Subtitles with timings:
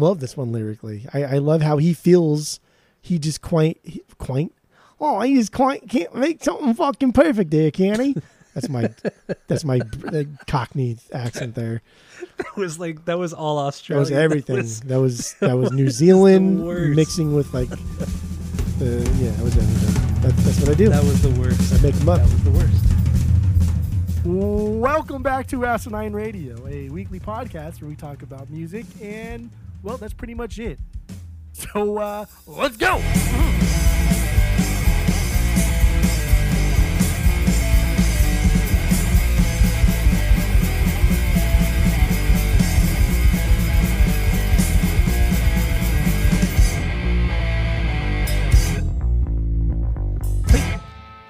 [0.00, 1.06] love this one lyrically.
[1.12, 2.60] I, I love how he feels.
[3.00, 4.54] He just quaint, he, quaint.
[5.00, 8.16] Oh, he just quaint can't make something fucking perfect there, can he?
[8.54, 8.92] That's my
[9.46, 11.80] that's my uh, Cockney accent there.
[12.38, 14.04] That was like that was all Australia.
[14.04, 14.56] That was everything.
[14.56, 19.30] That was- That was that was New Zealand mixing with like the yeah.
[19.32, 20.22] That was everything.
[20.22, 20.88] That, that's what I do.
[20.88, 21.72] that was the worst.
[21.72, 22.18] I make them up.
[22.18, 22.84] That was the worst.
[24.24, 29.50] Welcome back to Asinine Radio, a weekly podcast where we talk about music, and
[29.82, 30.78] well, that's pretty much it.
[31.52, 32.98] So uh, let's go.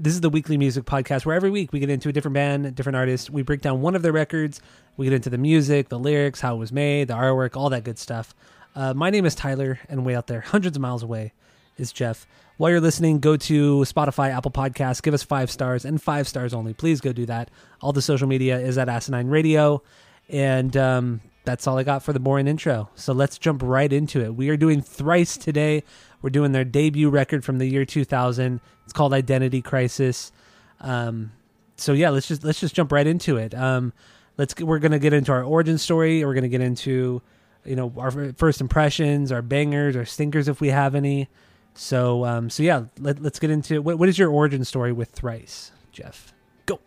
[0.00, 2.72] This is the weekly music podcast where every week we get into a different band,
[2.76, 3.30] different artist.
[3.30, 4.60] We break down one of their records.
[4.96, 7.82] We get into the music, the lyrics, how it was made, the artwork, all that
[7.82, 8.32] good stuff.
[8.76, 11.32] Uh, my name is Tyler, and way out there, hundreds of miles away,
[11.78, 12.28] is Jeff.
[12.58, 16.54] While you're listening, go to Spotify, Apple Podcasts, give us five stars and five stars
[16.54, 16.74] only.
[16.74, 17.50] Please go do that.
[17.80, 19.82] All the social media is at Asinine Radio.
[20.28, 22.88] And um, that's all I got for the boring intro.
[22.94, 24.36] So let's jump right into it.
[24.36, 25.82] We are doing Thrice today.
[26.22, 28.60] We're doing their debut record from the year 2000.
[28.84, 30.32] It's called Identity Crisis.
[30.80, 31.32] Um,
[31.76, 33.54] so yeah, let's just let's just jump right into it.
[33.54, 33.92] Um,
[34.36, 36.24] let's we're gonna get into our origin story.
[36.24, 37.22] We're gonna get into
[37.64, 41.28] you know our first impressions, our bangers, our stinkers if we have any.
[41.74, 45.10] So um, so yeah, let, let's get into what, what is your origin story with
[45.10, 46.32] Thrice, Jeff?
[46.66, 46.80] Go.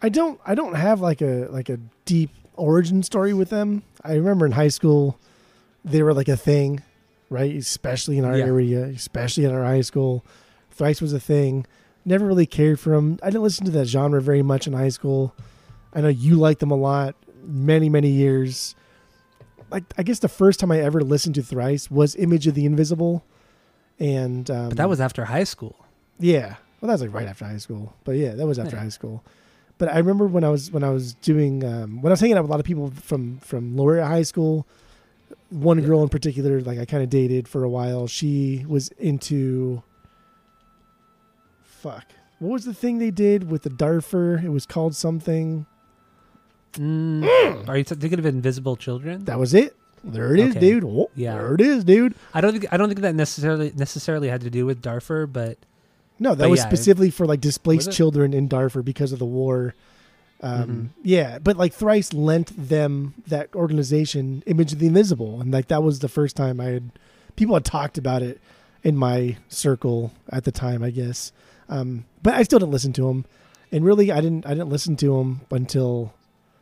[0.00, 3.82] I don't I don't have like a like a deep origin story with them.
[4.02, 5.18] I remember in high school
[5.84, 6.82] they were like a thing,
[7.30, 7.54] right?
[7.54, 8.44] Especially in our Yeah.
[8.46, 10.24] area, especially in our high school.
[10.70, 11.66] Thrice was a thing.
[12.04, 13.18] Never really cared for them.
[13.22, 15.34] I didn't listen to that genre very much in high school.
[15.92, 18.74] I know you liked them a lot, many many years.
[19.70, 22.64] Like I guess the first time I ever listened to Thrice was Image of the
[22.64, 23.24] Invisible,
[23.98, 25.76] and um, But that was after high school.
[26.18, 26.56] yeah.
[26.80, 27.92] Well, that was like right after high school.
[28.04, 28.82] But yeah, that was after Yeah.
[28.84, 29.24] high school.
[29.78, 32.36] But I remember when I was when I was doing um, when I was hanging
[32.36, 34.66] out with a lot of people from from lower high school.
[35.50, 35.86] One Yeah.
[35.86, 38.06] girl in particular, like I kind of dated for a while.
[38.06, 39.82] She was into.
[41.62, 42.04] Fuck.
[42.38, 44.38] What was the thing they did with the Darfur?
[44.44, 45.66] It was called something.
[46.74, 47.68] Mm.
[47.68, 49.24] Are you thinking of Invisible Children?
[49.24, 49.74] That was it.
[50.04, 50.60] There it is, Okay.
[50.60, 50.84] dude.
[50.84, 51.34] Oh, Yeah.
[51.34, 52.14] There it is, dude.
[52.32, 55.58] I don't think I don't think that necessarily necessarily had to do with Darfur, but
[56.20, 59.18] No, that But was yeah, it- specifically for like displaced children in Darfur because of
[59.18, 59.74] the war.
[60.40, 60.86] Um, Mm-hmm.
[61.02, 65.82] Yeah, but like Thrice lent them that organization, Image of the Invisible, and like that
[65.82, 66.90] was the first time I had
[67.36, 68.40] people had talked about it
[68.84, 71.32] in my circle at the time, I guess.
[71.68, 73.26] Um, but I still didn't listen to them,
[73.72, 74.46] and really, I didn't.
[74.46, 76.14] I didn't listen to them until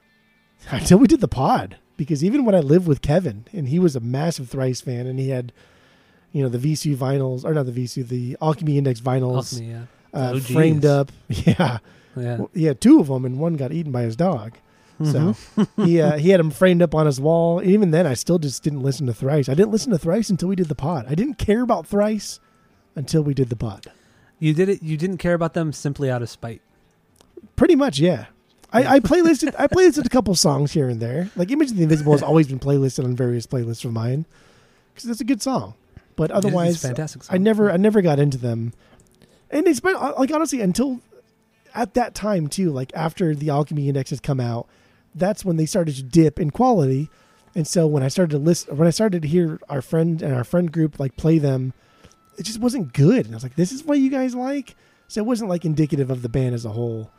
[0.71, 1.77] until we did the pod.
[1.97, 5.19] Because even when I lived with Kevin, and he was a massive Thrice fan, and
[5.19, 5.51] he had,
[6.33, 9.83] you know, the Vheissu vinyls or not the Vheissu, the Alchemy Index vinyls Alchemy, yeah,
[10.13, 11.11] uh, Oh, framed up.
[11.29, 11.79] Yeah,
[12.17, 12.37] yeah.
[12.39, 14.55] well, he had two of them, and one got eaten by his dog.
[15.05, 15.83] So Mm-hmm.
[15.85, 17.63] he uh, he had them framed up on his wall.
[17.63, 19.49] Even then, I still just didn't listen to Thrice.
[19.49, 21.05] I didn't listen to Thrice until we did the pod.
[21.09, 22.41] I didn't care about Thrice
[22.95, 23.87] until we did the pod.
[24.39, 24.83] You did it.
[24.83, 26.63] You didn't care about them simply out of spite.
[27.57, 28.27] Pretty much, yeah.
[28.73, 31.31] I, I playlisted I playlisted a couple songs here and there.
[31.37, 34.25] Like Image of the Invisible has always been playlisted on various playlists of mine
[34.95, 35.75] because it's a good song.
[36.17, 37.23] But It is- it's otherwise, fantastic.
[37.25, 37.35] song.
[37.35, 38.73] I never I never got into them,
[39.51, 41.01] and it's been like honestly until
[41.77, 42.71] at that time too.
[42.73, 44.67] Like after the Alchemy Index had come out,
[45.15, 47.09] that's when they started to dip in quality,
[47.55, 50.35] and so when I started to listen, when I started to hear our friend and
[50.35, 51.73] our friend group like play them,
[52.37, 53.27] it just wasn't good.
[53.27, 54.75] And I was like, this is what you guys like.
[55.09, 57.11] So it wasn't like indicative of the band as a whole.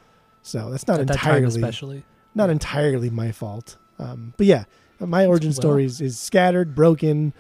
[0.42, 2.04] So that's not at that entirely especially.
[2.36, 3.78] not entirely my fault.
[3.98, 4.66] Um, but yeah,
[5.00, 7.34] my origin Well- story is, is scattered, broken,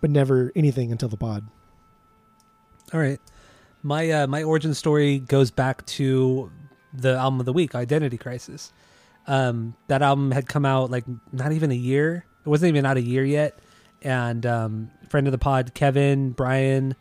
[0.00, 1.46] but never anything until the pod.
[2.92, 3.20] All right,
[3.82, 6.50] my uh, my origin story goes back to
[6.92, 8.72] the album of the week, Identity Crisis.
[9.26, 12.24] Um, that album had come out like not even a year.
[12.44, 13.58] It wasn't even out a year yet.
[14.02, 16.96] And um, friend of the pod, Kevin, Brian,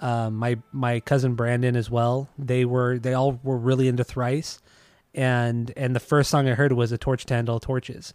[0.00, 2.28] um, my my cousin Brandon as well.
[2.38, 4.60] They were they all were really into Thrice,
[5.14, 8.12] and and the first song I heard was a torch to handle torches,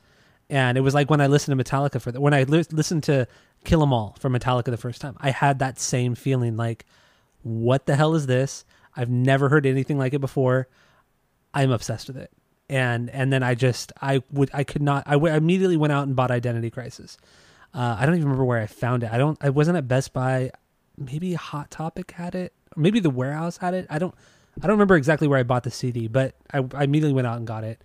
[0.50, 3.04] and it was like when I listened to Metallica for the, when I li- listened
[3.06, 3.28] to
[3.64, 5.16] Kill 'Em All from Metallica the first time.
[5.20, 6.86] I had that same feeling like,
[7.42, 8.66] what the hell is this?
[8.96, 10.68] I've never heard anything like it before.
[11.58, 12.32] I'm obsessed with it.
[12.70, 15.92] And and then I just I would I could not I w- I immediately went
[15.94, 17.18] out and bought Identity Crisis.
[17.74, 19.12] Uh, I don't even remember where I found it.
[19.12, 19.38] I don't.
[19.42, 20.52] I wasn't at Best Buy.
[20.98, 22.54] Maybe Hot Topic had it.
[22.76, 23.88] Maybe the Warehouse had it.
[23.90, 24.14] I don't.
[24.62, 27.38] I don't remember exactly where I bought the CD, but I, I immediately went out
[27.38, 27.82] and got it,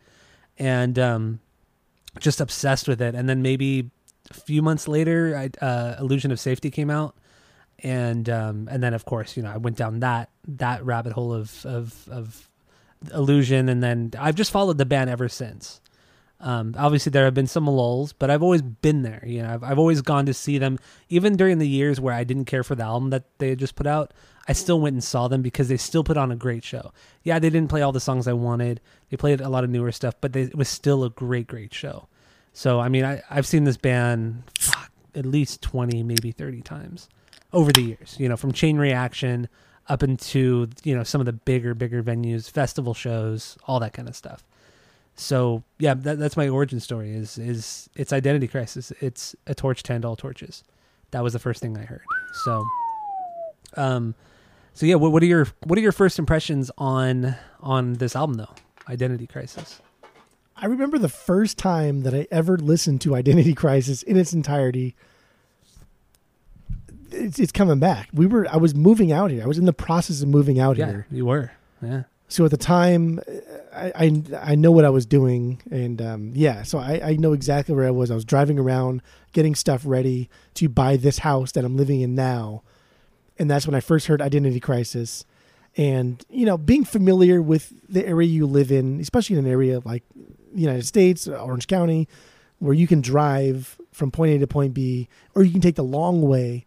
[0.59, 1.41] and um,
[2.19, 3.15] just obsessed with it.
[3.15, 3.91] And then maybe
[4.31, 7.15] a few months later, I, uh, Illusion of Safety came out,
[7.81, 11.33] and um, and then of course you know I went down that that rabbit hole
[11.33, 12.49] of of of
[13.13, 15.81] Illusion, and then I've just followed the band ever since.
[16.41, 19.23] Um, obviously, there have been some lulls, but I've always been there.
[19.25, 20.79] You know, I've, I've always gone to see them,
[21.09, 23.77] even during the years where I didn't care for the album that they had just
[23.77, 24.13] put out.
[24.49, 26.93] I still went and saw them because they still put on a great show.
[27.23, 28.81] Yeah, they didn't play all the songs I wanted.
[29.09, 31.73] They played a lot of newer stuff, but they, it was still a great, great
[31.73, 32.09] show.
[32.53, 37.09] So, I mean, I, I've seen this band fuck, at least 20, maybe 30 times
[37.53, 39.49] over the years, you know, from Chain Reaction
[39.89, 44.09] up into, you know, some of the bigger, bigger venues, festival shows, all that kind
[44.09, 44.45] of stuff.
[45.15, 47.15] So yeah, that, that's my origin story.
[47.15, 48.93] Is is it's identity crisis.
[49.01, 50.65] It's a torch to end all torches.
[51.11, 52.03] That was the first thing I heard.
[52.45, 52.65] So,
[53.77, 54.15] um,
[54.73, 58.37] so yeah, what, what are your what are your first impressions on on this album
[58.37, 58.55] though?
[58.89, 59.81] Identity crisis.
[60.57, 64.95] I remember the first time that I ever listened to Identity Crisis in its entirety.
[67.15, 68.09] It's, it's coming back.
[68.13, 68.47] We were.
[68.51, 69.43] I was moving out here.
[69.43, 71.07] I was in the process of moving out Yeah, here.
[71.11, 71.53] you were.
[71.83, 72.05] Yeah.
[72.29, 73.21] So at the time,
[73.75, 74.23] I I,
[74.53, 77.87] I know what I was doing, and um, yeah, so I, I know exactly where
[77.87, 78.11] I was.
[78.11, 82.15] I was driving around, getting stuff ready to buy this house that I'm living in
[82.15, 82.63] now,
[83.39, 85.27] and that's when I first heard Identity Crisis,
[85.77, 89.81] and you know, being familiar with the area you live in, especially in an area
[89.85, 90.03] like
[90.55, 92.09] the United States, Orange County,
[92.61, 95.85] where you can drive from point A to point B, or you can take the
[95.85, 96.65] long way,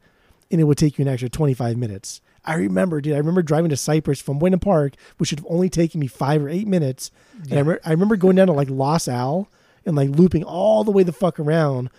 [0.52, 2.22] and it would take you an extra 25 minutes.
[2.44, 3.14] I remember, dude.
[3.14, 6.44] I remember driving to Cypress from Wyndham Park, which should have only taken me five
[6.44, 7.10] or eight minutes.
[7.50, 9.50] And I, re- I remember going down to like Los Al
[9.86, 11.90] and like looping all the way the fuck around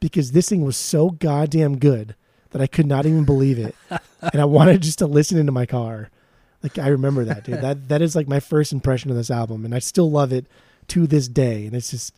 [0.00, 2.14] because this thing was so goddamn good
[2.50, 3.74] that I could not even believe it,
[4.20, 6.10] and I wanted just to listen into my car.
[6.62, 7.60] Like I remember that, dude.
[7.62, 10.46] That that is like my first impression of this album, and I still love it
[10.88, 11.66] to this day.
[11.66, 12.14] And it's just,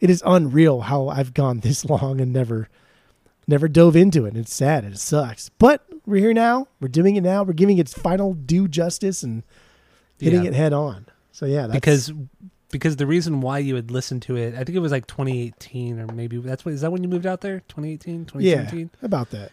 [0.00, 2.68] it is unreal how I've gone this long and never
[3.48, 4.36] never dove into it.
[4.36, 4.84] It's sad.
[4.84, 5.48] It sucks.
[5.58, 6.68] But we're here now.
[6.80, 7.42] We're doing it now.
[7.42, 9.42] We're giving its final due justice and
[10.18, 10.48] hitting Yeah.
[10.50, 11.06] it head on.
[11.32, 12.12] So yeah, that's, because
[12.70, 16.00] because the reason why you would listen to it, I think it was like 2018
[16.00, 17.60] or maybe that's what is that when you moved out there?
[17.68, 18.90] 2018, yeah, 2017.
[19.02, 19.52] about that.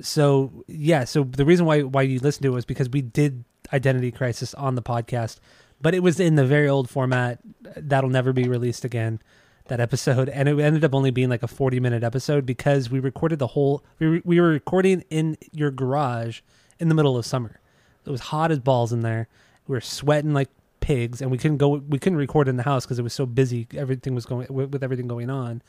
[0.00, 3.44] so yeah so the reason why why you listened to it was because we did
[3.72, 5.38] identity crisis on the podcast
[5.80, 7.38] but it was in the very old format
[7.76, 9.20] that'll never be released again
[9.68, 13.00] that episode and it ended up only being like a 40 minute episode because we
[13.00, 16.40] recorded the whole we we were recording in your garage
[16.78, 17.60] in the middle of summer
[18.04, 19.26] it was hot as balls in there
[19.66, 20.50] we were sweating like
[20.80, 23.24] pigs and we couldn't go we couldn't record in the house because it was so
[23.24, 25.62] busy everything was going with, with everything going on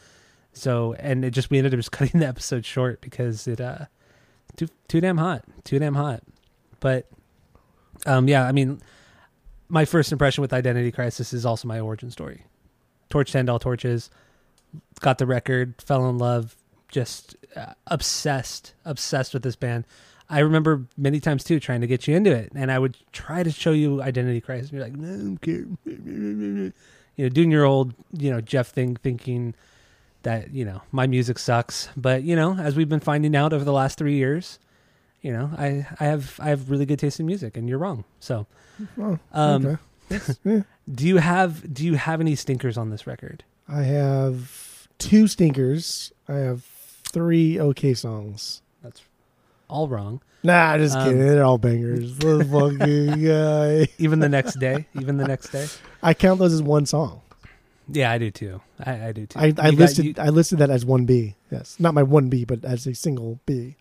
[0.51, 3.85] so and it just we ended up just cutting the episode short because it uh
[4.55, 6.23] too too damn hot, too damn hot.
[6.79, 7.07] But
[8.05, 8.81] um, yeah, I mean,
[9.67, 12.45] my first impression with Identity Crisis is also my origin story.
[13.09, 14.09] Torch to End All Torches,
[14.99, 16.55] got the record, fell in love,
[16.89, 19.85] just uh, obsessed, obsessed with this band.
[20.29, 23.43] I remember many times too trying to get you into it, and I would try
[23.43, 24.71] to show you Identity Crisis.
[24.71, 26.73] And you're like, no, I don't care.
[27.17, 29.53] You know, doing your old, you know, Jeff thing, thinking
[30.23, 33.63] that you know my music sucks but you know as we've been finding out over
[33.63, 34.57] the last three years
[35.21, 38.03] you know i i have i have really good taste in music and you're wrong
[38.19, 38.47] so
[38.99, 39.77] Oh, um
[40.11, 40.33] okay.
[40.43, 40.61] Yeah.
[40.93, 46.11] Do you have do you have any stinkers on this record I have two stinkers.
[46.29, 48.61] I have three okay songs.
[48.83, 49.01] that's
[49.67, 51.19] all wrong Nah, just Um, kidding.
[51.25, 52.17] They're all bangers.
[52.19, 53.87] The fucking guy.
[53.97, 55.67] even the next day even the next day
[56.03, 57.21] I count those as one song.
[57.91, 60.29] yeah i do too i, I do too I, I You got- listed you- I
[60.29, 61.35] listed that as one B.
[61.51, 63.75] Yes, not my one B, but as a single B.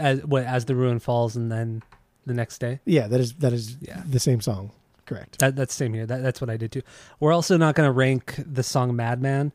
[0.00, 1.82] as what as the ruin falls and then
[2.26, 4.02] the next day Yeah, that is that is Yeah.
[4.04, 4.70] the same song.
[5.06, 5.38] Correct.
[5.38, 6.06] That, that's same here.
[6.06, 6.82] That, that's what I did too.
[7.20, 9.52] We're also not going to rank the song "Madman,"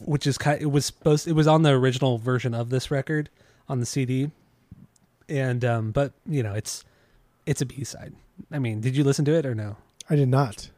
[0.00, 0.60] which is kind.
[0.60, 1.28] It was supposed.
[1.28, 3.30] It was on the original version of this record
[3.68, 4.30] on the CD,
[5.28, 6.84] and um, but you know, it's
[7.46, 8.14] it's a B side.
[8.50, 9.76] I mean, did you listen to it or no?
[10.10, 10.70] I did not.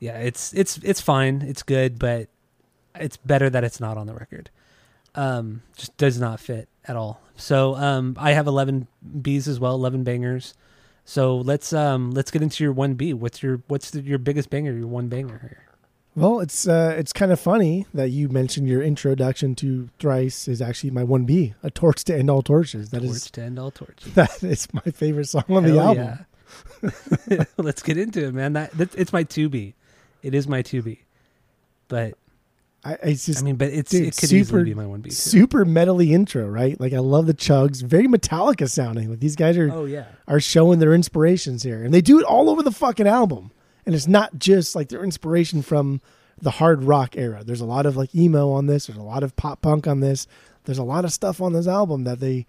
[0.00, 1.42] Yeah, it's it's it's fine.
[1.42, 2.28] It's good, but
[2.94, 4.50] it's better that it's not on the record.
[5.14, 7.20] Um, just does not fit at all.
[7.36, 8.88] So um, I have eleven
[9.20, 10.54] Bs as well, eleven bangers.
[11.10, 13.12] So let's um let's get into your one B.
[13.12, 14.70] What's your what's the, your biggest banger?
[14.70, 15.64] Your one banger here.
[16.14, 20.62] Well, it's uh, it's kind of funny that you mentioned your introduction to Thrice is
[20.62, 22.90] actually my one B, a torch to end all torches.
[22.90, 24.14] That Torch is to end all torches.
[24.14, 26.26] that is my favorite song on the album.
[26.80, 27.44] yeah.
[27.56, 28.52] let's get into it, man.
[28.52, 29.74] That, that it's my two B.
[30.22, 31.00] It is my two B.
[31.88, 32.14] But
[32.82, 35.00] I, it's just I mean, but it's dude, it could super- easily be my one
[35.00, 35.10] B.
[35.10, 36.80] super metally intro, right?
[36.80, 39.10] Like I love the chugs, very Metallica sounding.
[39.10, 42.24] Like these guys are Oh yeah, are showing their inspirations here, and they do it
[42.24, 43.50] all over the fucking album.
[43.84, 46.00] And it's not just like their inspiration from
[46.40, 47.42] the hard rock era.
[47.44, 48.86] There's a lot of like emo on this.
[48.86, 50.26] There's a lot of pop punk on this.
[50.64, 52.46] There's a lot of stuff on this album that they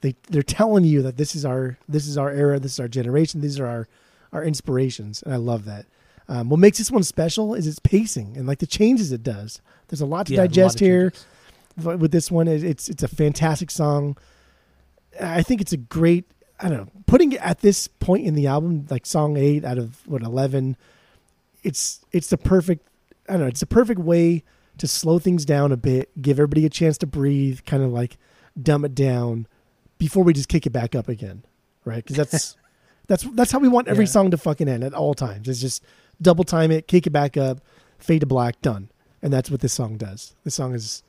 [0.00, 2.58] they they're telling you that this is our this is our era.
[2.58, 3.40] This is our generation.
[3.40, 3.88] These are our
[4.32, 5.86] our inspirations, and I love that.
[6.28, 9.60] Um, what makes this one special is its pacing and like the changes it does.
[9.88, 12.00] There's a lot to Yeah, a lot digest here changes.
[12.00, 14.16] with this one it's it's a fantastic song
[15.20, 18.46] i think it's a great i don't know putting it at this point in the
[18.46, 20.76] album like song 8 out of what 11
[21.62, 22.86] it's it's the perfect
[23.28, 24.42] i don't know it's the perfect way
[24.78, 28.16] to slow things down a bit give everybody a chance to breathe kind of like
[28.60, 29.46] dumb it down
[29.98, 31.44] before we just kick it back up again
[31.84, 32.56] right because that's
[33.06, 34.10] that's that's how we want every Yeah.
[34.10, 35.82] song to fucking end at all times it's just
[36.20, 37.60] double time it kick it back up
[37.98, 38.90] fade to black done
[39.22, 41.02] and that's what this song does this song is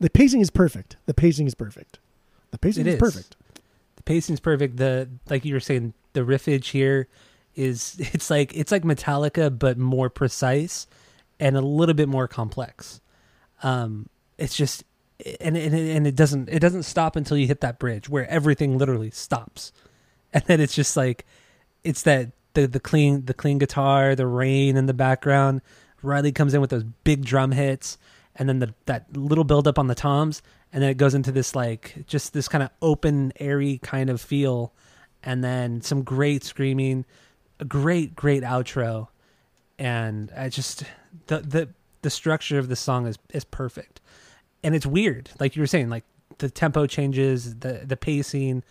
[0.00, 0.96] the pacing is perfect.
[1.06, 1.98] The pacing is perfect.
[2.50, 3.00] The pacing is, is.
[3.00, 3.36] perfect.
[3.96, 4.76] The pacing is perfect.
[4.76, 7.08] The like you were saying, the riffage here
[7.54, 10.86] is it's like it's like Metallica but more precise
[11.40, 13.00] and a little bit more complex.
[13.62, 14.84] Um, it's just
[15.40, 18.76] and and and it doesn't it doesn't stop until you hit that bridge where everything
[18.76, 19.72] literally stops,
[20.32, 21.24] and then it's just like
[21.82, 25.60] it's that the the clean the clean guitar, the rain in the background.
[26.02, 27.98] Riley comes in with those big drum hits,
[28.36, 30.42] and then the that little build up on the toms,
[30.72, 34.20] and then it goes into this like just this kind of open, airy kind of
[34.20, 34.72] feel,
[35.22, 37.04] and then some great screaming,
[37.60, 39.08] a great great outro,
[39.78, 40.84] and I just
[41.26, 41.68] the the
[42.02, 44.00] the structure of the song is is perfect,
[44.62, 46.04] and it's weird, like you were saying, like
[46.38, 48.62] the tempo changes, the the pacing,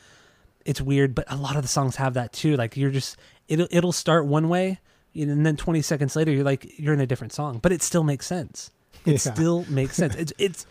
[0.66, 2.56] it's weird, but a lot of the songs have that too.
[2.56, 3.18] Like you're just
[3.54, 4.80] it'll it'll start one way,
[5.16, 8.04] and then 20 seconds later you're like you're in a different song, but it still
[8.04, 8.72] makes sense.
[9.06, 9.34] It Yeah.
[9.34, 10.16] still makes sense.
[10.16, 10.66] It's it's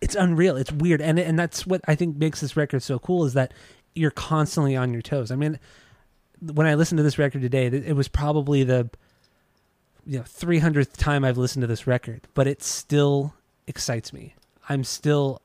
[0.00, 0.56] it's unreal.
[0.56, 3.52] It's weird, and and that's what I think makes this record so cool is that
[3.94, 5.30] you're constantly on your toes.
[5.30, 5.58] I mean,
[6.40, 8.90] when I listened to this record today, it was probably the
[10.06, 13.34] you know 300th time I've listened to this record, but it still
[13.66, 14.34] excites me.
[14.68, 15.40] I'm still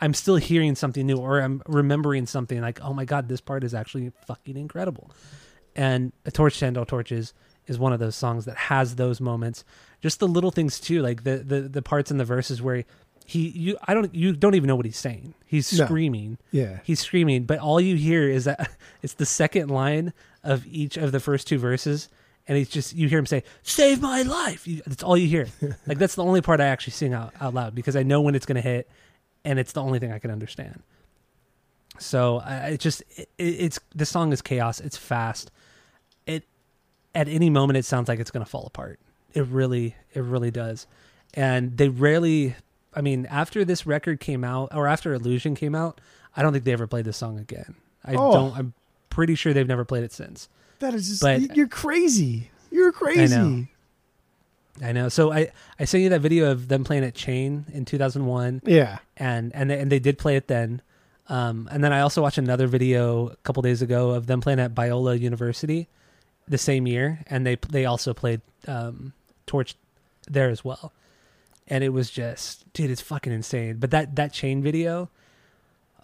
[0.00, 3.62] I'm still hearing something new or I'm remembering something like, "Oh my god, this part
[3.64, 5.10] is actually fucking incredible."
[5.74, 7.32] And A Torch to End All Torches
[7.66, 9.64] is one of those songs that has those moments.
[10.00, 12.84] Just the little things too, like the the the parts in the verses where
[13.24, 15.34] he you I don't you don't even know what he's saying.
[15.46, 15.84] He's No.
[15.86, 16.80] screaming Yeah.
[16.82, 18.70] he's screaming, but all you hear is that
[19.02, 20.12] it's the second line
[20.42, 22.08] of each of the first two verses,
[22.48, 25.46] and he's just you hear him say "Save my life." You, that's all you hear.
[25.86, 28.34] like that's the only part I actually sing out, out loud because I know when
[28.34, 28.90] it's going to hit,
[29.44, 30.82] and it's the only thing I can understand.
[31.98, 34.80] So I it just it, it's the song is chaos.
[34.80, 35.52] It's fast.
[37.14, 38.98] At any moment it sounds like it's going to fall apart.
[39.34, 40.86] It really it really does,
[41.34, 42.54] and they rarely.
[42.94, 46.00] I mean, after this record came out, or after Illusion came out,
[46.36, 47.74] I don't think they ever played this song again.
[48.04, 48.32] I Oh.
[48.32, 48.56] don't.
[48.56, 48.74] I'm
[49.08, 50.48] pretty sure they've never played it since.
[50.80, 52.50] That is just But- you're crazy.
[52.70, 53.68] You're crazy.
[54.82, 55.08] I know.
[55.08, 58.98] So I I sent you that video of them playing at Chain in 2001, Yeah.
[59.16, 60.80] and and they, and they did play it then.
[61.28, 64.58] Um, and then I also watched another video a couple days ago of them playing
[64.60, 65.88] at Biola University
[66.52, 69.12] the same year, and they they also played um,
[69.46, 69.74] Torch
[70.30, 70.92] there as well.
[71.68, 73.78] And it was just, dude, it's fucking insane.
[73.78, 75.08] But that that Chain video,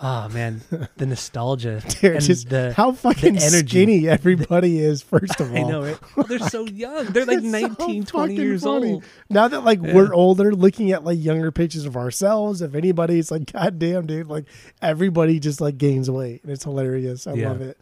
[0.00, 0.62] oh man,
[0.96, 3.66] the nostalgia Dude, and just the how fucking energy.
[3.68, 5.58] skinny everybody is, first of all.
[5.66, 5.98] I know, right?
[6.16, 7.06] Well, they're so young.
[7.06, 8.92] They're like It's so 19, 20 years funny.
[8.94, 9.04] old.
[9.28, 9.94] Now that like Yeah.
[9.94, 14.28] we're older, looking at like younger pictures of ourselves, if anybody's like, God damn, dude,
[14.28, 14.44] like
[14.80, 16.42] everybody just like gains weight.
[16.44, 17.26] And it's hilarious.
[17.26, 17.48] I Yeah.
[17.48, 17.78] love it.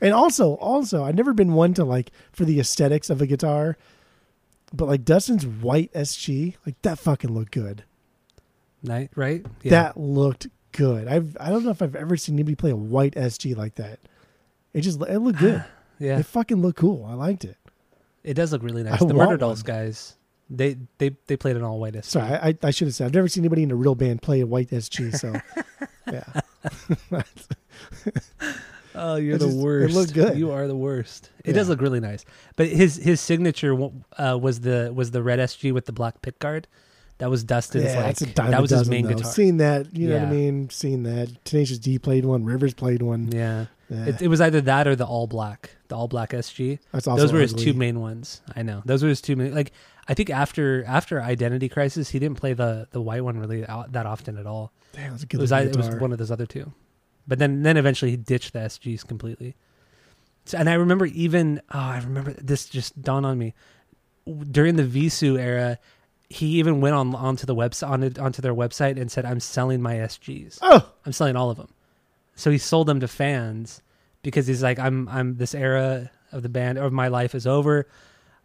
[0.00, 3.76] And also, also, I've never been one to like for the aesthetics of a guitar,
[4.72, 7.84] but like Dustin's white SG, like that fucking looked good.
[8.82, 9.44] Night, right?
[9.62, 9.70] Yeah.
[9.70, 11.06] That looked good.
[11.06, 14.00] I've I don't know if I've ever seen anybody play a white SG like that.
[14.72, 15.64] It just it looked good.
[15.98, 16.18] yeah.
[16.18, 17.04] It fucking looked cool.
[17.04, 17.56] I liked it.
[18.24, 18.98] It does look really I nice.
[19.00, 19.38] The want Murder one.
[19.38, 20.16] Dolls guys,
[20.48, 22.04] they they they played an all white SG.
[22.04, 24.40] Sorry, I, I should have said I've never seen anybody in a real band play
[24.40, 25.16] a white SG.
[25.16, 25.34] So,
[26.12, 27.22] yeah,
[29.00, 29.94] Oh, you're It the just- it worst.
[29.94, 30.38] looked good.
[30.38, 31.30] You are the worst.
[31.44, 32.24] It does look really nice.
[32.56, 33.74] But his his signature
[34.18, 36.66] uh, was the was the red SG with the black pick guard.
[37.18, 39.14] That was Dustin's yeah, like that's a dime that was his main though.
[39.14, 39.30] guitar.
[39.30, 40.70] Seen that, you know what I mean?
[40.70, 41.44] Seen that.
[41.44, 42.44] Tenacious D played one.
[42.44, 43.30] Rivers played one.
[43.30, 43.66] Yeah.
[43.90, 44.06] Yeah.
[44.06, 46.78] It, it was either that or the all black, the all black SG.
[46.92, 48.40] that's also Those were his two main ones.
[48.56, 48.82] I know.
[48.86, 49.54] Those were his two main.
[49.54, 49.72] Like
[50.08, 53.92] I think after after Identity Crisis, he didn't play the the white one really out,
[53.92, 54.72] that often at all.
[54.94, 56.72] Damn, that's a It good was looking I, it was one of those other two,
[57.30, 59.54] but then then eventually he ditched the SGs completely.
[60.44, 63.54] So, and I remember even oh I remember this just dawned on me
[64.50, 65.78] during the Vheissu era.
[66.28, 69.80] he even went on onto the website onto, onto their website and said, "I'm selling
[69.82, 70.58] my SGs.
[70.62, 71.68] Oh, I'm selling all of them."
[72.36, 73.82] So he sold them to fans
[74.22, 77.86] because he's like, "I'm I'm this era of the band of my life is over.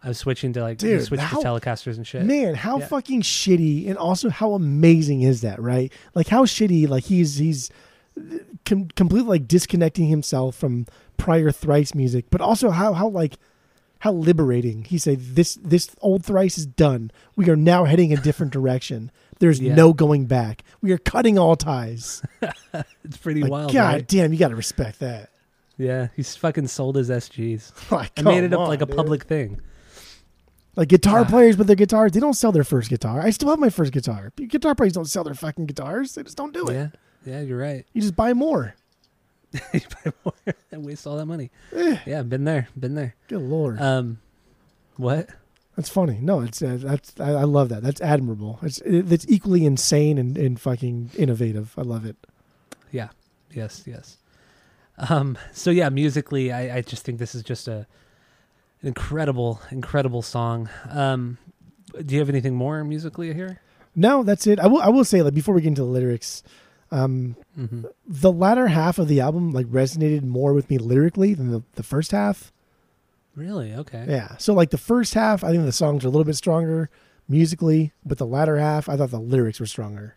[0.04, 2.88] I'm switching to like Dude, switch how- to Telecasters and shit." man, how Yeah.
[2.88, 5.92] fucking shitty and also how amazing is that, right?
[6.14, 7.70] Like how shitty like he's he's
[8.66, 10.86] com- completely like disconnecting himself from
[11.18, 13.36] prior thrice music, but also how how like
[14.00, 14.84] how liberating.
[14.84, 17.12] He said this this old thrice is done.
[17.36, 19.12] We are now heading a different direction.
[19.40, 19.76] There's Yeah.
[19.76, 20.64] no going back.
[20.82, 22.22] We are cutting all ties.
[23.04, 23.74] It's pretty Like, wild.
[23.74, 24.08] God right?
[24.08, 25.30] damn, you got to respect that.
[25.78, 28.96] Yeah, he's fucking sold his SGs Like, and made it up like a dude.
[28.96, 29.60] public thing.
[30.76, 31.26] Like guitar Ah.
[31.26, 33.22] players with their guitars, they don't sell their first guitar.
[33.22, 34.32] I still have my first guitar.
[34.36, 36.16] Guitar players don't sell their fucking guitars.
[36.16, 36.74] They just don't do it.
[36.74, 36.88] Yeah,
[37.26, 37.86] yeah, you're right.
[37.94, 38.76] You just buy more.
[39.74, 41.50] you buy more and waste all that money.
[41.74, 43.16] Eh, Yeah, been there, been there.
[43.28, 44.20] good lord, Um,
[44.98, 45.30] what?
[45.76, 46.20] that's funny.
[46.22, 47.84] No, it's uh, that's I, I love that.
[47.84, 48.60] That's admirable.
[48.62, 51.74] It's it, it's equally insane and, and fucking innovative.
[51.78, 52.16] I love it.
[52.92, 53.10] Yeah,
[53.54, 54.18] yes, yes.
[55.10, 57.86] Um, so yeah, musically, I, I just think this is just a
[58.82, 60.70] an incredible, incredible song.
[60.90, 61.38] Um,
[62.06, 63.60] do you have anything more musically here?
[63.96, 64.60] No, that's it.
[64.60, 66.42] I will I will say like before we get into the lyrics,
[66.92, 67.86] um, Mm-hmm.
[68.06, 71.84] the latter half of the album like resonated more with me lyrically than the, the
[71.84, 72.52] first half.
[73.36, 73.74] Really?
[73.74, 74.06] Okay.
[74.08, 74.36] Yeah.
[74.38, 76.90] So like the first half, I think the songs are a little bit stronger
[77.28, 80.16] musically, but the latter half, I thought the lyrics were stronger.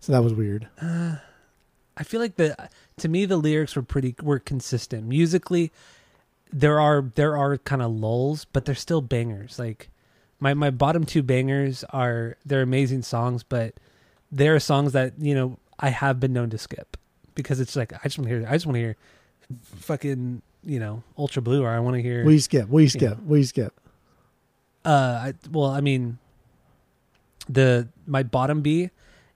[0.00, 0.68] So that was weird.
[0.80, 2.56] I feel like the
[2.98, 5.72] to me the lyrics were pretty were consistent musically.
[6.52, 9.58] There are there are kind of lulls, but they're still bangers.
[9.58, 9.90] Like
[10.40, 13.74] my my bottom two bangers are they're amazing songs, but
[14.30, 16.96] they're songs that you know I have been known to skip
[17.34, 18.96] because it's like I just want to hear I just want to hear
[19.76, 22.68] fucking you know Ultra Blue or I want to hear we skip?
[22.68, 23.02] we skip?
[23.18, 23.24] Yeah.
[23.26, 23.78] Will you skip?
[24.84, 26.18] uh I, well I mean
[27.48, 28.90] the my bottom B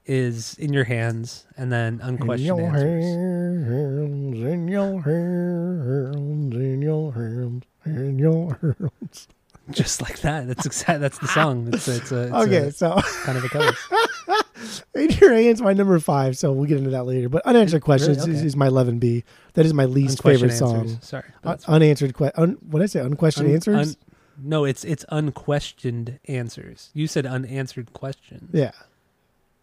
[0.07, 3.05] is in your hands and then unquestioned in your answers.
[3.05, 9.29] hands, in your hands, in your hands, in your hands.
[9.71, 10.47] just like that.
[10.47, 11.01] That's exact.
[11.01, 11.69] That's the song.
[11.75, 13.77] It's it's a, it's Okay, a so kind of a cover.
[14.95, 16.37] your hands, my number five.
[16.39, 17.29] So we'll get into that later.
[17.29, 18.33] But unanswered questions Really?
[18.33, 18.47] is, Okay.
[18.47, 19.23] is my 11B.
[19.55, 20.77] That is my least favorite song.
[20.81, 20.99] answers.
[21.09, 21.75] Sorry, Un- that's fine.
[21.77, 22.43] unanswered question.
[22.43, 23.01] Un- what did I say?
[23.01, 23.89] Unquestioned Un- answers.
[23.89, 23.97] un-
[24.43, 26.91] no, it's it's unquestioned answers.
[26.95, 28.51] You said unanswered questions.
[28.53, 28.73] yeah.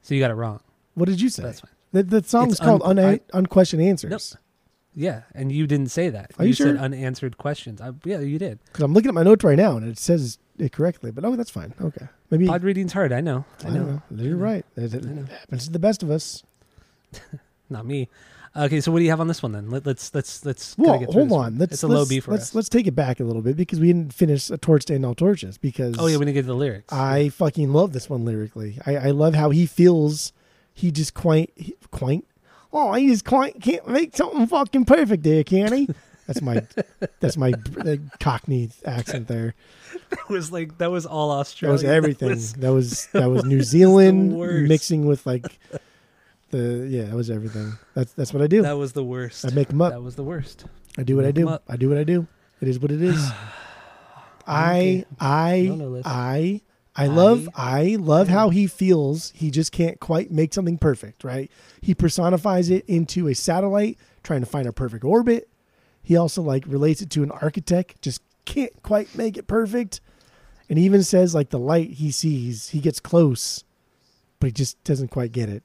[0.02, 0.60] So you got it wrong.
[0.96, 1.44] What did you say?
[1.44, 1.72] That's fine.
[1.92, 4.10] The, the song's It's called un- Una- I- Unquestioned Answers.
[4.34, 4.42] Nope.
[4.96, 6.32] Yeah, and you didn't say that.
[6.38, 6.78] Are you said sure?
[6.78, 7.82] unanswered questions.
[7.82, 8.60] I, yeah, you did.
[8.66, 11.10] Because I'm looking at my notes right now and it says it correctly.
[11.12, 11.74] But oh, that's fine.
[11.82, 12.08] Okay.
[12.30, 12.46] Maybe.
[12.48, 13.12] Pod reading's hard.
[13.12, 13.46] I know.
[13.64, 13.84] I I know.
[13.84, 14.24] know.
[14.24, 14.66] You're right.
[14.76, 16.44] It, it happens to the best of us.
[17.70, 18.10] Not me.
[18.56, 19.72] Okay, so what do you have on this one then?
[19.72, 21.58] Let, let's let's let's Well, get hold on.
[21.58, 22.56] Let's it's a let's, low B for let's us.
[22.56, 25.08] let's take it back a little bit because we didn't finish a torch to end
[25.08, 25.58] all torches.
[25.58, 26.94] Because oh yeah, we didn't get to the lyrics.
[26.94, 28.78] I fucking love this one lyrically.
[28.86, 30.34] I, I love how he feels.
[30.72, 31.52] He just quite
[31.90, 32.26] quite.
[32.74, 35.88] Oh, he just quite can't make something fucking perfect there, can he?
[36.28, 36.66] That's my
[37.20, 37.52] that's my
[38.22, 39.56] Cockney accent there.
[40.10, 41.72] that was like that was all Australia.
[41.78, 42.30] That was everything.
[42.30, 44.32] was- That was that was New Zealand
[44.70, 45.60] mixing with like
[46.52, 47.04] the yeah.
[47.08, 47.74] That was everything.
[47.94, 48.62] That's that's what I do.
[48.62, 49.46] that was the worst.
[49.46, 49.92] I make them up.
[49.92, 50.64] That was the worst.
[50.98, 51.50] I do what I do.
[51.68, 52.26] I do what I do.
[52.62, 53.22] It is what it is.
[54.48, 56.02] I I No, no.
[56.06, 56.62] I
[56.96, 59.32] I love I- I love how he feels.
[59.36, 61.50] He just can't quite make something perfect, right?
[61.82, 65.50] He personifies it into a satellite trying to find a perfect orbit.
[66.04, 70.02] He also like relates it to an architect, just can't quite make it perfect.
[70.70, 73.64] And he even says like the light he sees, he gets close,
[74.40, 75.64] but he just doesn't quite get it.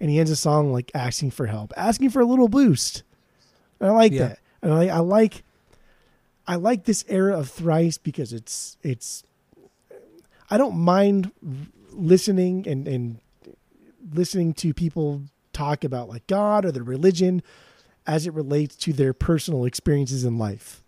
[0.00, 3.02] And he ends a song like asking for help, asking for a little boost.
[3.80, 4.28] And I like Yeah.
[4.28, 4.38] that.
[4.62, 5.42] And I, I like
[6.46, 9.22] I like this era of thrice because it's it's
[10.50, 11.32] I don't mind
[11.90, 13.20] listening and and
[14.12, 17.42] listening to people talk about like God or their religion
[18.06, 20.84] as it relates to their personal experiences in life.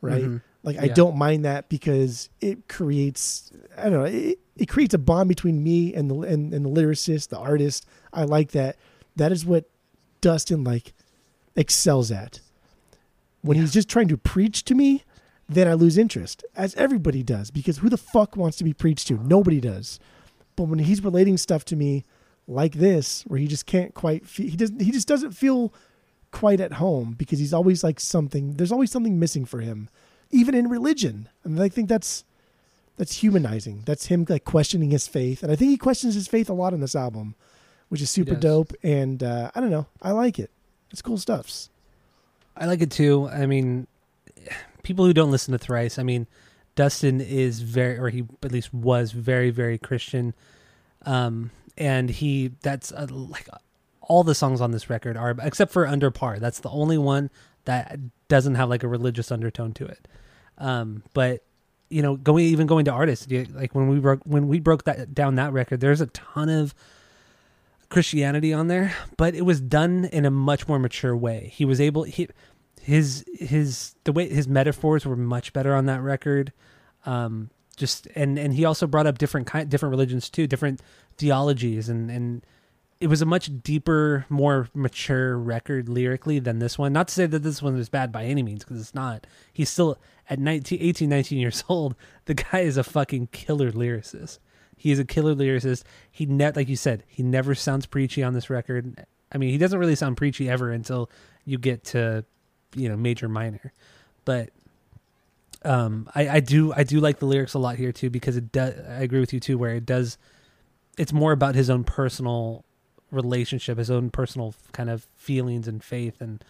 [0.00, 0.24] Right?
[0.24, 0.42] Mhm.
[0.62, 4.98] Like I don't mind that because it creates I don't know, it, it creates a
[4.98, 7.86] bond between me and the and, and the lyricist, the artist.
[8.12, 8.76] I like that.
[9.16, 9.64] That is what
[10.20, 10.94] Dustin like
[11.56, 12.40] excels at.
[13.42, 15.04] When he's just trying to preach to me,
[15.48, 19.08] then I lose interest, as everybody does, because who the fuck wants to be preached
[19.08, 19.18] to?
[19.18, 19.98] Nobody does.
[20.56, 22.04] But when he's relating stuff to me
[22.46, 25.72] like this, where he just can't quite, fe- he doesn't, he just doesn't feel
[26.30, 28.54] quite at home because he's always like something.
[28.54, 29.88] There's always something missing for him,
[30.30, 31.28] even in religion.
[31.44, 32.24] And I think that's
[32.96, 33.82] that's humanizing.
[33.86, 36.72] That's him like questioning his faith, and I think he questions his faith a lot
[36.72, 37.34] on this album,
[37.88, 38.72] which is super dope.
[38.82, 40.50] And uh, I don't know, I like it.
[40.90, 41.70] It's cool stuffs.
[42.56, 43.28] I like it too.
[43.28, 43.88] I mean,
[44.84, 46.26] people who don't listen to Thrice, I mean,
[46.76, 50.34] Dustin is very, or he at least was very, very Christian.
[51.02, 53.48] Um, and he, that's uh like
[54.00, 56.38] all the songs on this record are, except for Under Par.
[56.38, 57.30] That's the only one
[57.64, 60.06] that doesn't have like a religious undertone to it.
[60.58, 61.42] Um, but
[61.90, 65.14] you know, going even going to artists, like when we broke when we broke that
[65.14, 66.74] down that record, there's a ton of
[67.88, 71.52] Christianity on there, but it was done in a much more mature way.
[71.54, 72.28] He was able he
[72.84, 76.52] his his the way his metaphors were much better on that record.
[77.06, 80.82] Um just and and he also brought up different kind different religions too, different
[81.16, 82.44] theologies and and
[83.00, 86.92] it was a much deeper, more mature record lyrically than this one.
[86.92, 89.26] Not to say that this one was bad by any means because it's not.
[89.52, 89.98] He's still
[90.30, 91.96] at 19, 18, 19 years old.
[92.26, 94.38] The guy is a fucking killer lyricist.
[94.76, 95.84] He is a killer lyricist.
[96.10, 99.06] He net like you said, he never sounds preachy on this record.
[99.32, 101.10] I mean, he doesn't really sound preachy ever until
[101.44, 102.24] you get to,
[102.74, 103.72] you know, major minor.
[104.24, 104.50] But
[105.64, 108.52] um I, I do I do like the lyrics a lot here too because it
[108.52, 110.18] does I agree with you too where it does
[110.98, 112.64] it's more about his own personal
[113.10, 116.44] relationship, his own personal kind of feelings and faith and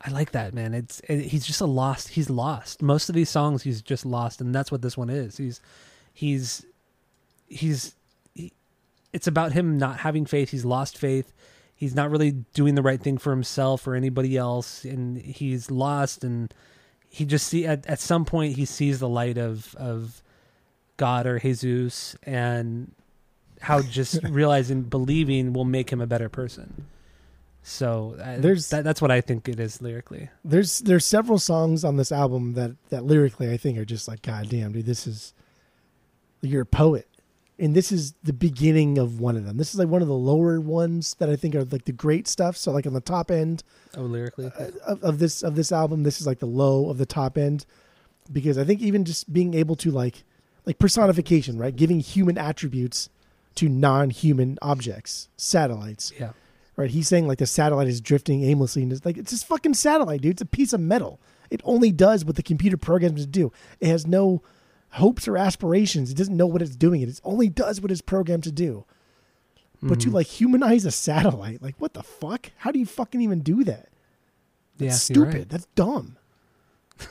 [0.00, 0.74] I like that, man.
[0.74, 2.10] It's it, he's just a lost.
[2.10, 2.82] He's lost.
[2.82, 5.38] Most of these songs, he's just lost, and that's what this one is.
[5.38, 5.60] He's
[6.12, 6.66] he's
[7.48, 7.94] he's
[8.34, 8.52] he,
[9.12, 10.50] it's about him not having faith.
[10.50, 11.32] He's lost faith.
[11.76, 16.24] He's not really doing the right thing for himself or anybody else, and he's lost.
[16.24, 16.52] And
[17.10, 20.22] he just see at at some point he sees the light of of
[20.96, 22.92] God or Jesus, and
[23.60, 26.86] how just realizing believing will make him a better person.
[27.62, 30.30] So uh, There's- that, that's what I think it is lyrically.
[30.44, 34.22] There's there's several songs on this album that that lyrically I think are just like
[34.22, 35.34] God damn, dude, this is
[36.40, 37.06] you're a poet.
[37.58, 39.56] And this is the beginning of one of them.
[39.56, 42.28] This is like one of the lower ones that I think are like the great
[42.28, 42.56] stuff.
[42.56, 43.62] So like on the top end
[43.96, 46.98] Oh, lyrically, uh, of, of this of this album, this is like the low of
[46.98, 47.64] the top end
[48.30, 50.24] because I think even just being able to like
[50.66, 51.74] like personification, right?
[51.74, 53.08] Giving human attributes
[53.54, 56.32] to non-human objects, satellites, yeah.
[56.76, 56.90] right?
[56.90, 60.20] He's saying like the satellite is drifting aimlessly, and it's like it's just fucking satellite,
[60.20, 60.32] dude.
[60.32, 61.20] It's a piece of metal.
[61.48, 63.52] It only does what the computer programs to do.
[63.80, 64.42] It has no
[64.96, 66.10] hopes or aspirations.
[66.10, 67.00] It doesn't know what it's doing.
[67.02, 68.84] It It only does what it's programmed to do.
[69.82, 70.14] But to Mhm.
[70.14, 72.50] like humanize a satellite, like what the fuck?
[72.58, 73.88] How do you fucking even do that?
[74.78, 75.34] yeah, That's you're stupid.
[75.34, 75.48] right.
[75.48, 76.16] That's dumb.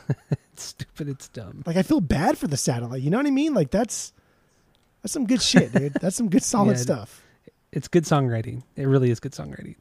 [0.53, 1.09] It's stupid.
[1.09, 1.63] It's dumb.
[1.65, 3.01] Like I feel bad for the satellite.
[3.01, 3.53] You know what I mean?
[3.53, 4.13] Like that's
[5.01, 5.93] that's some good shit, dude.
[6.01, 7.25] That's some good solid Yeah, stuff.
[7.73, 8.63] It's good songwriting.
[8.77, 9.75] It really is good songwriting.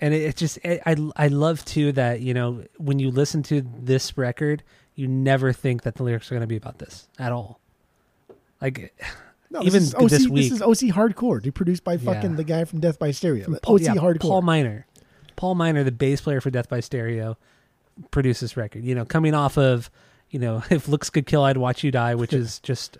[0.00, 3.42] And it, it just, it, I, I love too that you know when you listen
[3.44, 4.62] to this record,
[5.00, 7.58] you never think that the lyrics are going to be about this at all.
[8.60, 8.94] Like
[9.50, 12.36] No, Even this is OC, this week- this is OC Hardcore, produced by fucking Yeah.
[12.36, 13.44] the guy from Death by Stereo.
[13.44, 14.20] from OC Paul, yeah, Hardcore.
[14.20, 14.86] Paul Miner,
[15.36, 17.36] Paul Miner, the bass player for Death by Stereo,
[18.10, 18.84] produced this record.
[18.84, 19.90] You know, coming off of,
[20.30, 22.98] you know, if looks could kill, I'd watch you die, which is just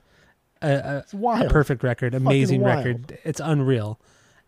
[0.62, 1.46] a, a, wild.
[1.46, 3.18] a perfect record, amazing record.
[3.24, 4.00] It's unreal.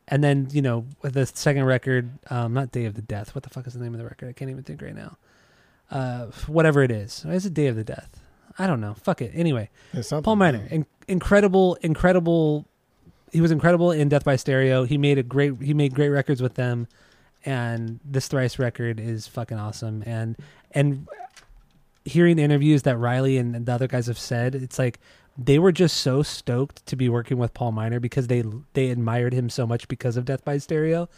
[0.08, 3.34] And then you know the second record, um, not Day of the Death.
[3.36, 4.28] What the fuck is the name of the record?
[4.28, 5.16] I can't even think right now.
[5.92, 8.20] Uh, whatever it is, is a Day of the Death?
[8.58, 8.94] I don't know.
[8.94, 9.32] Fuck it.
[9.34, 9.70] Anyway,
[10.24, 12.66] Paul Miner, in- incredible, incredible.
[13.32, 14.84] He was incredible in Death by Stereo.
[14.84, 15.60] He made a great.
[15.62, 16.86] He made great records with them,
[17.44, 20.02] and this thrice record is fucking awesome.
[20.06, 20.36] And
[20.72, 21.08] and
[22.04, 24.98] hearing interviews that Riley and the other guys have said, it's like
[25.38, 28.42] they were just so stoked to be working with Paul Miner because they
[28.74, 31.08] they admired him so much because of Death by Stereo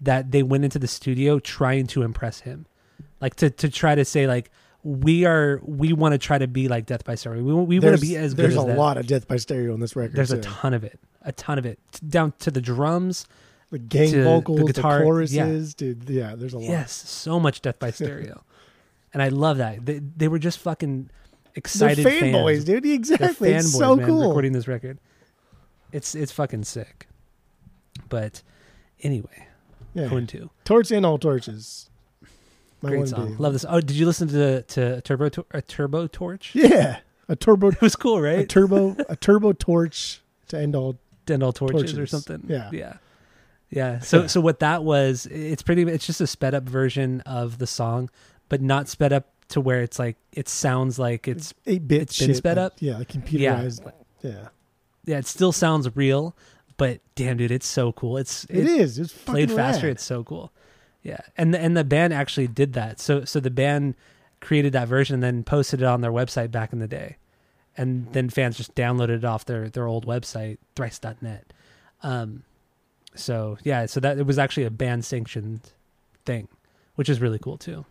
[0.00, 2.66] that they went into the studio trying to impress him,
[3.20, 4.50] like to to try to say like
[4.82, 7.42] we are we want to try to be like Death by Stereo.
[7.42, 9.72] We, we want to be as good there's as a lot of Death by Stereo
[9.74, 10.16] on this record.
[10.16, 13.26] There's a ton of it, a ton of it, T- down to the drums.
[13.70, 16.08] the gang the vocals, the, guitar, choruses, dude.
[16.08, 16.68] Yeah, there's a lot.
[16.68, 18.42] Yes, so much Death by Stereo,
[19.12, 19.84] and I love that.
[19.84, 22.64] They, they were just fucking They're excited fanboys, fans.
[22.64, 22.84] dude.
[22.84, 23.52] They're Exactly.
[23.52, 24.28] It's fanboys, so man, cool.
[24.28, 24.98] recording this record.
[25.92, 27.06] It's it's fucking sick.
[28.08, 28.42] But
[29.02, 29.46] anyway,
[29.92, 30.08] Yeah.
[30.26, 31.89] Two, Torch and all torches.
[32.82, 33.36] My great song.
[33.38, 33.64] Love this.
[33.68, 36.52] Oh, did you listen to to Turbo a Turbo Torch?
[36.54, 38.48] Yeah, a turbo, It was cool, a right?
[38.48, 40.90] turbo, a turbo torch to end all.
[40.90, 42.44] end dental torches, or something.
[42.48, 42.70] Yeah.
[42.72, 42.96] yeah,
[43.70, 43.98] yeah.
[44.00, 44.26] So Yeah.
[44.26, 45.82] so what that was, it's pretty.
[45.82, 48.10] It's just a sped up version of the song,
[48.48, 52.18] but not sped up to where it's like it sounds like it's eight bit It's
[52.18, 52.36] been shit.
[52.36, 52.72] sped like- up?
[52.80, 53.92] Yeah, like computerized.
[54.22, 54.48] Yeah,
[55.04, 56.34] yeah, it still sounds real,
[56.76, 58.16] but damn, dude, it's so cool.
[58.16, 58.98] It's it is.
[58.98, 59.86] It's played faster.
[59.86, 59.92] rad.
[59.96, 60.52] It's so cool.
[61.02, 63.00] Yeah, and the, and the band actually did that.
[63.00, 63.94] So so the band
[64.40, 67.16] created that version and then posted it on their website back in the day,
[67.76, 71.52] and then fans just downloaded it off their their old website thrice.net.
[72.02, 72.44] Um,
[73.14, 75.72] so yeah, so that it was actually a band sanctioned
[76.24, 76.48] thing,
[76.96, 77.86] which is really cool too.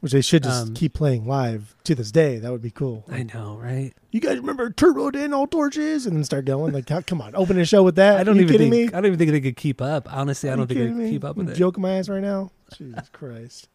[0.00, 2.38] Which they should just Um, keep playing live to this day.
[2.38, 3.04] That would be cool.
[3.10, 3.92] I know, right?
[4.12, 7.58] You guys remember Turbo Dan all torches and then start going like, come on, open
[7.58, 8.20] a show with that.
[8.20, 8.96] I don't you even kidding think me?
[8.96, 10.06] I don't even think they could keep up.
[10.12, 11.10] Honestly, I don't think they could me?
[11.10, 11.56] keep up with I'm it.
[11.56, 12.52] Joking my ass right now.
[12.76, 13.68] Jesus Christ.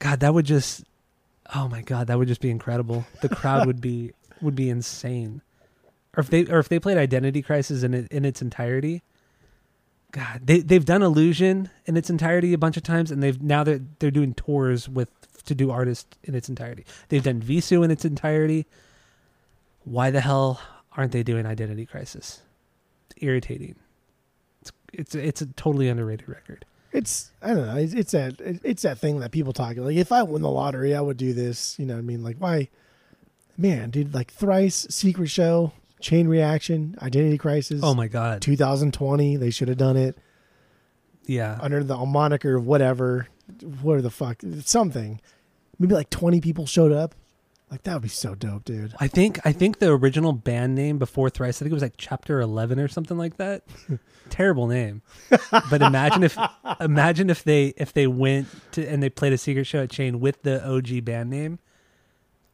[0.00, 0.84] God, that would just
[1.54, 3.06] oh my god, that would just be incredible.
[3.22, 5.40] The crowd would be would be insane.
[6.16, 9.02] Or if they or if they played Identity Crisis in it, in its entirety.
[10.14, 13.64] God, they they've done Illusion in its entirety a bunch of times, and they've now
[13.64, 15.10] they're they're doing tours with
[15.46, 16.86] to do artists in its entirety.
[17.08, 18.64] They've done Vheissu in its entirety.
[19.82, 20.60] Why the hell
[20.96, 22.42] aren't they doing Identity Crisis?
[23.10, 23.74] It's irritating.
[24.60, 26.64] It's it's it's a totally underrated record.
[26.92, 27.76] It's I don't know.
[27.76, 29.96] It's, it's that it's that thing that people talk like.
[29.96, 31.76] If I won the lottery, I would do this.
[31.76, 32.68] You know, what I mean, like why,
[33.58, 35.72] man, dude, like thrice, secret show,
[36.04, 37.80] chain reaction, identity crisis.
[37.82, 38.42] Oh my god.
[38.42, 40.16] 2020, they should have done it
[41.26, 41.58] Yeah.
[41.60, 43.28] under the moniker of whatever,
[43.82, 45.20] where the fuck, something.
[45.78, 47.14] Maybe like 20 people showed up.
[47.70, 48.94] Like that would be so dope, dude.
[49.00, 51.94] I think I think the original band name before Thrice, I think it was like
[51.96, 53.64] Chapter Eleven or something like that.
[54.30, 55.02] Terrible name.
[55.70, 56.38] But imagine if
[56.78, 60.20] imagine if they if they went to and they played a secret show at Chain
[60.20, 61.58] with the OG band name.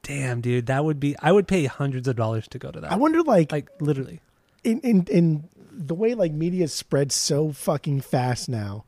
[0.03, 2.91] Damn, dude, that would be I would pay hundreds of dollars to go to that.
[2.93, 4.21] I wonder, like, like literally.
[4.65, 8.85] in in in the way like media spreads so fucking fast now.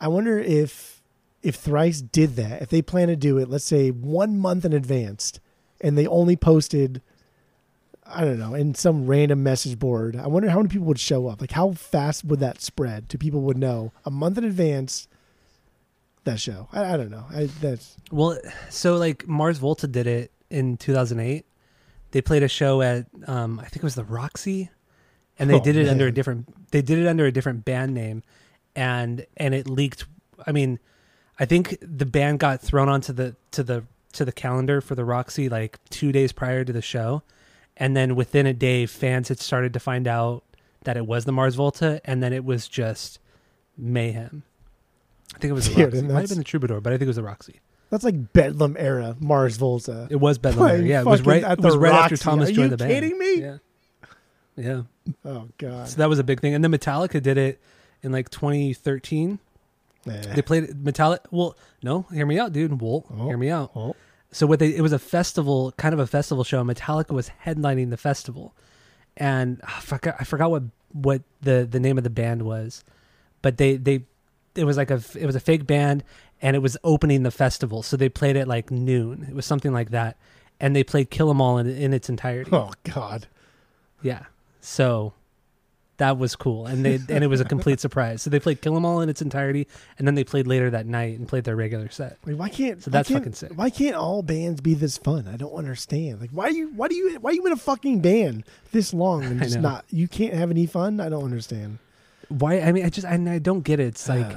[0.00, 1.02] I wonder if
[1.42, 4.72] if Thrice did that, if they plan to do it, let's say one month in
[4.72, 5.32] advance,
[5.80, 7.00] and they only posted,
[8.04, 10.16] I don't know, in some random message board.
[10.16, 11.40] I wonder how many people would show up.
[11.40, 15.07] Like, how fast would that spread to people would know a month in advance?
[16.28, 17.24] That show, I, I don't know.
[17.34, 18.38] I, that's Well,
[18.68, 21.46] so like Mars Volta did it in 2008.
[22.10, 24.70] They played a show at um, I think it was the Roxy,
[25.38, 26.70] and they Oh, did it under a different.
[26.70, 28.22] They did it under a different band name,
[28.76, 30.04] and and it leaked.
[30.46, 30.78] I mean,
[31.38, 35.04] I think the band got thrown onto the to the to the calendar for the
[35.04, 37.22] Roxy like two days prior to the show,
[37.76, 40.44] and then within a day, fans had started to find out
[40.84, 43.18] that it was the Mars Volta, and then it was just
[43.76, 44.42] mayhem.
[45.34, 45.98] I think it was the Roxy.
[45.98, 47.60] It might have been the Troubadour, but I think it was the Roxy.
[47.90, 50.06] that's like Bedlam era Mars Volta.
[50.10, 50.68] It was Bedlam.
[50.68, 50.82] era.
[50.82, 51.42] yeah, it was right.
[51.42, 52.90] It was right after Thomas Are joined the band.
[52.90, 53.40] Are you kidding me?
[53.42, 53.56] Yeah.
[54.56, 54.82] Yeah.
[55.24, 57.60] Oh god, So that was a big thing, and then Metallica did it
[58.02, 59.38] in like 2013.
[60.04, 60.14] Nah.
[60.34, 61.20] They played Metallica.
[61.30, 62.80] Well, no, hear me out, dude.
[62.80, 63.26] Well, Oh.
[63.28, 63.70] hear me out.
[63.76, 63.94] Oh.
[64.32, 66.62] So what they it was a festival, kind of a festival show.
[66.64, 68.54] Metallica was headlining the festival,
[69.16, 72.84] and ah, I forgot I forgot what what the the name of the band was,
[73.42, 74.04] but they they
[74.58, 76.04] it was like a it was a fake band,
[76.42, 77.82] and it was opening the festival.
[77.82, 79.26] So they played at like noon.
[79.28, 80.16] It was something like that,
[80.60, 82.50] and they played Kill 'Em All in, in its entirety.
[82.52, 83.26] Oh God.
[84.02, 84.24] Yeah.
[84.60, 85.14] So
[85.96, 88.22] that was cool, and they and it was a complete surprise.
[88.22, 89.66] So they played Kill 'Em All in its entirety,
[89.98, 92.18] and then they played later that night and played their regular set.
[92.24, 93.52] Like, why can't So why that's can't- fucking sick.
[93.56, 95.26] Why can't all bands be this fun?
[95.26, 96.20] I don't understand.
[96.20, 98.94] Like, why do you why do you why are you in a fucking band this
[98.94, 99.84] long and just not?
[99.90, 101.00] You can't have any fun.
[101.00, 101.78] I don't understand.
[102.28, 102.60] Why?
[102.60, 103.88] I mean, I just I, I don't get it.
[103.88, 104.30] It's like,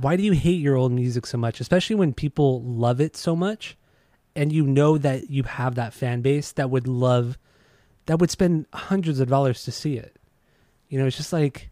[0.00, 3.36] why do you hate your old music so much, especially when people love it so
[3.36, 3.76] much,
[4.34, 7.38] and you know that you have that fan base that would love,
[8.06, 10.16] that would spend hundreds of dollars to see it.
[10.88, 11.70] You know, it's just like,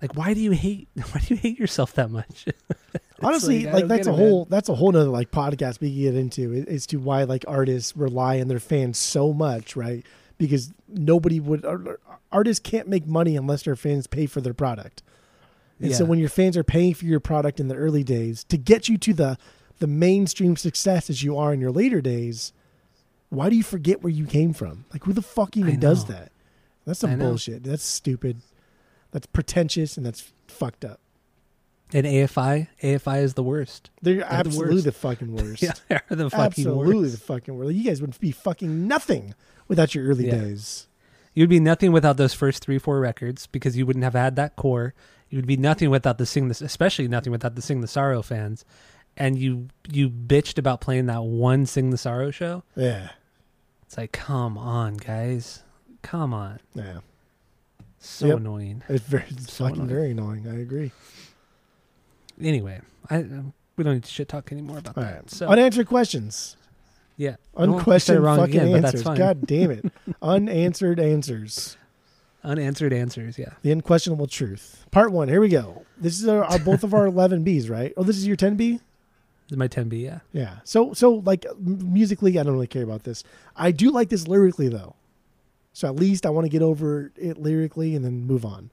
[0.00, 0.88] like why do you hate?
[0.94, 2.46] Why do you hate yourself that much?
[3.22, 4.20] Honestly, I like, that's a it, man.
[4.20, 7.44] whole that's a whole nother like podcast we can get into as to why like
[7.46, 10.04] artists rely on their fans so much, right?
[10.42, 11.64] Because nobody would
[12.32, 15.02] artists can't make money unless their fans pay for their product.
[15.80, 18.56] And so when your fans are paying for your product in the early days to
[18.56, 19.38] get you to the
[19.78, 22.52] the mainstream success as you are in your later days,
[23.30, 24.84] why do you forget where you came from?
[24.92, 26.32] Like who the fuck even does that?
[26.86, 27.62] That's some bullshit.
[27.62, 28.42] That's stupid.
[29.12, 30.98] That's pretentious and that's fucked up.
[31.94, 33.90] And AFI, AFI is the worst.
[34.00, 34.84] They're the absolutely worst.
[34.86, 35.62] the fucking worst.
[35.62, 37.12] Yeah, they're the fucking absolutely worst.
[37.12, 37.74] the fucking worst.
[37.74, 39.34] You guys would be fucking nothing
[39.68, 40.36] without your early Yeah.
[40.40, 40.86] days.
[41.34, 44.56] You'd be nothing without those first three, four records because you wouldn't have had that
[44.56, 44.94] core.
[45.30, 48.20] You would be nothing without the Sing the, especially nothing without the Sing the Sorrow
[48.22, 48.64] fans.
[49.16, 52.64] And you you bitched about playing that one Sing the Sorrow show.
[52.76, 53.10] Yeah,
[53.84, 55.62] It's like, come on, guys,
[56.02, 56.60] come on.
[56.74, 56.98] yeah.
[57.98, 58.36] So Yep.
[58.38, 58.82] annoying.
[58.88, 59.88] It's very it's So fucking annoying.
[59.88, 60.46] very annoying.
[60.48, 60.92] I agree.
[62.42, 65.14] Anyway, I um, we don't need to shit talk anymore about All that.
[65.14, 65.30] right.
[65.30, 66.56] So unanswered questions.
[67.16, 69.02] yeah, Well, I said it Unquestioned wrong fucking again, answers.
[69.02, 69.84] God damn it.
[70.20, 71.76] Unanswered answers.
[72.44, 73.38] unanswered answers.
[73.38, 74.84] Yeah, The unquestionable truth.
[74.90, 75.28] Part one.
[75.28, 75.84] Here we go.
[75.98, 77.92] This is our, our both of our eleven Bs, right?
[77.96, 78.72] Oh, this is your ten B.
[78.72, 80.02] this is my 10B.
[80.02, 80.56] Yeah, Yeah.
[80.64, 83.22] So so like musically, I don't really care about this.
[83.56, 84.94] I do like this lyrically though.
[85.74, 88.70] So at least I want to get over it lyrically and then move on.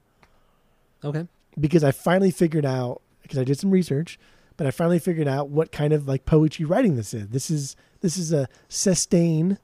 [1.02, 1.26] okay.
[1.58, 4.18] because I finally figured out because I did some research,
[4.56, 7.28] but I finally figured out what kind of like poetry writing this is.
[7.28, 9.58] This is this is a sustain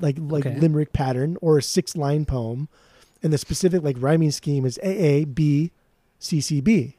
[0.00, 0.58] like like Okay.
[0.58, 2.68] limerick pattern or a six line poem,
[3.22, 5.72] and the specific like rhyming scheme is AA B
[6.18, 6.96] C C B.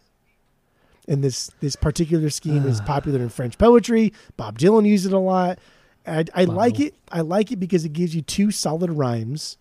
[1.07, 2.85] And this this particular scheme is Ah.
[2.85, 4.13] popular in French poetry.
[4.37, 5.59] Bob Dylan used it a lot.
[6.05, 6.55] I, I Wow.
[6.55, 6.95] like it.
[7.11, 9.57] I like it because it gives you two solid rhymes,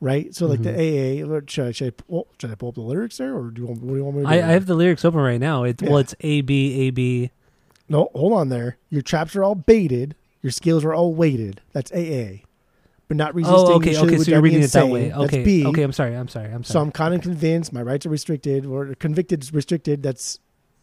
[0.00, 0.34] right?
[0.34, 0.64] So like Mhm.
[0.64, 1.40] the AA.
[1.48, 3.66] Should I, should I, pull, should I pull up the lyrics there, or do you
[3.68, 4.34] want, what do you want me to do?
[4.34, 5.64] I, I have the lyrics open right now.
[5.64, 5.88] It, Yeah.
[5.90, 7.30] Well, it's A B A B.
[7.88, 8.76] No, hold on there.
[8.90, 10.14] Your traps are all baited.
[10.42, 11.60] Your skills are all weighted.
[11.72, 12.42] That's AA.
[13.08, 13.58] But not resisting.
[13.58, 14.18] Oh, okay, okay.
[14.18, 15.08] So you're reading it that way.
[15.08, 15.66] That's Okay, B.
[15.66, 15.82] okay.
[15.82, 16.14] I'm sorry.
[16.14, 16.46] I'm sorry.
[16.52, 16.74] I'm sorry.
[16.74, 16.80] So.
[16.80, 20.02] I'm kind of convinced my rights are restricted or convicted is restricted.
[20.02, 20.38] That's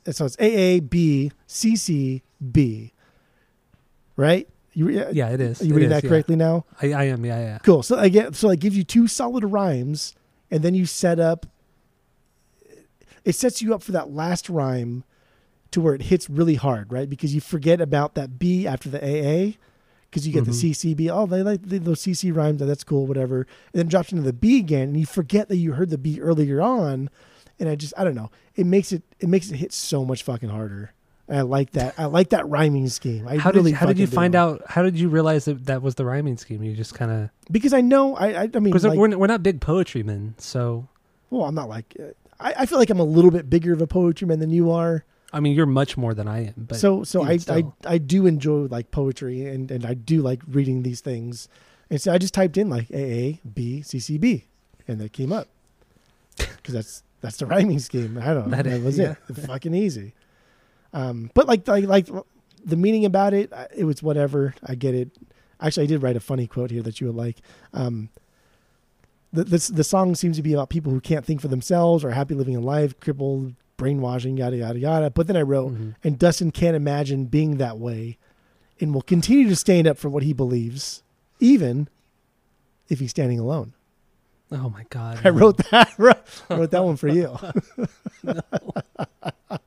[0.09, 2.93] so it's AA B C C B.
[4.17, 4.47] Right?
[4.77, 5.61] You yeah, yeah, it is.
[5.61, 6.09] Are you It reading is, that yeah.
[6.09, 6.65] correctly now?
[6.81, 7.25] I, I am.
[7.25, 7.57] Yeah, yeah.
[7.63, 7.81] Cool.
[7.81, 10.13] So I get so it gives you two solid rhymes,
[10.51, 11.45] and then you set up.
[13.23, 15.03] It sets you up for that last rhyme,
[15.71, 17.09] to where it hits really hard, right?
[17.09, 19.57] Because you forget about that B after the AA,
[20.09, 20.47] because you get Mhm.
[20.47, 21.09] the CCB.
[21.09, 22.59] Oh, they like those CC rhymes.
[22.59, 23.39] That's cool, whatever.
[23.73, 25.97] And then it drops into the B again, and you forget that you heard the
[25.97, 27.09] B earlier on,
[27.59, 28.29] and I just I don't know.
[28.55, 30.91] It makes it it makes it hit so much fucking harder.
[31.27, 31.95] I like that.
[31.97, 33.27] I like that rhyming scheme.
[33.27, 34.37] I How really did how did you find do.
[34.37, 34.61] out?
[34.67, 36.61] How did you realize that that was the rhyming scheme?
[36.61, 38.15] You just kind of Because I know.
[38.15, 40.87] I I, I mean, because like, we're we're not big poetry men, so
[41.31, 41.95] Well, I'm not like
[42.39, 44.71] I, I feel like I'm a little bit bigger of a poetry man than you
[44.71, 45.03] are.
[45.33, 46.53] I mean you're much more than I am.
[46.57, 47.63] But so so I, I.
[47.85, 51.47] I do enjoy like poetry and and I do like reading these things.
[51.89, 54.45] And so I just typed in like AA B C C B,
[54.87, 55.47] and they came up
[56.37, 58.17] because that's that's the rhyming scheme.
[58.17, 58.57] I don't know.
[58.57, 59.15] That That, was yeah.
[59.29, 59.33] it.
[59.45, 60.13] Fucking easy.
[60.95, 62.07] Um, but like like like
[62.63, 64.55] the meaning about it, it was whatever.
[64.65, 65.09] I get it.
[65.61, 67.37] Actually, I did write a funny quote here that you would like.
[67.73, 68.09] Um,
[69.33, 72.11] the, this, the song seems to be about people who can't think for themselves or
[72.11, 75.09] happy living a life, crippled, brainwashing, yada yada yada.
[75.09, 75.95] But then I wrote, Mhm.
[76.03, 78.17] and Dustin can't imagine being that way,
[78.79, 81.03] and will continue to stand up for what he believes,
[81.41, 81.89] even
[82.87, 83.73] if he's standing alone.
[84.51, 85.93] oh my god, I wrote that.
[85.99, 87.37] I wrote that one for you.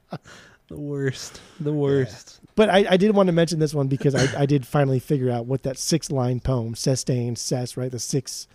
[0.68, 2.40] the worst, the worst.
[2.54, 5.30] But I, I did want to mention this one because I, I did finally figure
[5.30, 7.90] out what that six line poem, sustain, ses, right?
[7.90, 8.46] The six,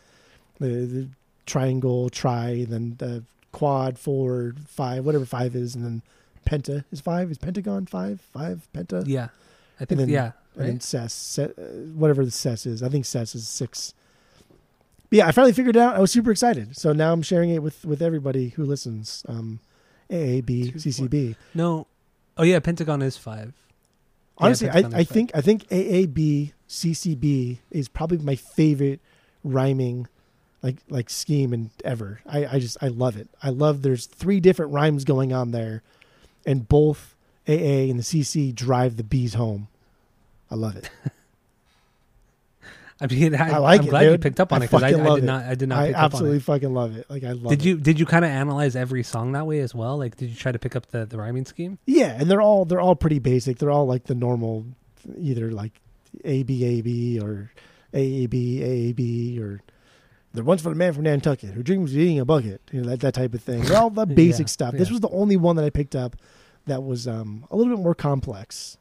[0.59, 1.07] the, the
[1.45, 6.01] triangle, tri, then the quad, four, five, whatever five is, and then
[6.45, 7.31] penta is five.
[7.31, 8.19] Is pentagon five?
[8.33, 9.03] Five, penta?
[9.07, 9.29] Yeah,
[9.79, 10.31] I think then- yeah.
[10.55, 10.83] And then Right?
[10.83, 11.47] ses, uh,
[11.95, 12.83] whatever the ses is.
[12.83, 13.95] I think ses is six.
[15.09, 15.95] But yeah, I finally figured it out.
[15.95, 16.77] I was super excited.
[16.77, 19.23] So now I'm sharing it with, with everybody who listens.
[19.27, 19.61] Um,
[20.11, 21.35] A, B, CCB.
[21.55, 21.87] No,
[22.37, 23.53] oh yeah, Pentagon is five.
[24.39, 25.07] Yeah, Honestly, I, I five.
[25.09, 28.99] think I think AAB CCB is probably my favorite
[29.43, 30.07] rhyming
[30.61, 32.21] like like scheme and ever.
[32.25, 33.27] I, I just I love it.
[33.43, 35.83] I love there's three different rhymes going on there,
[36.45, 37.15] and both
[37.47, 39.67] AA and the CC drive the bees home.
[40.49, 40.89] I love it.
[43.01, 44.83] I mean, I, I like I'm it, glad you picked up on I it because
[44.83, 45.45] I, I did not.
[45.45, 45.79] I did not.
[45.79, 47.09] I pick absolutely Up fucking love it.
[47.09, 47.57] Like I love it.
[47.57, 47.65] Did it.
[47.65, 49.97] you did you kind of analyze every song that way as well?
[49.97, 51.79] Like, did you try to pick up the the rhyming scheme?
[51.85, 53.57] Yeah, and they're all they're all pretty basic.
[53.57, 54.65] They're all like the normal,
[55.17, 55.73] either like
[56.23, 57.51] A B A B or
[57.93, 59.61] A A B A A B or
[60.33, 62.61] the one's for the man from Nantucket who dreams of eating a bucket.
[62.71, 63.61] You know that that type of thing.
[63.61, 64.73] They're all the basic Yeah, stuff.
[64.75, 66.15] This was the only one that I picked up
[66.65, 68.77] that was um, a little bit more complex.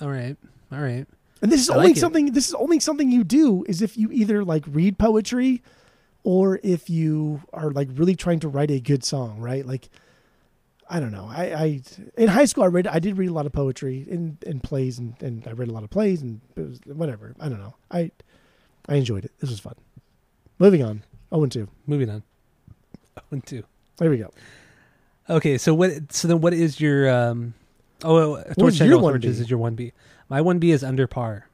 [0.00, 0.36] All right,
[0.72, 1.06] all right.
[1.46, 2.00] And this is I only like it.
[2.00, 2.32] something.
[2.32, 5.62] This is only something you do is if you either like read poetry,
[6.24, 9.64] or if you are like really trying to write a good song, right?
[9.64, 9.88] Like,
[10.90, 11.30] I don't know.
[11.32, 11.82] I, I
[12.16, 12.88] in high school I read.
[12.88, 15.72] I did read a lot of poetry in in plays, and, and I read a
[15.72, 17.32] lot of plays, and it was whatever.
[17.38, 17.76] I don't know.
[17.92, 18.10] I
[18.88, 19.30] I enjoyed it.
[19.38, 19.76] This was fun.
[20.58, 21.04] Moving on.
[21.30, 21.68] Oh, and two.
[21.86, 22.24] Moving on.
[23.28, 23.62] One two.
[23.98, 24.32] There we go.
[25.30, 26.12] Okay, so what?
[26.12, 27.54] So then, what is your um?
[28.02, 29.24] Oh, was Torch your 1B?
[29.24, 29.92] Is your one B.
[30.28, 31.48] My one B is under par.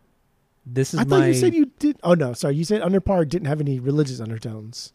[0.65, 1.99] This is I thought my you said you did.
[2.03, 2.55] Oh no, sorry.
[2.57, 4.93] You said under par didn't have any religious undertones,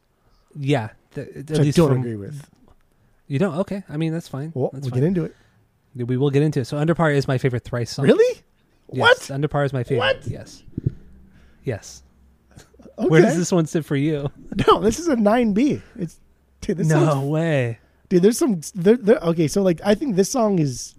[0.58, 0.90] yeah.
[1.14, 2.50] th- at which I least don't from- agree with.
[3.28, 3.56] You don't?
[3.60, 3.84] Okay.
[3.90, 4.54] I mean, that's fine.
[4.56, 5.02] Well, that's we'll fine.
[5.02, 5.36] get into it.
[5.96, 6.66] We will get into it.
[6.66, 8.06] So under par is my favorite thrice song.
[8.06, 8.42] Really?
[8.94, 9.32] Yes, What?
[9.32, 10.00] Under par is my favorite.
[10.00, 10.28] What?
[10.28, 10.64] Yes.
[11.66, 12.04] Yes.
[12.98, 13.08] Okay.
[13.10, 14.32] Where does this one sit for you?
[14.68, 15.82] No, this is a nine B.
[15.98, 16.20] It's
[16.62, 17.78] dude, this no way.
[18.10, 18.22] dude.
[18.24, 18.62] There's some.
[18.74, 20.96] There, there, okay, so like I think this song is.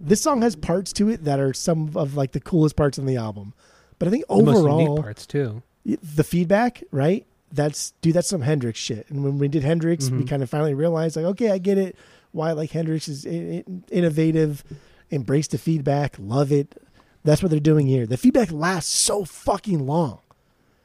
[0.00, 3.06] This song has parts to it that are some of like the coolest parts on
[3.06, 3.52] the album,
[3.98, 5.62] but I think overall parts too.
[5.84, 7.26] the feedback, right?
[7.52, 8.14] That's dude.
[8.14, 9.06] That's some Hendrix shit.
[9.10, 10.28] And when we did Hendrix, we Mhm.
[10.28, 11.96] kind of finally realized like, okay, I get it.
[12.32, 14.62] Why like Hendrix is in, in- innovative,
[15.10, 16.80] embrace the feedback, love it.
[17.24, 18.06] That's what they're doing here.
[18.06, 20.18] The feedback lasts so fucking long.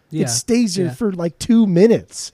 [0.10, 0.24] Yeah.
[0.24, 0.94] It stays here yeah.
[0.94, 2.32] for like two minutes,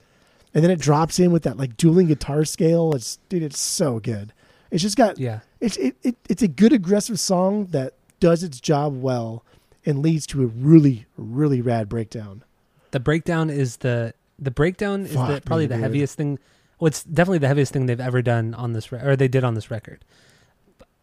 [0.54, 2.94] and then it drops in with that like dueling guitar scale.
[2.94, 4.32] It's dude, it's so good.
[4.70, 5.40] It's just got Yeah.
[5.60, 9.44] it's it, it it's a good aggressive song that does its job well
[9.86, 12.44] and leads to a really really rad breakdown.
[12.92, 15.82] The breakdown is the the breakdown is the, probably the dude.
[15.82, 16.38] heaviest thing.
[16.78, 19.44] Well, it's definitely the heaviest thing they've ever done on this re- or they did
[19.44, 20.04] on this record.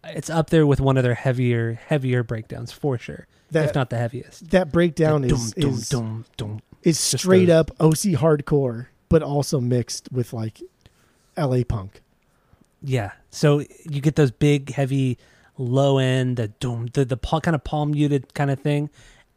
[0.04, 3.90] It's up there with one of their heavier heavier breakdowns for sure, That if not
[3.90, 4.50] the heaviest.
[4.52, 6.62] that breakdown is dum, is, dum, dum.
[6.84, 10.62] is straight those- up OC hardcore, but also mixed with like
[11.38, 12.02] LA punk.
[12.82, 13.12] Yeah.
[13.30, 15.18] So you get those big, heavy,
[15.58, 18.90] low end, the doom, the the kind of palm muted kind of thing,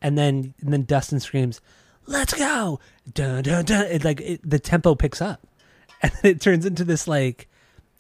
[0.03, 1.61] and then and then Dustin screams,
[2.07, 2.81] "Let's go!"
[3.13, 3.87] Dun dun dun.
[3.87, 5.47] It, like it, the tempo picks up,
[6.03, 7.49] and then it turns into this like,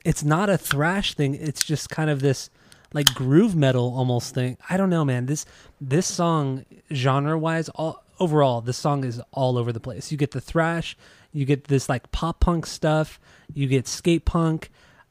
[0.04, 1.34] it's not a thrash thing.
[1.34, 2.50] It's just kind of this
[2.92, 4.56] like groove metal almost thing.
[4.68, 5.26] I don't know, man.
[5.26, 5.46] This
[5.80, 10.12] this song genre wise, all overall, this song is all over the place.
[10.12, 10.96] You get the thrash,
[11.32, 13.18] you get this like pop punk stuff,
[13.52, 14.70] you get skate punk,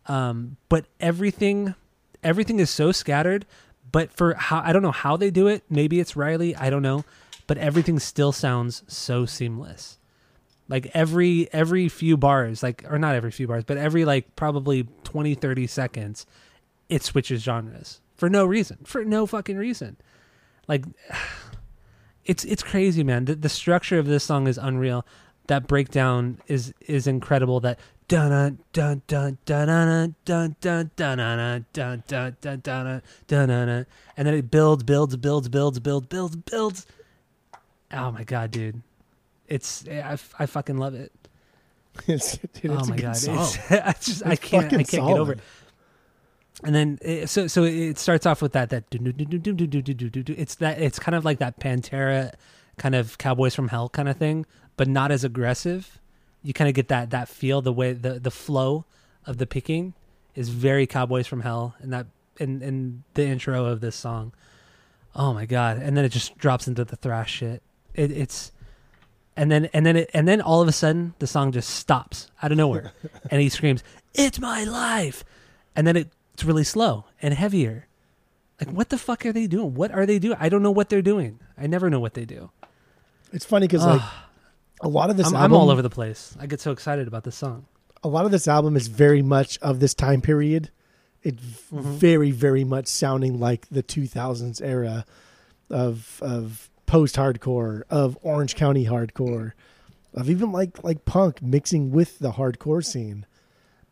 [0.09, 1.75] um, but everything
[2.23, 3.45] everything is so scattered.
[3.91, 5.63] But for how I don't know how they do it.
[5.69, 6.55] Maybe it's Riley.
[6.55, 7.05] I don't know.
[7.47, 9.97] But everything still sounds so seamless.
[10.67, 14.87] Like every every few bars, like or not every few bars, but every like probably
[15.03, 16.25] 20 30 seconds,
[16.89, 18.77] it switches genres for no reason.
[18.83, 19.97] For no fucking reason.
[20.67, 20.85] Like
[22.25, 23.25] it's it's crazy, man.
[23.25, 25.05] The, the structure of this song is unreal.
[25.47, 27.59] That breakdown is is incredible.
[27.61, 27.79] That
[28.09, 32.03] dun dun dun dun dun dun dun dun dun dun
[32.41, 33.85] dun dun dun dun
[34.17, 36.87] and then it builds, builds, builds, builds, builds, builds, builds.
[37.93, 38.81] Oh my god, dude!
[39.47, 41.13] It's I, I fucking love it.
[42.07, 43.15] It's, dude, oh my god!
[43.15, 43.27] It's,
[43.71, 45.39] I just I can't I can't get over it.
[46.63, 48.85] And then so so it starts off with that that.
[48.91, 52.33] It's that it's kind of like that Pantera
[52.77, 54.45] kind of Cowboys from Hell kind of thing,
[54.77, 55.98] but not as aggressive.
[56.43, 58.85] You kind of get that that feel the way the the flow
[59.25, 59.93] of the picking
[60.35, 64.33] is very Cowboys from Hell, and that in in the intro of this song.
[65.15, 65.77] Oh my god!
[65.77, 67.61] And then it just drops into the thrash shit.
[67.93, 68.51] It, it's
[69.35, 72.31] and then and then it and then all of a sudden the song just stops
[72.41, 72.93] out of nowhere,
[73.31, 73.83] and he screams,
[74.13, 75.23] "It's my life,"
[75.75, 77.87] and then it's really slow and heavier.
[78.59, 79.73] Like what the fuck are they doing?
[79.73, 80.37] What are they doing?
[80.39, 81.39] I don't know what they're doing.
[81.57, 82.51] I never know what they do.
[83.31, 84.01] It's funny because like
[84.81, 86.35] a lot of this I'm, album, I'm all over the place.
[86.39, 87.65] I get so excited about this song.
[88.03, 90.71] a lot of this album is very much of this time period.
[91.21, 91.81] It Mm-hmm.
[91.97, 95.05] very very much sounding like the 2000s era
[95.69, 99.51] of of post hardcore, of Orange County hardcore,
[100.13, 103.25] of even like like punk mixing with the hardcore scene.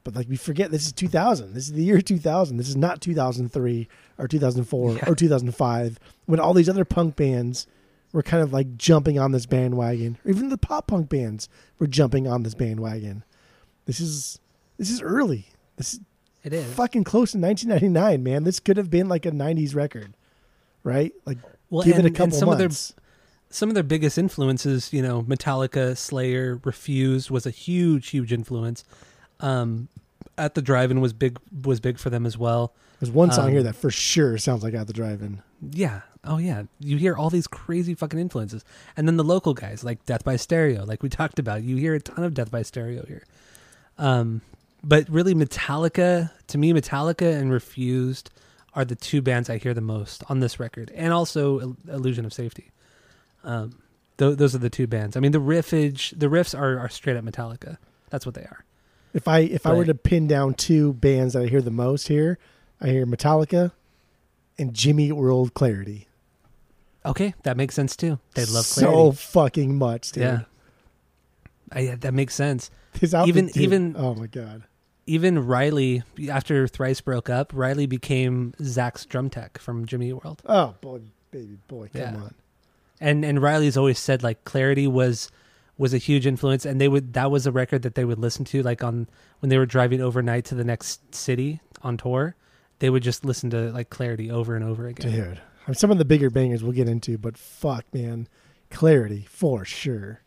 [0.03, 1.53] But like we forget this is 2000.
[1.53, 2.55] This is the year 2000.
[2.57, 5.03] This is not 2003 or 2004 Yeah.
[5.09, 7.67] or 2005 when all these other punk bands
[8.13, 10.17] were kind of like jumping on this bandwagon.
[10.25, 11.49] Or even the pop punk bands
[11.79, 13.23] were jumping on this bandwagon.
[13.85, 14.39] This is
[14.77, 15.47] this is early.
[15.75, 15.99] This is
[16.43, 16.73] It is.
[16.73, 18.43] fucking close to 1999, man.
[18.43, 20.13] This could have been like a 90s record,
[20.83, 21.13] right?
[21.25, 21.37] Like
[21.69, 22.63] Well, give and, it a couple some months.
[22.63, 23.03] of their
[23.49, 28.83] some of their biggest influences, you know, Metallica, Slayer, Refused was a huge, huge influence.
[29.39, 29.87] Um,
[30.37, 32.73] at the drive-in was big was big for them as well.
[32.99, 35.41] There's one song um, here that for sure sounds like At the Drive-In.
[35.61, 36.01] Yeah.
[36.23, 36.63] Oh yeah.
[36.79, 38.63] You hear all these crazy fucking influences,
[38.95, 41.63] and then the local guys like Death by Stereo, like we talked about.
[41.63, 43.23] You hear a ton of Death by Stereo here.
[43.97, 44.41] Um,
[44.83, 48.29] but really, Metallica to me, Metallica and Refused
[48.73, 52.33] are the two bands I hear the most on this record, and also Illusion of
[52.33, 52.71] Safety.
[53.43, 53.81] Um,
[54.17, 55.17] th- those are the two bands.
[55.17, 57.77] I mean, the riffage, the riffs are, are straight up Metallica.
[58.09, 58.65] That's what they are.
[59.13, 62.07] If I if I were to pin down two bands that I hear the most
[62.07, 62.37] here,
[62.79, 63.71] I hear Metallica
[64.59, 66.07] and Jimmy World Clarity.
[67.05, 68.19] Okay, that makes sense too.
[68.35, 68.95] They love clarity.
[68.97, 70.23] so fucking much, dude.
[70.23, 70.39] yeah.
[71.71, 72.69] I, that makes sense.
[72.99, 74.63] His outfit, Even- dude, even- oh my god,
[75.05, 80.41] even Riley, after Thrice broke up, Riley became Zach's drum tech from Jimmy World.
[80.45, 81.01] oh boy,
[81.31, 82.15] baby boy, come Yeah.
[82.15, 82.33] on.
[82.99, 85.29] And and Riley's always said like Clarity was
[85.77, 88.43] was a huge influence and they would that was a record that they would listen
[88.45, 89.07] to like on
[89.39, 92.35] when they were driving overnight to the next city on tour.
[92.79, 95.11] They would just listen to like Clarity over and over again.
[95.11, 98.27] Dude, I mean, some of the bigger bangers we'll get into, but fuck, man,
[98.69, 100.21] Clarity for sure.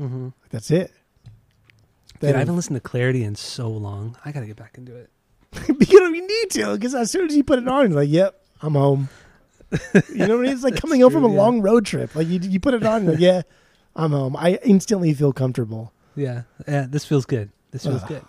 [0.00, 0.28] Mm-hmm.
[0.50, 0.92] That's it.
[2.20, 4.16] Dude, I haven't listened to Clarity in so long.
[4.24, 5.10] I gotta get back into it.
[5.68, 8.40] you even need to because as soon as you put it on, you're like, "Yep,
[8.62, 9.08] I'm home."
[10.08, 10.52] You know what I mean?
[10.52, 11.36] It's like coming home from a yeah.
[11.36, 12.14] long road trip.
[12.14, 13.42] Like you, you put it on, like, "Yeah,
[13.96, 15.92] I'm home." I instantly feel comfortable.
[16.14, 16.86] Yeah, yeah.
[16.88, 17.50] This feels good.
[17.72, 18.08] This feels Ugh.
[18.08, 18.24] good.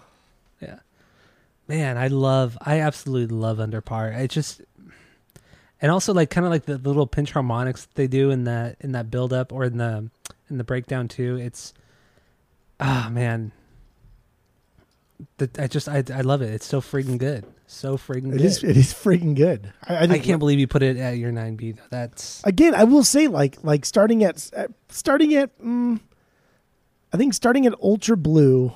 [1.68, 2.58] Man, I love.
[2.62, 4.14] I absolutely love Under Par.
[4.14, 4.62] I just,
[5.82, 8.78] and also like kind of like the little pinch harmonics that they do in that
[8.82, 10.10] in that build up or in the
[10.50, 11.38] in the breakdown too.
[11.38, 11.74] It's,
[12.80, 13.54] ah man,
[15.38, 16.54] The, I just I, I love it.
[16.54, 17.46] It's so freaking good.
[17.66, 18.42] So freaking It good.
[18.42, 19.72] is it is freaking good.
[19.88, 21.76] I, I, I can't believe you put it at your nine B.
[21.90, 22.76] That's again.
[22.76, 26.00] I will say like like starting at, at starting at mm,
[27.14, 28.74] I think starting at Ultra Blue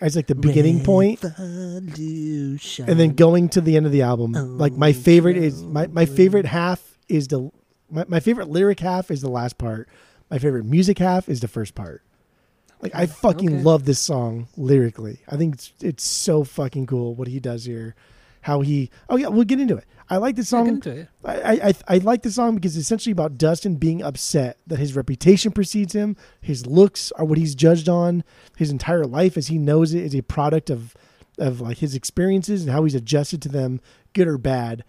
[0.00, 4.58] as like the beginning point, and then going to the end of the album.
[4.58, 7.50] like my favorite is my my favorite half is the
[7.90, 9.88] my, my favorite lyric half is the last part.
[10.30, 12.02] My favorite music half is the first part.
[12.80, 13.62] Like I fucking okay.
[13.62, 15.20] love this song lyrically.
[15.28, 17.94] I think it's it's so fucking cool what he does here.
[18.48, 19.84] How he oh yeah, we'll get into it.
[20.08, 20.82] I like this Yeah, song.
[20.86, 21.08] it.
[21.22, 24.96] I, I I like the song because it's essentially about Dustin being upset that his
[24.96, 26.16] reputation precedes him.
[26.40, 28.24] His looks are what he's judged on.
[28.56, 30.96] His entire life, as he knows it, is a product of
[31.36, 33.82] of like his experiences and how he's adjusted to them,
[34.14, 34.82] good or bad.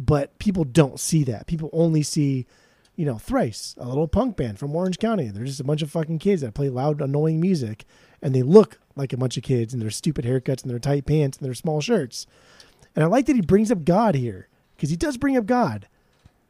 [0.00, 1.46] But people don't see that.
[1.46, 2.44] People only see,
[2.96, 5.28] you know, Thrice, a little punk band from Orange County.
[5.28, 7.84] They're just a bunch of fucking kids that play loud, annoying music,
[8.20, 11.06] and they look like a bunch of kids in their stupid haircuts and their tight
[11.06, 12.26] pants and their small shirts.
[12.96, 15.86] And I like that he brings up God here because he does bring up God.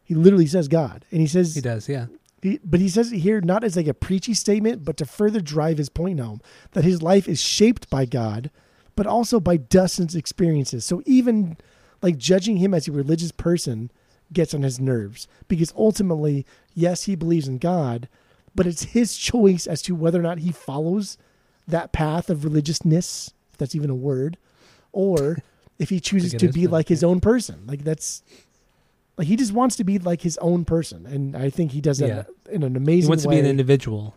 [0.04, 2.06] He literally says God, and he says He does, yeah.
[2.40, 5.40] he, but he says it here not as like a preachy statement, but to further
[5.40, 6.40] drive his point home
[6.72, 8.50] that his life is shaped by God,
[8.94, 10.84] but also by Dustin's experiences.
[10.84, 11.56] So even
[12.02, 13.90] like judging him as a religious person
[14.32, 18.08] gets on his nerves because ultimately, yes, he believes in God,
[18.54, 21.18] but it's his choice as to whether or not he follows
[21.66, 24.38] that path of religiousness, if that's even a word,
[24.92, 25.38] or
[25.78, 27.64] if he chooses it to be like his own person.
[27.66, 28.22] Like that's
[29.16, 31.98] like he just wants to be like his own person, and I think he does
[31.98, 32.24] that Yeah.
[32.54, 34.14] in an He amazing wants to be an individual.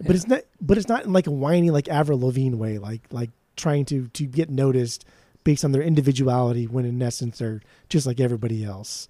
[0.00, 0.42] But it's not.
[0.60, 4.06] But it's not in like a whiny, like Avril Lavigne way, like like trying to
[4.08, 5.04] to get noticed
[5.44, 9.08] based on their individuality, when in essence they're just like everybody else.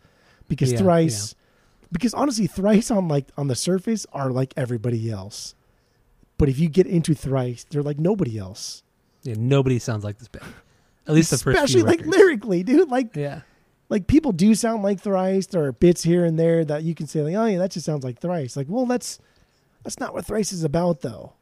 [0.48, 1.34] Because Yeah, thrice,
[1.92, 5.54] because honestly, thrice on like on the surface are like everybody else,
[6.38, 8.82] but if you get into thrice, they're like nobody else.
[9.24, 10.46] Yeah, nobody sounds like this band.
[11.08, 12.16] At least the first especially like records.
[12.16, 12.88] lyrically, dude.
[12.90, 13.40] Like Yeah.
[13.88, 15.46] like people do sound like thrice.
[15.46, 17.86] There are bits here and there that you can say like, oh yeah, that just
[17.86, 18.56] sounds like thrice.
[18.56, 19.18] Like, well, that's
[19.82, 21.32] that's not what thrice is about though,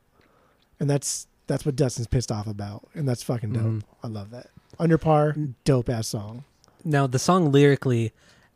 [0.78, 3.62] and that's that's what Dustin's pissed off about, and that's fucking dope.
[3.64, 3.82] Mhm.
[4.02, 4.48] I love that.
[4.78, 5.54] Under par, Mm.
[5.64, 6.44] dope ass song.
[6.84, 8.12] Now the song lyrically,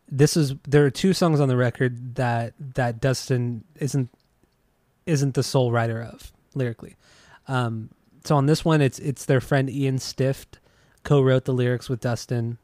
[0.08, 4.10] this is there are two songs on the record that that Dustin isn't
[5.06, 6.94] isn't the sole writer of lyrically.
[7.48, 7.90] Um,
[8.24, 10.59] so on this one, it's it's their friend Ian Stift
[11.02, 12.58] co-wrote the lyrics with Dustin,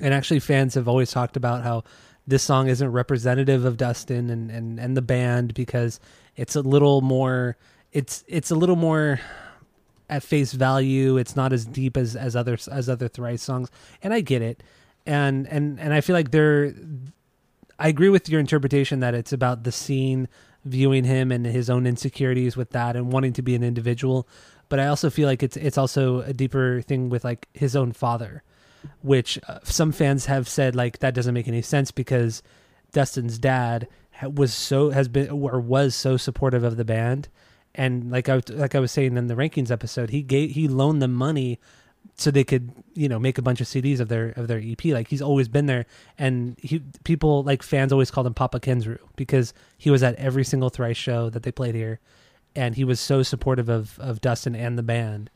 [0.00, 1.84] and actually fans have always talked about how
[2.26, 6.00] this song isn't representative of Dustin and and and the band because
[6.34, 7.56] it's a little more
[7.92, 9.20] it's it's a little more
[10.08, 11.16] at face value.
[11.16, 13.70] It's not as deep as as other as other thrice songs,
[14.02, 14.62] and I get it.
[15.06, 16.74] And and and I feel like they're.
[17.78, 20.28] I agree with your interpretation that it's about the scene
[20.64, 24.26] viewing him and his own insecurities with that and wanting to be an individual.
[24.68, 27.92] But I also feel like it's it's also a deeper thing with like his own
[27.92, 28.42] father,
[29.02, 32.42] which uh, some fans have said like that doesn't make any sense because
[32.92, 33.88] Dustin's dad
[34.22, 37.28] was so has been or was so supportive of the band.
[37.74, 41.02] And like I like I was saying in the rankings episode, he gave he loaned
[41.02, 41.60] them money
[42.14, 44.82] so they could you know make a bunch of CDs of their of their EP.
[44.86, 45.86] Like he's always been there,
[46.18, 50.44] and he people like fans always called him Papa Kensrue because he was at every
[50.44, 52.00] single Thrice show that they played here,
[52.56, 55.30] and he was so supportive of of Dustin and the band,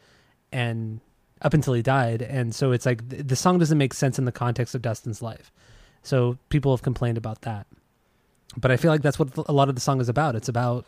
[0.50, 1.00] and
[1.42, 2.22] up until he died.
[2.22, 5.22] And so it's like th- the song doesn't make sense in the context of Dustin's
[5.22, 5.52] life.
[6.02, 7.66] So people have complained about that,
[8.56, 10.34] but I feel like that's what a lot of the song is about.
[10.34, 10.86] It's about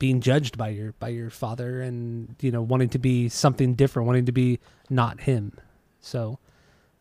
[0.00, 4.06] being judged by your by your father and you know wanting to be something different
[4.06, 4.58] wanting to be
[4.88, 5.52] not him
[6.00, 6.38] so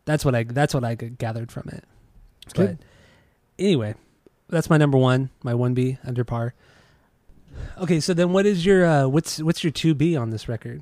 [0.03, 1.85] that's what i that's what i gathered from it
[2.55, 2.77] but
[3.57, 3.95] anyway
[4.49, 6.53] that's my number one my 1b under par
[7.77, 10.81] okay so then what is your uh what's what's your 2b on this record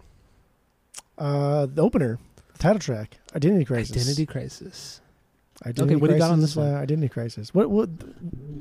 [1.18, 2.20] Uh, the opener,
[2.60, 3.96] title track, Identity Crisis.
[3.96, 5.02] identity crisis
[5.66, 6.72] Identity Okay, what do you got on this one?
[6.76, 7.52] Uh, Identity Crisis.
[7.54, 7.90] What what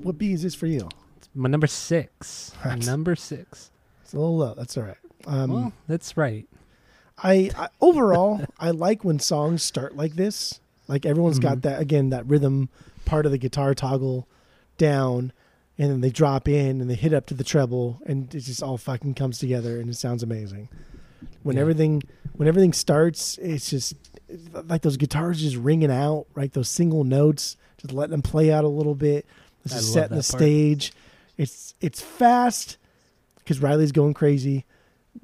[0.03, 0.89] what B is this for you?
[1.35, 2.53] my number six
[2.87, 3.71] number six
[4.03, 4.55] It's a little low.
[4.55, 4.97] That's all right.
[5.27, 6.47] Um, well that's right
[7.19, 10.61] I, I overall I like when songs start like this.
[10.89, 11.63] Like everyone's got Mhm.
[11.63, 12.69] that again that rhythm
[13.05, 14.27] part of the guitar toggle
[14.79, 15.33] down,
[15.79, 18.63] and then they drop in and they hit up to the treble, and it just
[18.63, 20.69] all fucking comes together and it sounds amazing.
[21.43, 21.63] When Yeah.
[21.63, 22.03] everything
[22.35, 23.95] when everything starts, it's just
[24.29, 26.53] it's like those guitars just ringing out, right?
[26.53, 29.25] Those single notes, just letting them play out a little bit.
[29.63, 30.25] This I is setting the part.
[30.25, 30.93] stage.
[31.39, 32.77] It's it's fast
[33.39, 34.65] because Riley's going crazy,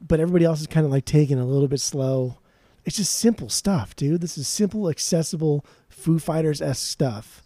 [0.00, 2.38] but everybody else is kind of like taking a little bit slow.
[2.84, 4.20] It's just simple stuff, dude.
[4.20, 7.41] This is simple, accessible Foo Fighters esque stuff,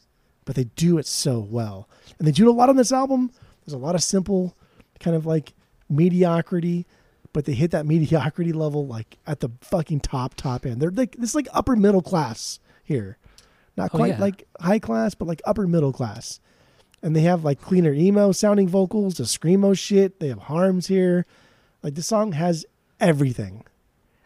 [0.46, 1.86] but they do it so well,
[2.18, 3.30] and they do it a lot on this album.
[3.66, 4.56] There's a lot of simple,
[5.00, 5.52] kind of like
[5.90, 6.86] mediocrity,
[7.32, 10.80] but they hit that mediocrity level like at the fucking top top end.
[10.80, 13.18] They're like this is like upper middle class here,
[13.76, 14.20] not Oh, quite yeah.
[14.20, 16.40] like high class, but like upper middle class.
[17.02, 20.18] And they have like cleaner emo sounding vocals, the screamo shit.
[20.18, 21.26] They have harms here.
[21.82, 22.64] Like the song has
[22.98, 23.64] everything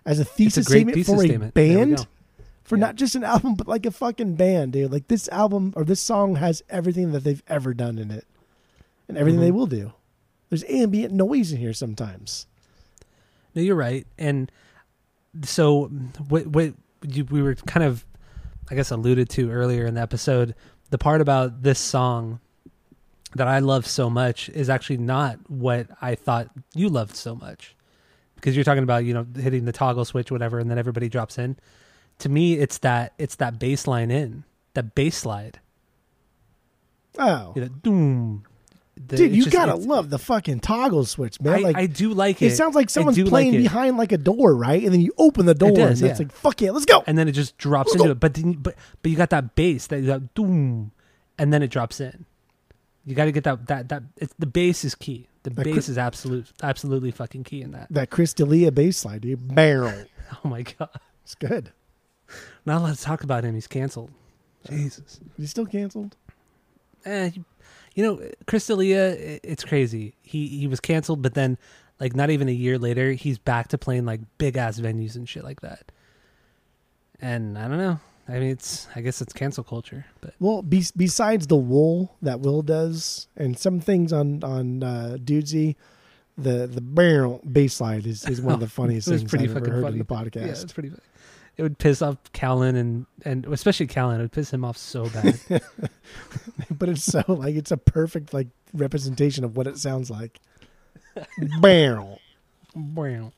[0.07, 1.55] as a thesis great statement thesis for a statement.
[1.55, 2.07] Band.
[2.71, 2.87] For Yeah.
[2.87, 4.91] not just an album, but like a fucking band, dude.
[4.93, 8.25] Like this album or this song has everything that they've ever done in it,
[9.09, 9.45] and everything Mhm.
[9.45, 9.93] they will do.
[10.49, 12.47] There's ambient noise in here sometimes.
[13.55, 14.07] No, you're right.
[14.19, 14.51] And
[15.45, 15.87] so
[16.29, 16.75] what what
[17.07, 18.05] you, we were kind of
[18.71, 20.55] I guess alluded to earlier in the episode,
[20.91, 22.39] the part about this song
[23.35, 27.75] that I love so much is actually not what I thought you loved so much.
[28.37, 31.37] Because you're talking about, you know, hitting the toggle switch whatever and then everybody drops
[31.39, 31.57] in.
[32.21, 34.45] To me, it's that it's that bass line in,
[34.75, 35.59] that bass slide.
[37.19, 38.45] Oh, You know, doom.
[39.07, 41.55] The- dude, you just- gotta love the fucking toggle switch, man.
[41.55, 42.47] I, like I do like it.
[42.53, 44.83] it sounds like someone's do like playing behind like a door, right?
[44.83, 47.03] And then you open the door, does, and it's like fuck yeah, let's go.
[47.07, 48.13] and then it just drops Let's into go.
[48.13, 48.21] it.
[48.21, 50.93] But then, but but you got that bass that that doom,
[51.39, 52.27] and then it drops in.
[53.07, 55.27] You got to get that that that it's the bass is key.
[55.45, 57.89] The That bass could- is absolute absolutely fucking key in that.
[57.91, 59.55] that Chris D'Elia bass slide, dude.
[59.55, 60.05] Barrel.
[60.45, 60.91] Oh my god!
[61.25, 61.73] It's good.
[62.67, 63.55] Not allowed to talk about him.
[63.55, 64.11] He's canceled.
[64.69, 65.21] Jesus.
[65.37, 66.17] He's still canceled.
[67.05, 67.45] Eh, you,
[67.95, 70.15] you know, Chris D'Elia, it's crazy.
[70.23, 71.57] He he was canceled, but then
[71.99, 75.29] like not even a year later, he's back to playing like big ass venues and
[75.29, 75.91] shit like that.
[77.21, 78.01] And I don't know.
[78.29, 82.41] I mean, it's I guess it's cancel culture, but Well, be, besides the wool that
[82.41, 85.75] Will does, and some things on on uh, Dudesy,
[86.39, 89.71] the the barrel bass slide is, is one of the funniest things pretty I've ever
[89.71, 89.95] heard funny.
[89.95, 90.47] in the podcast.
[90.47, 91.03] Yeah, it's pretty funny.
[91.61, 94.19] It would piss off Callan and and especially Callan.
[94.19, 95.39] It would piss him off so bad.
[96.71, 100.41] but it's so like it's a perfect like representation of what it sounds like.
[101.61, 102.19] barrel.
[102.75, 103.33] Wow.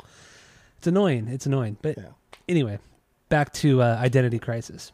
[0.79, 1.27] it's annoying.
[1.27, 1.79] It's annoying.
[1.83, 2.11] But Yeah.
[2.49, 2.79] anyway,
[3.29, 4.93] back to uh, Identity Crisis.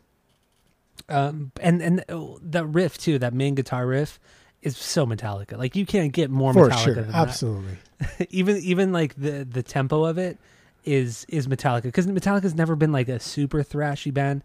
[1.10, 4.18] Um, and and oh, that riff too, that main guitar riff,
[4.62, 5.58] is so Metallica.
[5.58, 7.14] Like you can't get more For Metallica sure, than that.
[7.28, 7.76] absolutely.
[8.30, 10.38] even even like the the tempo of it
[10.89, 14.43] is is Metallica because Metallica's never been like a super thrashy band.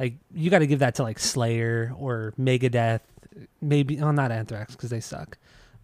[0.00, 3.00] Like you got to give that to like Slayer or Megadeth,
[3.60, 5.36] maybe oh not Anthrax because they suck,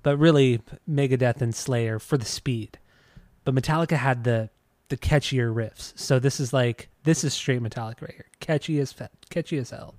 [0.02, 2.78] but really Megadeth and Slayer for the speed.
[3.44, 4.48] But Metallica had the
[4.88, 8.94] the catchier riffs, so this is like this is straight Metallica right here, catchy as
[9.28, 9.94] catchy as hell.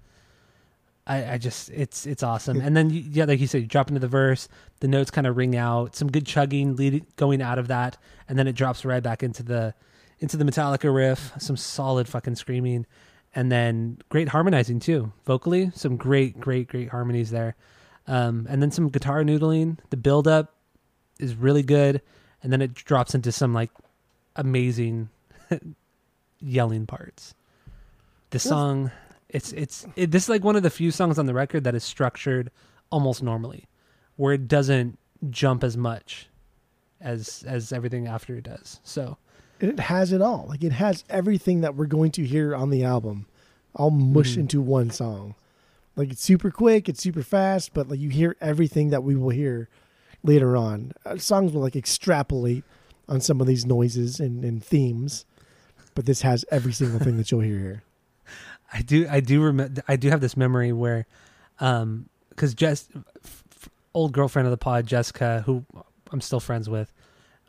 [1.05, 3.87] I, I just it's it's awesome, and then you, yeah, like you said, you drop
[3.87, 4.47] into the verse,
[4.79, 7.97] the notes kind of ring out, some good chugging leading going out of that,
[8.27, 9.73] and then it drops right back into the
[10.21, 12.85] into the Metallica riff, some solid fucking screaming,
[13.33, 17.55] and then great harmonizing too, vocally, some great great great harmonies there,
[18.07, 19.79] um, and then some guitar noodling.
[19.89, 20.55] The build up
[21.19, 22.01] is really good,
[22.43, 23.71] and then it drops into some like
[24.35, 25.09] amazing
[26.39, 27.33] yelling parts.
[28.29, 28.91] The song,
[29.27, 31.75] it's it's it, this is like one of the few songs on the record that
[31.75, 32.51] is structured
[32.91, 33.67] almost normally,
[34.17, 34.99] where it doesn't
[35.29, 36.27] jump as much
[36.99, 38.79] as as everything after it does.
[38.83, 39.17] So
[39.63, 40.45] it has it all.
[40.49, 43.25] Like it has everything that we're going to hear on the album,
[43.75, 44.41] all mushed Mhm.
[44.41, 45.35] into one song.
[45.95, 49.29] Like it's super quick, it's super fast, but like you hear everything that we will
[49.29, 49.69] hear
[50.23, 50.93] later on.
[51.05, 52.63] Uh, songs will like extrapolate
[53.09, 55.25] on some of these noises and, and themes,
[55.95, 57.83] but this has every single thing that you'll hear here.
[58.73, 61.05] I do I do remember I do have this memory where,
[61.59, 62.87] um, because Jess,
[63.23, 65.65] f- old girlfriend of the pod Jessica, who
[66.11, 66.93] I'm still friends with,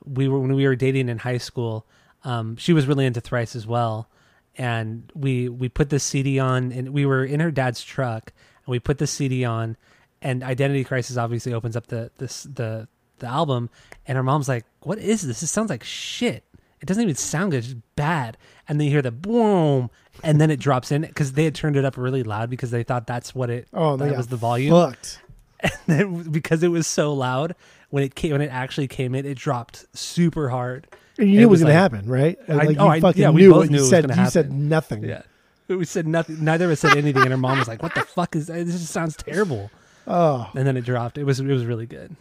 [0.05, 1.87] we were when we were dating in high school.
[2.25, 4.09] Um, she was really into Thrice as well,
[4.57, 8.33] and we we put the CD on, and we were in her dad's truck,
[8.65, 9.77] and we put the CD on,
[10.21, 13.71] and Identity Crisis obviously opens up the this the the album,
[14.07, 15.41] and her mom's like, "What is this?
[15.41, 16.45] This sounds like shit."
[16.81, 18.37] It doesn't even sound good; it's bad.
[18.69, 19.91] And then you hear the boom,
[20.23, 22.83] and then it drops in because they had turned it up really loud because they
[22.83, 24.71] thought that's what it Oh, that was the volume.
[24.73, 25.21] Fucked.
[25.63, 27.55] And then because it was so loud
[27.91, 30.89] when it came when it actually came in, it dropped super hard.
[31.19, 32.39] And you knew it was was going to happen, right?
[32.49, 33.71] I- like oh, you I- fucking yeah, we knew both it.
[33.71, 35.05] knew You it said you said nothing.
[35.05, 35.23] Yeah,
[35.69, 36.43] we said nothing.
[36.45, 38.65] Neither of us said anything, and her mom was like, "What the fuck is that?
[38.67, 39.71] This just sounds terrible."
[40.07, 41.19] Oh, And then it dropped.
[41.19, 42.17] It was it was really good.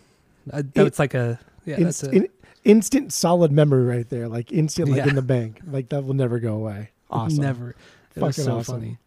[0.52, 1.78] Uh, It- that's like a yeah.
[1.80, 2.30] That's a, in-
[2.64, 4.28] instant solid memory right there.
[4.28, 5.08] Like instant, like Yeah.
[5.10, 5.62] in the bank.
[5.66, 6.90] Like that will never go away.
[7.10, 7.44] Awesome.
[7.44, 7.76] Never.
[8.16, 8.76] It was so awesome.
[8.82, 8.98] funny.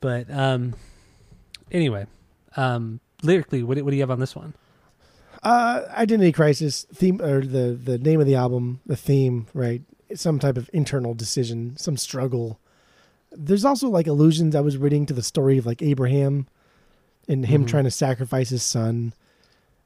[0.00, 0.74] But um,
[1.70, 2.06] anyway,
[2.56, 4.52] um, lyrically, what what do you have on this one?
[5.42, 9.82] Uh, identity crisis theme or the the name of the album, the theme, right?
[10.14, 12.58] Some type of internal decision, some struggle.
[13.32, 16.46] There's also like allusions I was reading to the story of like Abraham
[17.28, 17.68] and him Mhm.
[17.68, 19.12] trying to sacrifice his son.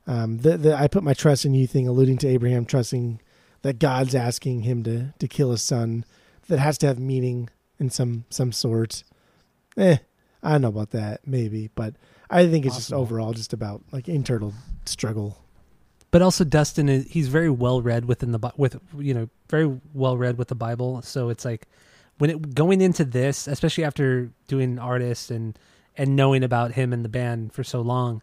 [0.07, 3.21] Um, the the I put my trust in you thing, alluding to Abraham trusting
[3.63, 6.05] that God's asking him to to kill his son
[6.49, 7.49] that has to have meaning
[7.79, 9.03] in some some sort.
[9.77, 9.99] Eh,
[10.43, 11.95] I don't know about that, maybe, but
[12.31, 14.55] I think it's just overall just about like internal
[14.85, 15.39] struggle.
[16.13, 20.17] But also Dustin is he's very well read within the with you know very well
[20.17, 21.03] read with the Bible.
[21.03, 21.67] So it's like
[22.19, 25.59] when it going into this, especially after doing artists and
[25.97, 28.23] and knowing about him and the band for so long,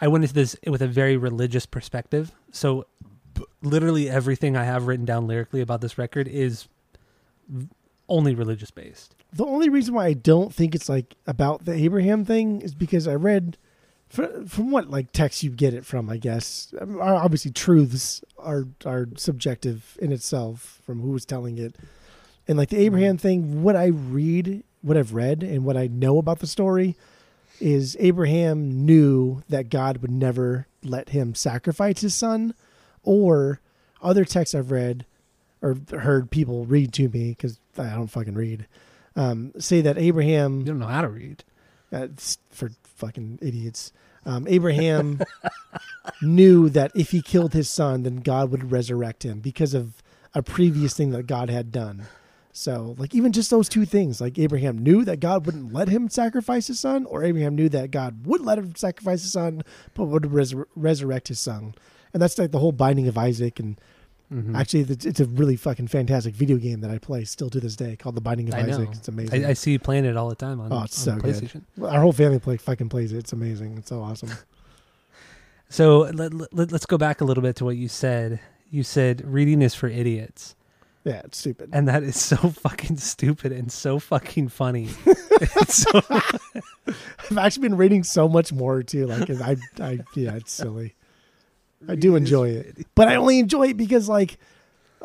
[0.00, 2.32] I went into this with a very religious perspective.
[2.52, 2.86] So
[3.62, 6.68] literally everything I have written down lyrically about this record is
[8.08, 9.14] only religious based.
[9.32, 13.06] The only reason why I don't think it's like about the Abraham thing is because
[13.06, 13.58] I read
[14.08, 16.08] from what like text you get it from.
[16.08, 21.76] I guess um, obviously truths are are subjective in itself from who was telling it,
[22.46, 22.86] and like the mm-hmm.
[22.86, 23.62] Abraham thing.
[23.62, 26.96] What I read, what I've read, and what I know about the story
[27.60, 32.54] is Abraham knew that God would never let him sacrifice his son,
[33.02, 33.60] or
[34.00, 35.04] other texts I've read
[35.60, 38.66] or heard people read to me because I don't fucking read.
[39.18, 41.44] Um, say that Abraham You don't know how to read.
[41.92, 42.08] uh,
[42.50, 43.92] for fucking idiots.
[44.24, 45.20] Um, Abraham
[46.22, 50.02] knew that if he killed his son, then God would resurrect him because of
[50.34, 52.06] a previous thing that God had done.
[52.52, 56.08] So, like, even just those two things, like Abraham knew that God wouldn't let him
[56.08, 59.62] sacrifice his son, or Abraham knew that God would let him sacrifice his son,
[59.94, 61.74] but would resur- resurrect his son.
[62.12, 63.60] And that's like the whole binding of Isaac.
[63.60, 63.80] And
[64.32, 64.54] Mhm.
[64.58, 67.76] actually, it's it's a really fucking fantastic video game that I play still to this
[67.76, 68.74] day called The Binding of I know.
[68.74, 68.88] Isaac.
[68.92, 69.44] It's amazing.
[69.44, 71.62] I, I see you playing it all the time on, Oh, it's on so good.
[71.82, 73.18] Our whole family play fucking plays it.
[73.18, 73.78] It's amazing.
[73.78, 74.30] It's so awesome.
[75.70, 78.40] So let, let, let's go back a little bit to what you said.
[78.70, 80.54] You said reading is for idiots.
[81.04, 81.70] Yeah, it's stupid.
[81.72, 84.86] And that is so fucking stupid and so fucking funny.
[85.68, 89.06] so, I've actually been reading so much more too.
[89.06, 90.94] Like I, I yeah, it's silly.
[91.86, 94.38] I do enjoy it, but I only enjoy it because like,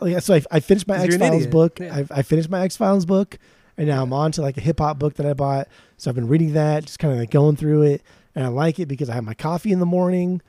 [0.02, 1.80] like so I, I finished my X Files book.
[1.80, 1.96] Yeah.
[2.12, 3.38] I, I finished my X Files book,
[3.78, 5.68] and now I'm on to like a hip hop book that I bought.
[5.98, 8.02] So I've been reading that, just kind of like going through it,
[8.34, 10.42] and I like it because I have my coffee in the morning.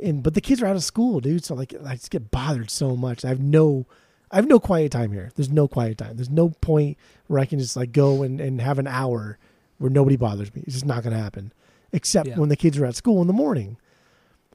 [0.00, 1.44] And but the kids are out of school, dude.
[1.44, 3.24] So like I just get bothered so much.
[3.24, 3.86] I have no,
[4.30, 5.30] I have no quiet time here.
[5.36, 6.16] There's no quiet time.
[6.16, 9.38] There's no point where I can just like go and, and have an hour
[9.78, 10.62] where nobody bothers me.
[10.64, 11.52] It's just not going to happen,
[11.92, 12.38] except Yeah.
[12.38, 13.76] when the kids are at school in the morning.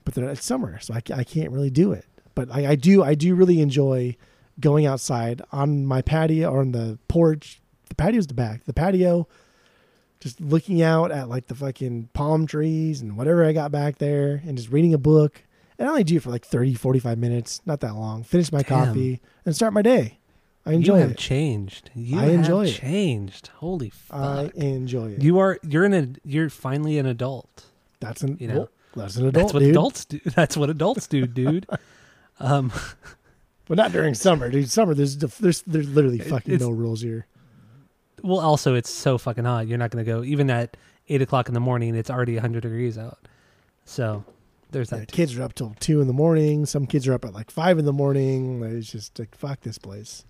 [0.07, 2.05] But they're it's summer, so I, I can't really do it.
[2.33, 4.15] But I, I do I do really enjoy
[4.57, 7.59] going outside on my patio or on the porch.
[7.89, 8.63] The patio's the back.
[8.63, 9.27] The patio,
[10.21, 14.41] just looking out at like the fucking palm trees and whatever I got back there,
[14.47, 15.43] and just reading a book.
[15.77, 18.23] And I only do it for like 30, 45 minutes, not that long.
[18.23, 18.85] Finish my Damn.
[18.85, 20.19] coffee and start my day.
[20.65, 21.17] I enjoy you have it.
[21.17, 21.89] changed.
[21.93, 22.75] You I have enjoy it.
[22.75, 23.47] changed.
[23.55, 24.17] Holy fuck.
[24.21, 25.21] I enjoy it.
[25.21, 27.65] you are you're in a you're finally an adult.
[27.99, 29.69] that's an you know, well, that's an adult, That's what dude.
[29.71, 30.19] adults do.
[30.35, 31.65] That's what adults do, dude.
[32.39, 32.71] um
[33.67, 34.69] But not during summer, dude.
[34.69, 37.25] Summer, there's there's there's literally fucking no rules here.
[38.23, 39.67] well also it's so fucking hot.
[39.67, 40.77] You're not gonna go even at
[41.09, 43.19] eight o'clock in the morning, it's already hundred degrees out.
[43.85, 44.23] So
[44.71, 45.15] there's that too.
[45.15, 46.65] kids are up till two in the morning.
[46.65, 48.61] Some kids are up at like five in the morning.
[48.63, 50.25] It's just like fuck this place.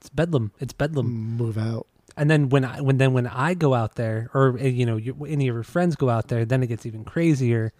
[0.00, 0.50] It's bedlam.
[0.60, 1.06] It's bedlam.
[1.36, 1.86] Move out.
[2.16, 4.96] And then when I when then when I go out there, or uh, you know,
[4.96, 7.72] you, any of your friends go out there, then it gets even crazier.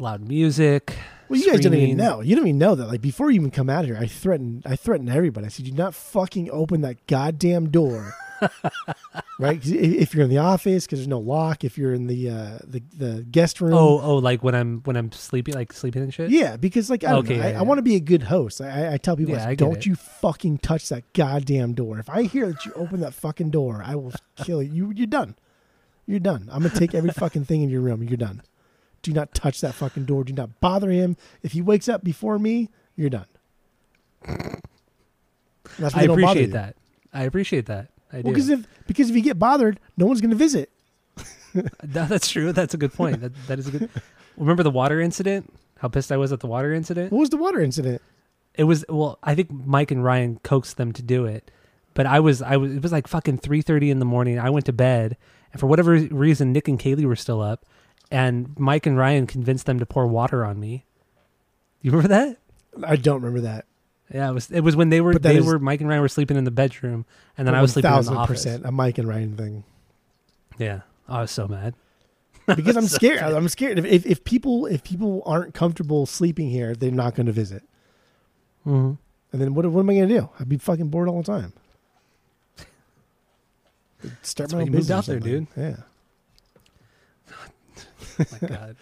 [0.00, 0.96] Loud music.
[1.28, 2.20] Well, you guys don't even know.
[2.20, 2.86] You don't even know that.
[2.86, 4.64] Like before you even come out here, I threatened.
[4.66, 5.46] I threatened everybody.
[5.46, 8.14] I said, "Do not fucking open that goddamn door."
[9.38, 9.60] right?
[9.64, 11.64] If you're in the office, because there's no lock.
[11.64, 13.74] If you're in the uh, the the guest room.
[13.74, 16.30] Oh, oh, like when I'm when I'm sleeping, like sleeping and shit.
[16.30, 17.58] Yeah, because like I don't Okay, know, yeah, I, yeah.
[17.60, 18.60] I want to be a good host.
[18.60, 19.86] I, I- tell people, Yeah, I don't it.
[19.86, 21.98] you fucking touch that goddamn door.
[21.98, 24.72] If I hear that you open that fucking door, I will kill you.
[24.88, 24.92] you.
[24.96, 25.36] You're done.
[26.06, 26.48] You're done.
[26.52, 28.02] I'm gonna take every fucking thing in your room.
[28.02, 28.42] You're done.
[29.02, 30.24] Do not touch that fucking door.
[30.24, 31.16] Do not bother him.
[31.42, 33.26] If he wakes up before me, you're done.
[34.26, 34.28] I
[35.76, 36.76] they don't bother appreciate that.
[37.12, 37.90] I appreciate that.
[38.14, 38.26] I do.
[38.26, 40.70] Well, because if because if you get bothered, no one's gonna visit.
[41.82, 42.52] That's true.
[42.52, 43.20] That's a good point.
[43.20, 43.90] That that is a good.
[44.36, 45.52] Remember the water incident?
[45.78, 47.12] How pissed I was at the water incident?
[47.12, 48.00] What was the water incident?
[48.54, 49.18] It was well.
[49.22, 51.50] I think Mike and Ryan coaxed them to do it,
[51.94, 52.72] but I was I was.
[52.72, 54.38] It was like fucking three thirty in the morning.
[54.38, 55.16] I went to bed,
[55.52, 57.66] and for whatever reason, Nick and Kaylee were still up,
[58.10, 60.84] and Mike and Ryan convinced them to pour water on me.
[61.82, 62.38] You remember that?
[62.86, 63.66] I don't remember that.
[64.12, 64.50] Yeah, it was.
[64.50, 66.36] It was when they were But that they is- were Mike and Ryan were sleeping
[66.36, 67.06] in the bedroom,
[67.38, 68.44] and then I was sleeping in the office.
[68.44, 69.64] percent a Mike and Ryan thing.
[70.58, 71.74] Yeah, I was so mad.
[72.56, 73.20] because I'm scared.
[73.22, 73.78] I'm scared.
[73.78, 77.62] If, if if people if people aren't comfortable sleeping here, they're not going to visit.
[78.66, 78.92] Mm-hmm.
[79.32, 80.28] And then what what am I going to do?
[80.38, 81.52] I'd be fucking bored all the time.
[84.20, 85.48] Start That's my why own you moved business or out there, something.
[85.56, 85.76] Yeah.
[88.20, 88.76] Oh my god.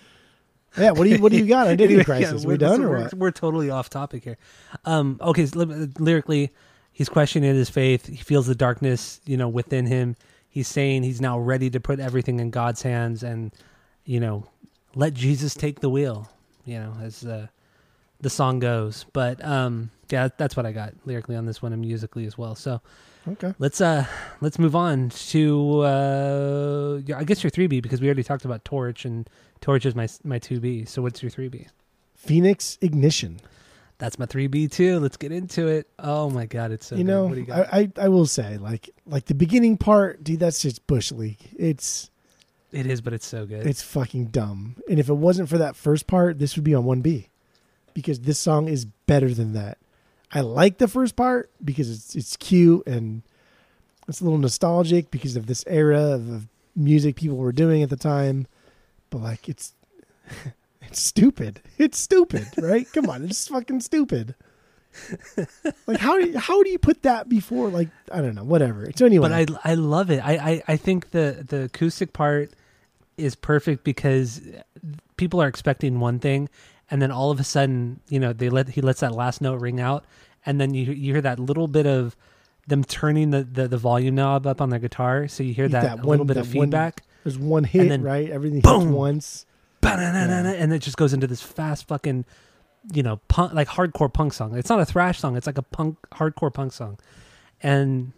[0.76, 2.42] Yeah, what do you what do you got on Anyway, Crisis?
[2.42, 3.14] yeah, we done so or we're, what?
[3.14, 4.38] We're totally off topic here.
[4.84, 5.58] Um, okay, so
[5.98, 6.50] lyrically,
[6.92, 8.06] he's questioning his faith.
[8.06, 10.16] He feels the darkness, you know, within him.
[10.48, 13.52] He's saying he's now ready to put everything in God's hands and,
[14.04, 14.46] you know,
[14.94, 16.30] let Jesus take the wheel.
[16.64, 17.46] You know, as uh,
[18.20, 19.04] the song goes.
[19.12, 22.54] But um, yeah, that's what I got lyrically on this one and musically as well.
[22.54, 22.80] So
[23.28, 23.54] Okay.
[23.60, 24.04] let's uh
[24.40, 28.64] let's move on to uh I guess your three B because we already talked about
[28.64, 29.30] Torch and
[29.62, 30.84] Torch is my my two B.
[30.84, 31.68] So what's your three B?
[32.16, 33.40] Phoenix Ignition.
[33.98, 34.98] That's my three B too.
[34.98, 35.88] Let's get into it.
[35.98, 37.10] Oh my god, it's so you good.
[37.10, 37.72] know, what do you got?
[37.72, 40.40] I, I I will say like like the beginning part, dude.
[40.40, 41.38] That's just bush league.
[41.56, 42.10] It's
[42.72, 43.66] it is, but it's so good.
[43.66, 44.76] it's fucking dumb.
[44.90, 47.28] And if it wasn't for that first part, this would be on one B,
[47.94, 49.78] because this song is better than that.
[50.32, 53.22] I like the first part because it's it's cute and
[54.08, 57.90] it's a little nostalgic because of this era of, of music people were doing at
[57.90, 58.46] the time.
[59.12, 59.74] But like it's
[60.82, 61.60] it's stupid.
[61.78, 62.86] It's stupid, right?
[62.92, 64.34] Come on, it's fucking stupid.
[65.86, 68.90] like how do you, how do you put that before like I don't know whatever.
[68.96, 69.32] So anyway, but
[69.64, 70.18] I I love it.
[70.24, 72.50] I, I I think the the acoustic part
[73.16, 74.40] is perfect because
[75.16, 76.48] people are expecting one thing,
[76.90, 79.60] and then all of a sudden, you know, they let he lets that last note
[79.60, 80.04] ring out,
[80.44, 82.16] and then you you hear that little bit of
[82.66, 85.82] them turning the the, the volume knob up on their guitar, so you hear that,
[85.82, 87.02] That one- little bit of that one- feedback.
[87.24, 88.28] There's one hit, then right?
[88.30, 89.46] Everything hits once.
[89.80, 92.24] Ba-na-na-na-na, and it just goes into this fast fucking
[92.92, 94.56] you know punk like hardcore punk song.
[94.56, 95.36] It's not a thrash song.
[95.36, 96.98] It's like a punk hardcore punk song.
[97.62, 98.12] And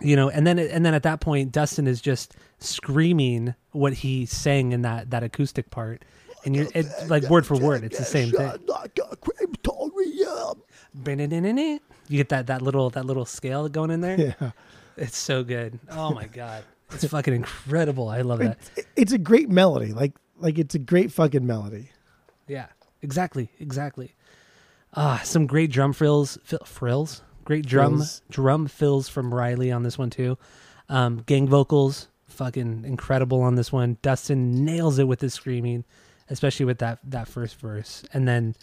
[0.00, 3.92] you know and then it, and then at that point dustin is just screaming what
[3.92, 6.04] he sang in that that acoustic part.
[6.44, 8.52] And you're it, like word for word it's the same thing.
[8.66, 10.62] Like a crematorium.
[12.08, 14.34] you get that that little that little scale going in there?
[14.40, 14.50] Yeah.
[14.96, 15.78] it's so good.
[15.90, 16.64] Oh my god
[16.94, 19.92] it's fucking incredible i love that It's, it's a great melody.
[19.92, 21.90] Like like it's a great fucking melody.
[22.48, 22.66] Yeah,
[23.02, 24.14] exactly, exactly.
[24.92, 28.22] Ah, some great drum frills, frills, great drum Fills.
[28.30, 30.36] drum fills from Riley on this one too.
[30.88, 33.96] Um, gang vocals, fucking incredible on this one.
[34.02, 35.84] Dustin nails it with his screaming,
[36.28, 38.54] especially with that that first verse, and then,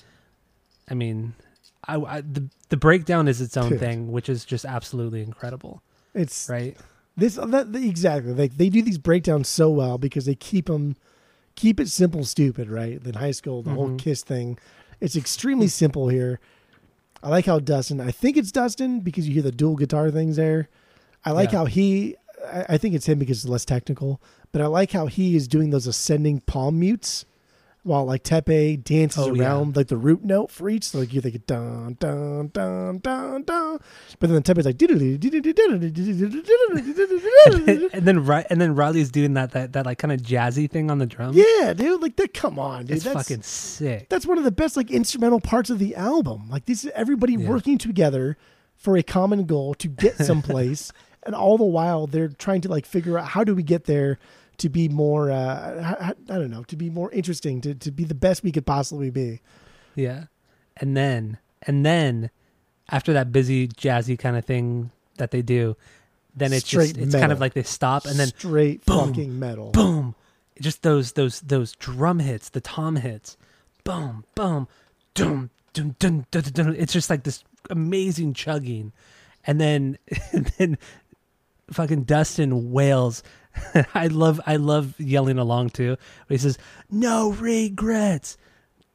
[0.89, 1.33] I mean,
[1.87, 3.79] I, I the the breakdown is its own Dude.
[3.79, 5.81] thing, which is just absolutely incredible,
[6.13, 6.77] It's right?
[7.21, 8.33] This that, exactly.
[8.33, 10.95] Like they do these breakdowns so well because they keep them
[11.55, 12.69] keep it simple, stupid.
[12.69, 13.01] Right?
[13.05, 13.97] In high school, the whole Mhm.
[13.99, 14.57] kiss thing.
[14.99, 16.39] It's extremely simple here.
[17.23, 18.01] I like how Dustin.
[18.01, 20.69] I think it's Dustin because you hear the dual guitar things there.
[21.23, 21.59] I like Yeah.
[21.59, 22.15] how he.
[22.51, 24.19] I, I think it's him because it's less technical.
[24.51, 27.25] But I like how he is doing those ascending palm mutes
[27.83, 29.43] while like Teppei dances Oh, yeah.
[29.43, 30.83] around like the root note for each.
[30.85, 33.79] So like you're thinking dun dun dun dun dun,
[34.19, 34.77] but then Teppei's like
[37.93, 40.91] and then Ri- and then Riley's doing that that that like kind of jazzy thing
[40.91, 41.33] on the drum.
[41.33, 42.01] yeah, dude.
[42.01, 42.33] Like that.
[42.33, 42.97] Come on, dude.
[42.97, 44.09] it's that's fucking sick.
[44.09, 46.49] that's one of the best like instrumental parts of the album.
[46.49, 47.49] Like this is everybody Yeah.
[47.49, 48.37] working together
[48.75, 50.91] for a common goal to get someplace,
[51.23, 54.19] and all the while they're trying to like figure out how do we get there
[54.57, 55.31] to be more.
[55.31, 58.51] Uh, I, I don't know, to be more interesting, to to be the best we
[58.51, 59.41] could possibly be.
[59.95, 60.25] Yeah.
[60.77, 62.29] And then and then
[62.89, 65.75] after that busy jazzy kind of thing that they do,
[66.35, 69.37] then it's Straight just it's kind of like they stop and then straight boom, fucking
[69.37, 69.71] metal.
[69.71, 70.15] boom.
[70.59, 73.37] Just those those those drum hits, the tom hits.
[73.83, 74.67] Boom, boom,
[75.13, 76.41] doom doom doom doom.
[76.43, 76.65] dum.
[76.65, 76.75] dum.
[76.77, 78.91] It's just like this amazing chugging.
[79.45, 79.97] And then
[80.31, 80.77] and then
[81.71, 83.23] fucking Dustin wails.
[83.93, 85.97] I love I love yelling along too.
[86.29, 86.57] He says,
[86.89, 88.37] "No regrets,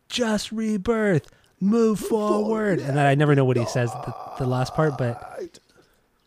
[0.08, 1.30] just rebirth,
[1.60, 5.58] move forward." And then I never know what he says the, the last part, but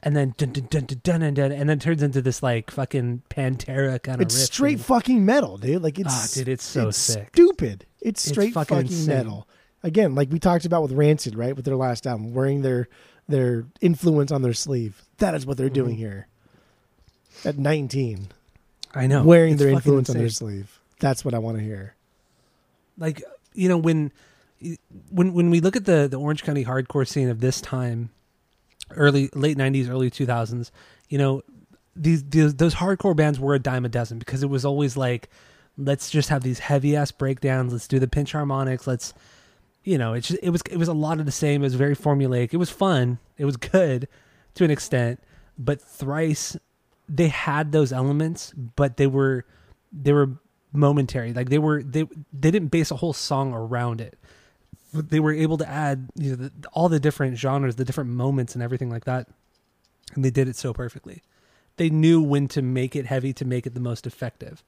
[0.02, 2.72] and then dun dun dun dun dun dun, dun and then turns into this like
[2.72, 4.28] fucking Pantera kind of.
[4.28, 5.82] It's straight fucking metal, dude.
[5.84, 7.30] Like it's Ah, dude, it's so sick.
[7.34, 7.86] Stupid.
[8.02, 9.48] It's It's straight fucking fucking, metal.
[9.84, 11.56] Again, like we talked about with Rancid, right?
[11.56, 12.88] With their last album, wearing their
[13.28, 15.04] their influence on their sleeve.
[15.18, 16.00] That is what they're doing Mm-hmm.
[16.00, 16.28] here.
[17.46, 18.28] At 19,
[18.94, 20.80] I know wearing It's their influence on their sleeve.
[21.00, 21.96] That's what I want to hear.
[22.98, 23.24] like
[23.54, 24.12] you know when
[25.10, 28.10] when when we look at the the Orange County hardcore scene of this time,
[28.92, 30.72] early late '90s, early 2000s,
[31.08, 31.42] you know
[31.96, 35.30] these, these those hardcore bands were a dime a dozen because it was always like,
[35.78, 37.72] let's just have these heavy ass breakdowns.
[37.74, 38.88] Let's do the pinch harmonics.
[38.88, 39.14] Let's
[39.84, 41.62] you know it's just, it was it was a lot of the same.
[41.62, 42.54] It was very formulaic.
[42.54, 43.20] It was fun.
[43.38, 44.08] It was good
[44.56, 45.22] to an extent,
[45.58, 46.58] but thrice
[47.10, 49.46] they had those elements, but they were
[49.92, 50.30] they were
[50.72, 51.34] momentary.
[51.34, 54.18] Like they were they they didn't base a whole song around it.
[54.94, 58.12] But they were able to add you know the, all the different genres, the different
[58.12, 59.28] moments, and everything like that,
[60.16, 61.24] and they did it so perfectly.
[61.78, 64.64] They knew when to make it heavy to make it the most effective,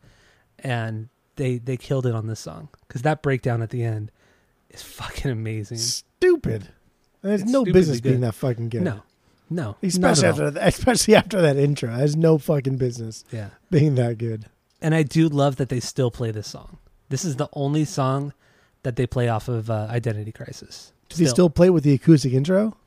[0.60, 4.12] and they they killed it on this song because that breakdown at the end
[4.70, 5.78] is fucking amazing.
[5.78, 6.70] Stupid.
[7.22, 8.82] There's It's no business being that fucking good.
[8.82, 9.04] No,
[9.52, 11.95] no, Especially after that, especially after that intro.
[11.95, 13.49] There's no fucking business yeah.
[13.70, 14.45] being that good.
[14.82, 16.78] And I do love that they still play this song.
[17.10, 18.34] This is the only song
[18.84, 20.93] that they play off of uh, Identity Crisis.
[21.10, 22.78] Does he still play with the acoustic intro?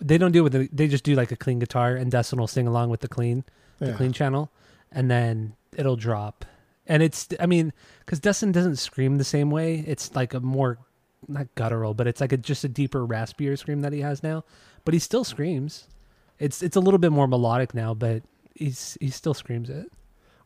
[0.00, 2.38] They don't do it with the, they just do like a clean guitar and Dustin
[2.40, 3.44] will sing along with the clean
[3.78, 3.96] the Yeah.
[3.96, 4.50] clean channel
[4.90, 6.46] and then it'll drop.
[6.86, 7.74] And it's I mean
[8.06, 9.84] cuz Dustin doesn't scream the same way.
[9.86, 10.78] It's like a more
[11.26, 14.44] not guttural, but it's like a just a deeper raspier scream that he has now,
[14.84, 15.88] but he still screams.
[16.38, 18.22] It's it's a little bit more melodic now, but
[18.54, 19.90] he's he still screams it.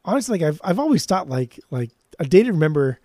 [0.05, 2.99] honestly like I've I've always thought like like a day to remember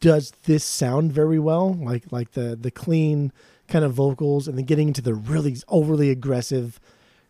[0.00, 3.32] does this sound very well like like the the clean
[3.68, 6.80] kind of vocals and then getting into the really overly aggressive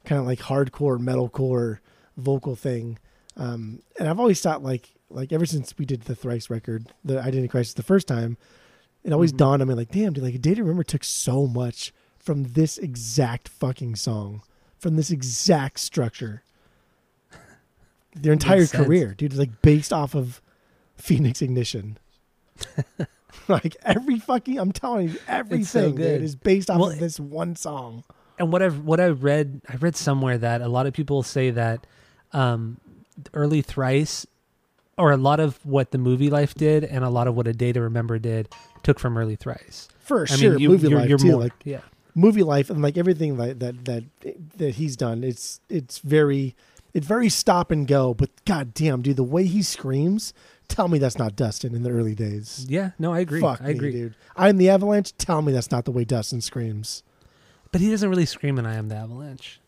[0.05, 1.79] kind of like hardcore metalcore
[2.17, 2.99] vocal thing
[3.37, 7.19] um and I've always thought like like ever since we did the thrice record the
[7.19, 8.37] identity crisis the first time
[9.05, 9.37] it always Mhm.
[9.39, 12.45] dawned on me like damn dude like a day to remember took so much from
[12.45, 14.43] this exact fucking song
[14.79, 16.43] from this exact structure
[18.15, 20.41] their entire career, dude, is like based off of
[20.97, 21.99] Phoenix Ignition.
[23.49, 26.15] like every fucking, I'm telling you, everything good.
[26.19, 28.05] dude, is based off Well, of this one song.
[28.39, 31.51] and what I've what I read, I read somewhere that a lot of people say
[31.51, 31.87] that
[32.33, 32.79] um,
[33.35, 34.27] early thrice,
[34.97, 37.73] or a lot of what the Movielife did, and a lot of what a day
[37.73, 38.49] to remember did,
[38.83, 39.89] took from early thrice.
[40.01, 41.27] For I sure, mean, you, movie you're, life you're too.
[41.33, 41.81] more, Like yeah,
[42.17, 44.05] Movielife and like everything like that that
[44.57, 45.23] that he's done.
[45.25, 46.55] It's it's very
[46.95, 48.15] it's very stop and go.
[48.15, 50.33] But god damn, dude, the way he screams.
[50.69, 52.67] Tell me that's not Dustin in the early days.
[52.69, 52.91] yeah.
[52.99, 53.41] No, I agree.
[53.41, 53.91] Fuck I me, agree.
[53.93, 54.15] dude.
[54.37, 55.17] I am the Avalanche.
[55.17, 57.03] Tell me that's not the way Dustin screams.
[57.73, 59.61] But he doesn't really scream in "I Am the Avalanche."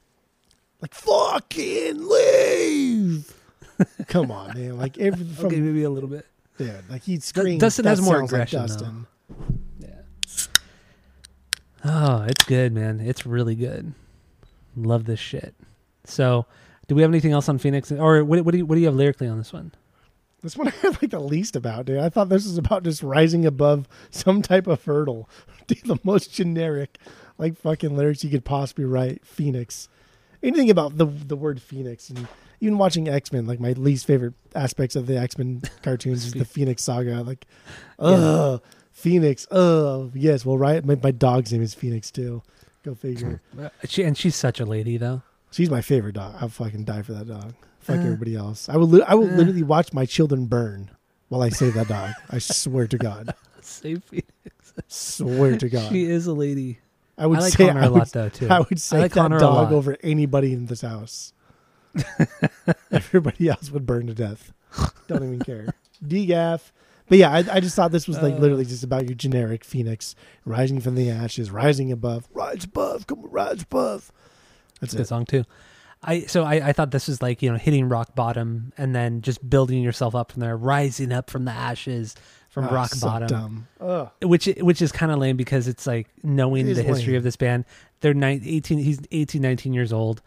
[0.83, 3.35] like fucking leave.
[4.09, 4.79] Come on, man!
[4.79, 6.27] Like every from okay, maybe a little bit.
[6.59, 7.61] yeah, like he screams.
[7.61, 9.07] Dustin that has more sounds like aggression, Dustin.
[9.29, 9.37] Yeah.
[11.85, 13.01] Oh, it's good, man.
[13.01, 13.95] It's really good.
[14.77, 15.55] Love this shit.
[16.05, 16.47] So,
[16.87, 18.45] do we have anything else on Phoenix, or what?
[18.45, 19.73] What do you what do you have lyrically on this one?
[20.43, 21.99] This one I have like the least about, dude.
[21.99, 25.29] I thought this was about just rising above some type of hurdle.
[25.67, 26.99] Dude, the most generic,
[27.39, 29.25] like fucking lyrics you could possibly write.
[29.25, 29.89] Phoenix.
[30.43, 32.27] Anything about the the word Phoenix and
[32.61, 36.33] even watching X Men, like my least favorite aspects of the X Men cartoons is
[36.33, 37.23] the Phoenix saga.
[37.23, 37.47] Like,
[37.99, 38.63] ugh,
[39.01, 39.47] Phoenix.
[39.51, 40.45] Ugh, yes.
[40.45, 40.85] Well, right.
[40.85, 42.43] My, my dog's name is Phoenix too.
[42.85, 43.41] Go figure.
[43.89, 45.23] She and she's such a lady, though.
[45.51, 46.37] She's my favorite dog.
[46.41, 47.55] I'll fucking die for that dog.
[47.81, 48.69] Fuck Uh, everybody else.
[48.69, 48.87] I will.
[48.87, 49.37] Li- I will uh.
[49.37, 50.91] literally watch my children burn
[51.29, 52.13] while I save that dog.
[52.31, 53.35] I swear to God.
[53.63, 54.27] Save Phoenix.
[54.89, 55.93] Swear to God.
[55.93, 56.79] She is a lady.
[57.19, 58.49] I would I like say calling her I a would, lot, though, too.
[58.49, 61.35] I would say like that her a dog over anybody in this house.
[62.91, 64.53] Everybody else would burn to death.
[65.09, 65.75] Don't even care.
[66.05, 66.71] DGAF.
[67.11, 68.39] But yeah, I, I just thought this was like Uh.
[68.39, 70.15] literally just about your generic phoenix
[70.47, 74.11] rising from the ashes, rising above, rise above, come on, rise above.
[74.81, 75.45] That's a good song too.
[76.03, 79.21] I so I, I thought this was like you know hitting rock bottom and then
[79.21, 82.15] just building yourself up from there, rising up from the ashes
[82.49, 83.67] from Ah, rock so bottom.
[83.79, 84.13] Dumb.
[84.23, 87.17] Which which is kind of lame because it's like knowing It the history lame.
[87.19, 87.67] of this band
[88.01, 90.23] they're nine, 18 he's 18 19 years old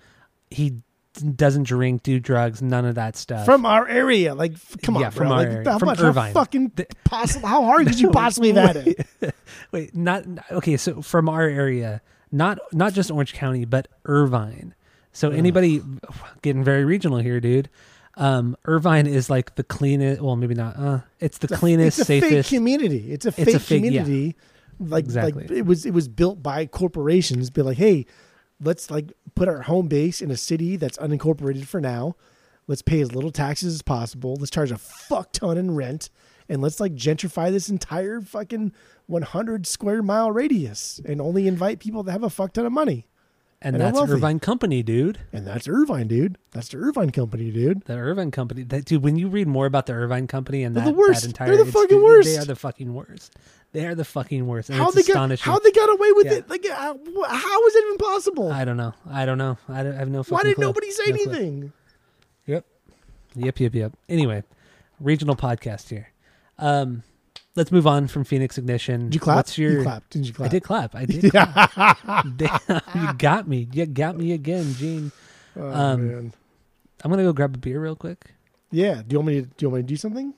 [0.52, 0.76] he
[1.14, 5.06] doesn't drink do drugs none of that stuff From our area, like f- come Yeah,
[5.08, 5.38] on, from bro.
[5.38, 5.72] our like, area.
[5.72, 6.00] How From much?
[6.00, 6.34] Irvine.
[6.34, 6.72] How fucking
[7.04, 7.48] possible?
[7.48, 8.88] How hard could you possibly have had
[9.22, 9.36] it?
[9.72, 12.02] wait not okay so from our area
[12.32, 14.74] not not just orange county but irvine
[15.12, 15.36] so Ugh.
[15.36, 15.82] anybody
[16.42, 17.70] getting very regional here dude
[18.18, 22.12] um irvine is like the cleanest well maybe not uh it's the cleanest it's a
[22.12, 23.12] fake safest community.
[23.12, 24.02] It's a It's a fake, fake- yeah.
[24.04, 24.36] community.
[24.80, 25.44] Like, Exactly.
[25.44, 27.50] like it was it was built by corporations.
[27.52, 28.06] Be like, hey,
[28.60, 32.16] let's like put our home base in a city that's unincorporated for now.
[32.68, 34.36] Let's pay as little taxes as possible.
[34.36, 36.10] Let's charge a fuck ton in rent,
[36.48, 38.72] and let's like gentrify this entire fucking
[39.08, 43.06] 100 square mile radius, and only invite people that have a fuck ton of money.
[43.64, 46.38] And and that's irvine company dude And that's Irvine, dude.
[46.52, 47.84] That's the Irvine company, dude.
[47.86, 49.04] The Irvine Company, that, dude.
[49.04, 51.22] When you read more about the Irvine Company and that, the worst.
[51.22, 52.30] that entire, They're the fucking They worst.
[52.30, 53.38] They are the fucking worst.
[53.72, 54.70] They are the fucking worst.
[54.70, 55.52] And How it's they got astonishing.
[55.52, 56.34] how they got away with Yeah.
[56.34, 56.50] it?
[56.50, 56.94] Like, how,
[57.28, 58.52] how is it even possible?
[58.52, 58.94] I don't know.
[59.10, 59.58] I don't know.
[59.68, 60.24] I, don't, I have no.
[60.24, 60.66] Why did clue.
[60.66, 61.32] nobody say No clue.
[61.34, 61.74] anything?
[62.46, 62.66] Yep.
[63.36, 63.60] Yep.
[63.60, 63.74] Yep.
[63.76, 63.94] Yep.
[64.10, 64.44] Anyway,
[65.00, 66.10] regional podcast here.
[66.60, 67.02] Um,
[67.56, 69.06] let's move on from Phoenix Ignition.
[69.06, 69.36] Did you clap?
[69.38, 69.72] What's your?
[69.72, 70.10] You clapped.
[70.12, 70.46] Didn't you clap?
[70.46, 70.96] I did clap.
[70.96, 71.32] I did.
[71.32, 72.38] clap.
[72.38, 73.68] Damn, you got me.
[73.72, 75.12] You got me again, Gene.
[75.56, 76.34] Oh, Um, man.
[77.04, 78.34] I'm gonna go grab a beer real quick.
[78.72, 79.04] Yeah.
[79.08, 79.46] Do you want me to?
[79.46, 80.34] Do you want me to do something?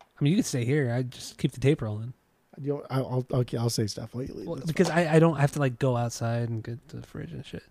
[0.00, 0.90] I mean, you can stay here.
[0.90, 2.14] I just keep the tape rolling.
[2.58, 3.44] You want, I'll, I'll.
[3.58, 4.46] I'll say stuff while you leave.
[4.46, 7.44] Well, because I, I don't have to like go outside and get the fridge and
[7.44, 7.62] shit.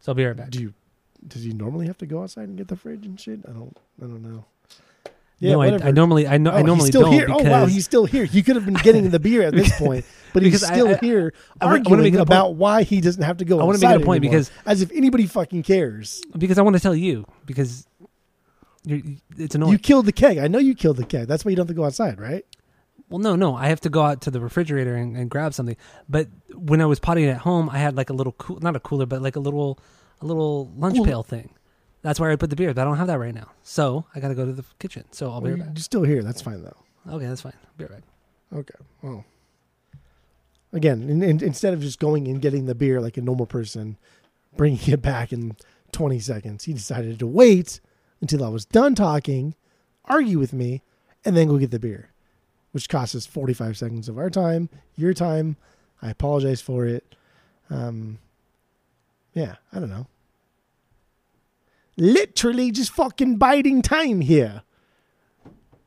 [0.00, 0.50] So I'll be right back.
[0.50, 0.74] Do you?
[1.28, 3.38] Does he normally have to go outside and get the fridge and shit?
[3.48, 3.76] I don't.
[4.02, 4.44] I don't know.
[5.40, 5.66] Yeah, no, I.
[5.88, 7.26] I normally I, no, Oh, I normally he's still don't here.
[7.30, 8.24] oh wow, he's still here.
[8.24, 11.32] He could have been getting the beer at this point, but he's still I- here
[11.60, 13.60] arguing make it point- about why he doesn't have to go.
[13.60, 16.20] I wanna make a point anymore, because- as if anybody fucking cares.
[16.36, 17.86] because I want to tell you because
[18.84, 19.00] you're,
[19.36, 19.72] it's annoying.
[19.72, 20.38] You killed the keg.
[20.38, 21.28] I know you killed the keg.
[21.28, 22.44] That's why you don't have to go outside, right?
[23.08, 23.54] Well, no, no.
[23.54, 25.76] I have to go out to the refrigerator and, and grab something.
[26.08, 28.80] But when I was pottying at home, I had like a little cool, not a
[28.80, 29.78] cooler, but like a little,
[30.20, 31.50] a little lunch pail thing.
[32.02, 32.72] That's where I put the beer.
[32.72, 35.04] But I don't have that right now, so I got to go to the kitchen.
[35.10, 35.68] So I'll be right back.
[35.74, 36.22] You're still here.
[36.22, 36.76] That's fine though.
[37.10, 37.54] Okay, that's fine.
[37.76, 38.02] Be right back.
[38.52, 38.74] Okay.
[39.02, 39.24] Well,
[40.72, 43.96] again, in, in, instead of just going and getting the beer like a normal person,
[44.56, 45.56] bringing it back in
[45.92, 47.80] 20 seconds, he decided to wait
[48.20, 49.54] until I was done talking,
[50.04, 50.82] argue with me,
[51.24, 52.10] and then go get the beer,
[52.72, 55.56] which cost us 45 seconds of our time, your time.
[56.00, 57.14] I apologize for it.
[57.70, 58.18] Um,
[59.34, 60.06] yeah, I don't know.
[61.98, 64.62] Literally just fucking biding time here.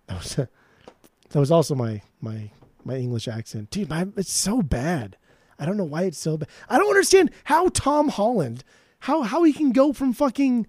[0.07, 0.35] That was,
[1.29, 2.51] that was also my my
[2.83, 3.89] my English accent, dude.
[3.89, 5.17] My, it's so bad.
[5.57, 6.49] I don't know why it's so bad.
[6.69, 8.63] I don't understand how Tom Holland,
[8.99, 10.67] how how he can go from fucking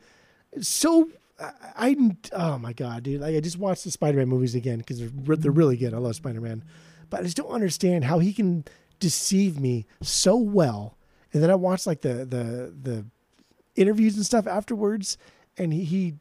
[0.61, 1.11] so.
[1.41, 3.21] I, I oh my god, dude!
[3.21, 5.95] Like I just watched the Spider-Man movies again because they're they're really good.
[5.95, 6.63] I love Spider-Man,
[7.11, 8.65] but I just don't understand how he can
[9.01, 10.97] deceive me so well.
[11.33, 13.07] And then I watched like the the the
[13.77, 15.19] interviews and stuff afterwards,
[15.57, 16.15] and he, he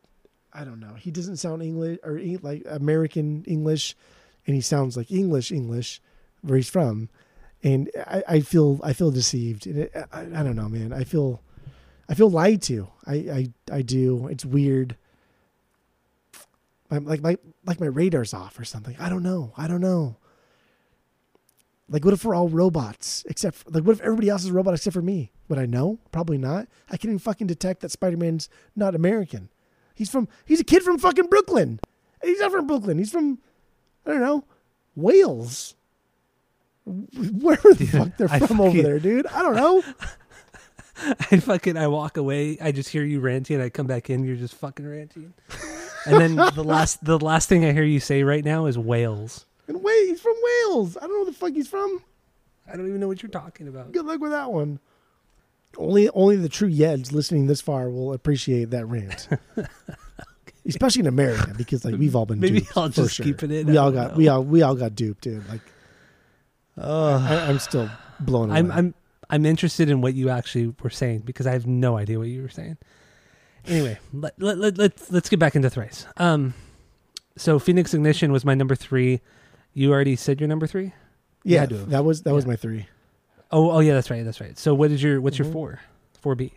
[0.54, 0.94] I don't know.
[0.96, 3.96] He doesn't sound English or like American English,
[4.46, 6.02] and he sounds like English English,
[6.42, 7.10] where he's from,
[7.64, 9.68] and I, I feel I feel deceived.
[9.68, 10.94] And it, I, I don't know, man.
[10.94, 11.42] I feel
[12.10, 12.90] I feel lied to.
[13.06, 14.28] I I, I do.
[14.28, 14.98] It's weird.
[16.90, 18.96] I'm like my like my radar's off or something.
[19.00, 19.54] I don't know.
[19.56, 20.18] I don't know.
[21.92, 23.26] Like, what if we're all robots?
[23.28, 25.30] Except, for, like, what if everybody else is a robot except for me?
[25.52, 26.00] Would I know?
[26.14, 26.70] Probably not.
[26.88, 29.50] I can't even fucking detect that Spider Man's not American.
[29.94, 30.30] He's from.
[30.46, 31.82] He's a kid from fucking Brooklyn.
[32.24, 32.98] He's not from Brooklyn.
[32.98, 33.38] He's from.
[34.06, 34.46] I don't know,
[34.96, 35.76] Wales.
[36.86, 39.28] Where the fuck they're I from over there, dude.
[39.28, 39.84] I don't know.
[41.20, 42.58] I fucking I walk away.
[42.62, 43.60] I just hear you ranting.
[43.60, 44.24] I come back in.
[44.24, 45.34] You're just fucking ranting.
[46.06, 49.48] And then the last the last thing I hear you say right now is Wales.
[49.68, 50.96] And wait, he's from Wales.
[50.96, 52.02] I don't know where the fuck he's from.
[52.72, 53.92] I don't even know what you're talking about.
[53.92, 54.80] Good luck with that one.
[55.78, 59.28] Only only the true Yeds listening this far will appreciate that rant.
[60.66, 62.78] Especially in America, because like we've all been Maybe duped.
[62.78, 63.26] I'll just sure.
[63.26, 63.68] keep it in.
[63.68, 64.18] We all got know.
[64.18, 65.48] we all we all got duped, dude.
[65.50, 65.62] Like
[66.78, 68.60] I, I'm still blown away.
[68.60, 68.94] I'm I'm
[69.30, 72.42] I'm interested in what you actually were saying because I have no idea what you
[72.42, 72.78] were saying.
[73.66, 76.06] Anyway, let, let, let, let's let's get back into thrice.
[76.18, 76.54] Um,
[77.38, 79.22] so Phoenix Ignition was my number three.
[79.74, 80.94] You already said your number three.
[81.44, 81.90] yeah, had to have.
[81.90, 82.88] that was that was my three.
[83.52, 84.58] Oh, oh yeah, that's right, that's right.
[84.58, 85.80] So what is your what's your four?
[86.22, 86.54] Four B.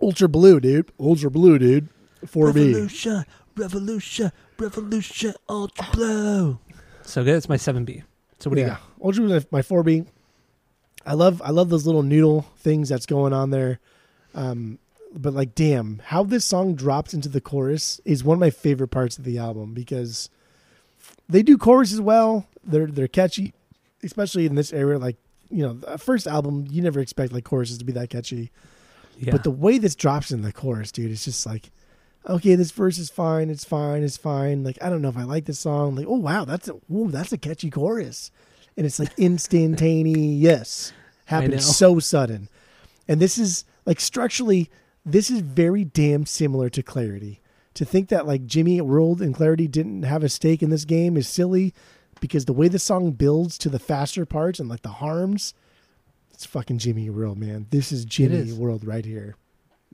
[0.00, 0.90] Ultra blue, dude.
[0.98, 1.88] Ultra blue, dude.
[2.26, 2.72] Four B.
[2.72, 3.24] Revolution,
[3.56, 6.58] revolution, revolution, ultra blue.
[7.02, 7.36] So good.
[7.36, 8.02] It's my seven B.
[8.38, 9.04] So what do you yeah, got?
[9.04, 10.04] Ultra was my four B.
[11.04, 13.80] I love I love those little noodle things that's going on there.
[14.34, 14.78] Um,
[15.14, 18.88] but like, damn, how this song drops into the chorus is one of my favorite
[18.88, 20.30] parts of the album because
[21.28, 22.46] they do choruses well.
[22.64, 23.52] They're they're catchy,
[24.02, 24.98] especially in this era.
[24.98, 25.16] Like
[25.52, 28.50] you know, the first album you never expect like choruses to be that catchy.
[29.18, 29.32] Yeah.
[29.32, 31.70] But the way this drops in the chorus, dude, it's just like,
[32.28, 34.64] okay, this verse is fine, it's fine, it's fine.
[34.64, 35.94] Like I don't know if I like this song.
[35.94, 38.30] Like oh wow, that's a ooh, that's a catchy chorus,
[38.76, 40.92] and it's like instantaneous,
[41.26, 42.48] happens so sudden,
[43.06, 44.70] and this is like structurally,
[45.04, 47.40] this is very damn similar to Clarity.
[47.74, 51.16] To think that like Jimmy World and Clarity didn't have a stake in this game
[51.16, 51.72] is silly,
[52.22, 55.52] because the way the song builds to the faster parts and like the harms.
[56.32, 57.66] It's fucking Jimmy World, man.
[57.70, 58.54] This is Jimmy is.
[58.54, 59.34] World right here.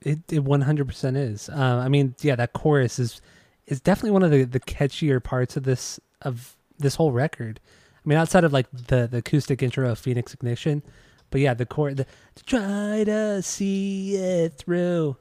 [0.03, 1.49] It it one hundred percent is.
[1.49, 3.19] Uh, I mean, yeah, that chorus is
[3.65, 7.59] is definitely one of the the catchier parts of this of this whole record.
[7.95, 10.83] I mean, outside of like the the acoustic intro of Phoenix Ignition,
[11.31, 12.05] but yeah, the chord, the
[12.35, 15.17] to try to see it through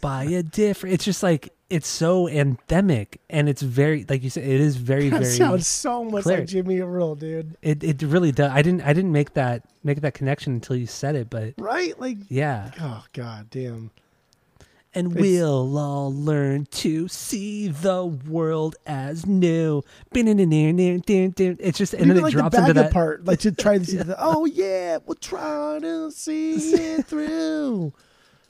[0.00, 0.94] by a different.
[0.94, 5.08] It's just like it's so anthemic, and it's very like you said, it is very
[5.10, 5.32] That very.
[5.34, 6.38] sounds so much clear.
[6.40, 7.56] like Jimmy World, dude.
[7.62, 8.50] It it really does.
[8.52, 11.98] I didn't I didn't make that make that connection until you said it, but Right?
[11.98, 12.70] Like, yeah.
[12.80, 13.90] oh god damn.
[14.96, 19.82] And It's- we'll all learn to see the world as new.
[20.14, 22.92] It's just and then it like drops the into that.
[22.92, 27.92] part, like to try to see the oh yeah, we'll try to see it through.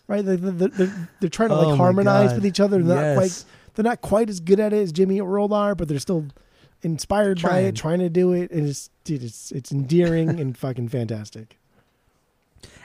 [0.06, 0.24] Right?
[0.24, 2.82] They, they, they're, they're trying to Oh like my harmonize with each other.
[2.82, 3.44] They're not quite Yes.
[3.74, 6.26] they're not quite as good at it as Jimmy and World are, but they're still
[6.82, 8.51] inspired by it, trying to do it.
[8.51, 11.56] And it's dude, it's it's endearing and fucking fantastic.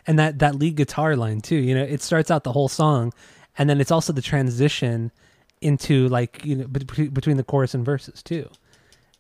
[0.08, 1.58] and that that lead guitar line too.
[1.58, 3.14] You know, it starts out the whole song,
[3.58, 5.12] and then it's also the transition,
[5.62, 8.50] into like you know bet- between the chorus and verses too.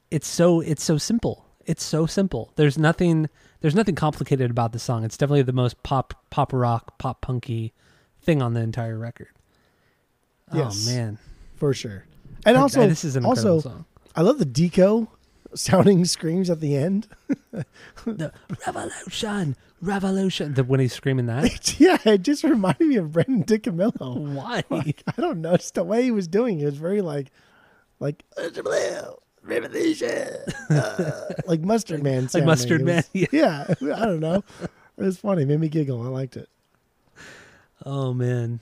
[0.09, 1.45] It's so it's so simple.
[1.65, 2.51] It's so simple.
[2.55, 3.29] There's nothing
[3.61, 5.03] there's nothing complicated about the song.
[5.03, 7.73] It's definitely the most pop pop rock pop punky
[8.29, 9.29] thing on the entire record.
[10.53, 10.87] Yes.
[10.87, 11.17] Oh man.
[11.55, 12.05] for sure.
[12.45, 13.85] And also, this is an also, song.
[14.15, 15.07] I love the deco
[15.55, 17.07] sounding screams at the end.
[18.05, 18.31] The
[18.65, 20.53] revolution, revolution.
[20.53, 21.79] The when he's screaming that.
[21.79, 24.33] yeah, it just reminded me of Brendan DiCamillo.
[24.35, 24.63] Why?
[24.69, 27.29] Like, I don't know, just the way he was doing it was very like,
[27.99, 28.23] like
[29.43, 30.37] revolution,
[30.69, 32.29] uh, like Mustard Man.
[32.33, 32.45] Like.
[32.45, 34.43] Mustard It Man, was- yeah, I don't know.
[34.61, 35.43] It was funny.
[35.43, 36.01] It made me giggle.
[36.01, 36.47] I liked it.
[37.85, 38.59] Oh man.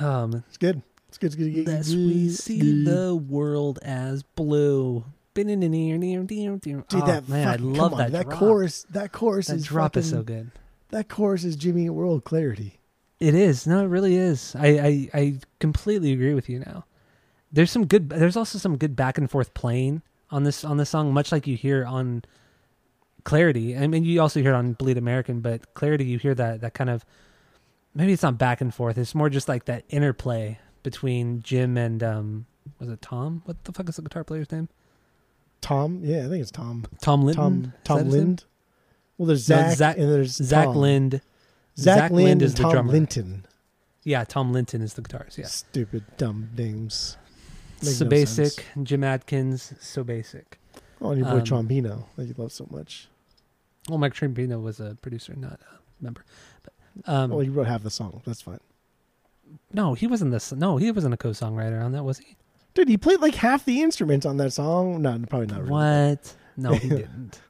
[0.00, 0.82] Um, It's good.
[1.08, 1.26] It's good.
[1.26, 1.54] It's good.
[1.54, 5.04] Dude, lest we see the world as blue.
[5.34, 8.12] Dude, Dude, that man, I love on, that.
[8.12, 8.38] that drop.
[8.38, 8.86] chorus.
[8.90, 10.50] That chorus That is drop is so good.
[10.90, 12.78] That chorus is Jimmy World clarity.
[13.18, 13.66] It is.
[13.66, 14.54] No, it really is.
[14.56, 16.84] I, I, I completely agree with you now.
[17.52, 20.90] There's some good there's also some good back and forth playing on this on this
[20.90, 22.24] song, much like you hear on
[23.24, 23.76] Clarity.
[23.76, 26.74] I mean you also hear it on Bleed American, but Clarity you hear that that
[26.74, 27.04] kind of
[27.94, 28.98] maybe it's not back and forth.
[28.98, 32.46] It's more just like that interplay between Jim and um
[32.78, 33.42] was it Tom?
[33.44, 34.68] What the fuck is the guitar player's name?
[35.60, 36.84] Tom, yeah, I think it's Tom.
[37.00, 37.42] Tom Linton.
[37.44, 38.24] Tom Tom that his name?
[38.24, 38.44] Lind.
[39.16, 40.76] Well, there's No, Zach, Zach- and there's Zach Tom.
[40.76, 41.20] Lind.
[41.78, 42.92] Zach, Zach Lind Lind is is the Tom drummer.
[42.92, 43.46] Linton.
[44.02, 45.38] Yeah, Tom Linton is the guitarist.
[45.38, 45.46] Yeah.
[45.46, 47.16] Stupid dumb names.
[47.80, 48.52] So no basic.
[48.52, 48.66] sense.
[48.82, 50.58] Jim Adkins, so basic.
[51.00, 53.08] Oh, and your boy Um, Trombino that you love so much.
[53.88, 56.24] Well, Mike Trombino was a producer, not a member.
[57.06, 58.22] Um, well, he wrote half the song.
[58.24, 58.60] That's fine.
[59.72, 60.52] no, he wasn't this.
[60.52, 62.36] No, he wasn't a co-songwriter on that, was he?
[62.74, 65.02] Dude, he played like half the instruments on that song.
[65.02, 65.60] No, probably not.
[65.60, 65.70] Really.
[65.70, 66.34] What?
[66.56, 67.40] No, he didn't.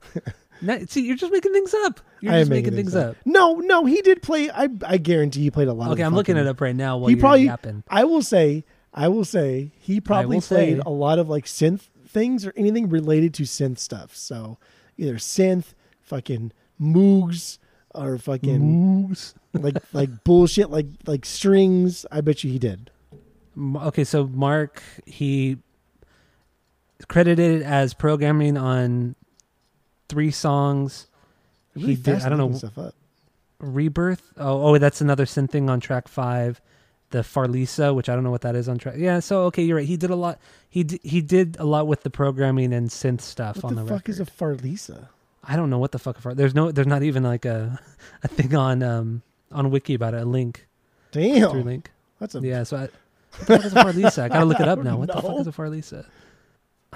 [0.62, 2.01] no, see, you're just making things up.
[2.21, 3.16] You're I just making, things up.
[3.25, 4.51] No, no, he did play.
[4.51, 5.87] I I guarantee he played a lot.
[5.87, 7.85] of Okay, I'm looking it up right now while He probably- yapping.
[7.89, 11.45] I will say, I will say, he probably will say- played a lot of like
[11.47, 14.15] synth things or anything related to synth stuff.
[14.16, 14.59] So
[14.97, 17.59] either synth, fucking moogs,
[17.95, 19.16] or fucking
[19.55, 22.05] like like bullshit, like like strings.
[22.11, 22.91] I bet you he did.
[23.59, 25.59] Okay, so Mark he
[27.09, 29.15] credited as programming on
[30.09, 31.07] three songs.
[31.75, 32.23] Really He did.
[32.23, 32.53] I don't know.
[32.57, 32.95] stuff up.
[33.59, 34.33] Rebirth.
[34.37, 36.61] Oh, oh, that's another synth thing on track five.
[37.11, 38.97] The Farlisa, which I don't know what that is on track.
[38.99, 39.87] Yeah, so okay, you're right.
[39.87, 40.41] He did a lot.
[40.69, 43.83] He d- he did a lot with the programming and synth stuff What on the,
[43.83, 44.11] the, fuck record.
[44.11, 45.09] is a Farlisa?
[45.47, 46.19] I don't know what the fuck.
[46.23, 46.71] There's no.
[46.73, 47.79] There's not even like a
[48.23, 49.23] a thing on um
[49.53, 50.23] on Wiki about it.
[50.23, 50.66] A link
[51.12, 51.91] through Damn, link.
[52.21, 52.62] that's a Yeah.
[52.65, 52.91] So I, what
[53.47, 54.23] the fuck is a Farlisa?
[54.25, 54.97] I gotta look it up now.
[54.97, 56.07] What the fuck is a Farlisa?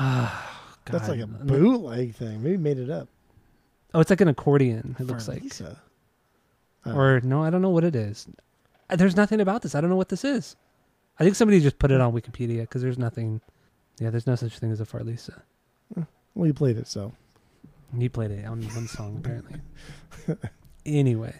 [0.01, 1.19] Ah, that's God.
[1.19, 2.41] like a bootleg thing.
[2.41, 3.09] Maybe made it up.
[3.93, 4.95] Oh, it's like an accordion.
[5.01, 5.43] It looks like.
[6.87, 6.93] Oh.
[6.95, 8.29] Or no, I don't know what it is.
[8.89, 9.75] Uh, There's nothing about this.
[9.75, 10.55] I don't know what this is.
[11.19, 13.41] I think somebody just put it on Wikipedia because there's nothing.
[13.99, 15.41] Yeah, there's no such thing as a Farlisa.
[16.37, 17.13] well, you played it, so
[17.97, 19.61] He played it on one song apparently.
[20.85, 21.35] anyway,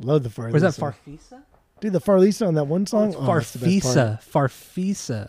[0.00, 0.52] love the Farlisa.
[0.52, 1.42] was that Farfisa?
[1.80, 3.02] Dude, the Farlisa on that one song.
[3.02, 4.20] Oh, it's Oh, that's the best part.
[4.20, 5.28] Farfisa.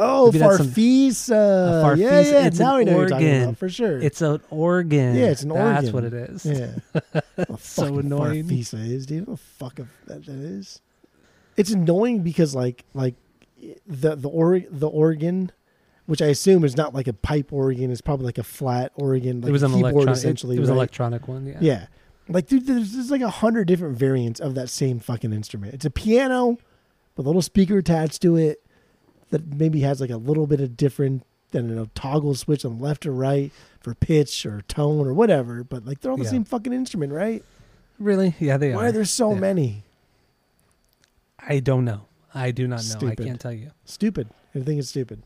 [0.00, 1.82] Oh, Maybe that's some- Farfisa.
[1.84, 1.96] Farfisa.
[1.98, 2.46] Yeah, yeah.
[2.46, 3.42] It's now an I know what you're talking organ.
[3.42, 3.98] about for sure.
[3.98, 5.16] It's an organ.
[5.16, 5.74] Yeah, it's an organ.
[5.74, 6.46] That's what it is.
[6.46, 7.20] yeah.
[7.46, 8.44] What So annoying.
[8.44, 9.26] Farfisa is, dude.
[9.26, 10.80] What the fuck if that, that is?
[11.56, 13.14] It's annoying because like like
[13.88, 15.50] the the or the organ,
[16.08, 19.42] which I assume is not like a pipe organ, It's probably like a flat organ.
[19.42, 20.16] Like it was a an keyboard electronic.
[20.16, 20.56] essentially.
[20.56, 21.46] It, was an electronic one.
[21.46, 21.58] Yeah.
[21.60, 21.86] Yeah.
[22.30, 25.74] Like, dude, there's, there's like a hundred different variants of that same fucking instrument.
[25.74, 26.56] It's a piano
[27.14, 28.64] with a little speaker attached to it
[29.28, 32.78] that maybe has like a little bit of different, I don't know, toggle switch on
[32.80, 35.62] left or right for pitch or tone or whatever.
[35.62, 36.30] But like, they're all the Yeah.
[36.30, 37.44] same fucking instrument, right?
[37.98, 38.34] Really?
[38.40, 38.76] Yeah, they Why are.
[38.76, 39.40] Why are there so Yeah.
[39.40, 39.84] many?
[41.38, 42.06] I don't know.
[42.34, 42.82] I do not know.
[42.82, 43.20] Stupid.
[43.20, 43.72] I can't tell you.
[43.84, 44.28] Stupid.
[44.54, 45.22] I think it's stupid.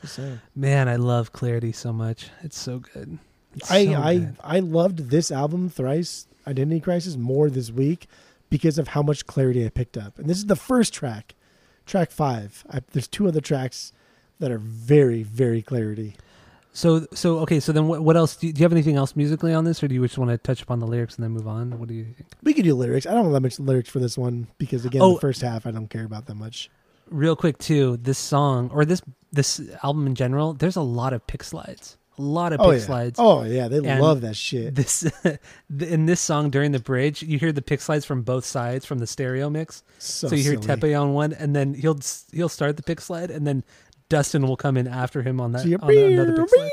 [0.00, 0.40] Just saying.
[0.56, 2.30] Man, I love Clarity so much.
[2.42, 3.18] It's so good.
[3.54, 4.36] It's I so I good.
[4.42, 8.06] I loved this album thrice Identity Crisis more this week
[8.48, 10.18] because of how much clarity I picked up.
[10.18, 11.34] And this is the first track,
[11.86, 12.64] track five.
[12.70, 13.92] I, there's two other tracks
[14.38, 16.16] that are very very clarity.
[16.72, 17.60] So so okay.
[17.60, 18.36] So then what what else?
[18.36, 20.30] Do you, do you have anything else musically on this, or do you just want
[20.30, 21.78] to touch upon the lyrics and then move on?
[21.78, 22.28] What do you think?
[22.42, 23.04] We could do lyrics.
[23.06, 25.14] I don't have that much lyrics for this one because again, Oh.
[25.14, 26.70] the first half I don't care about that much.
[27.10, 27.96] Real quick too.
[27.98, 31.96] This song or this this album in general, there's a lot of pick slides.
[32.18, 32.78] A lot of oh, pick Oh yeah.
[32.80, 33.18] slides.
[33.18, 34.74] Oh yeah, they And love that shit.
[34.74, 35.10] This
[35.80, 38.98] in this song during the bridge, you hear the pick slides from both sides from
[38.98, 39.82] the stereo mix.
[39.98, 40.66] So, So, you hear silly.
[40.66, 41.98] Teppei on one, and then he'll
[42.32, 43.64] he'll start the pick slide, and then
[44.08, 46.70] Dustin will come in after him on that So you're another pick slide.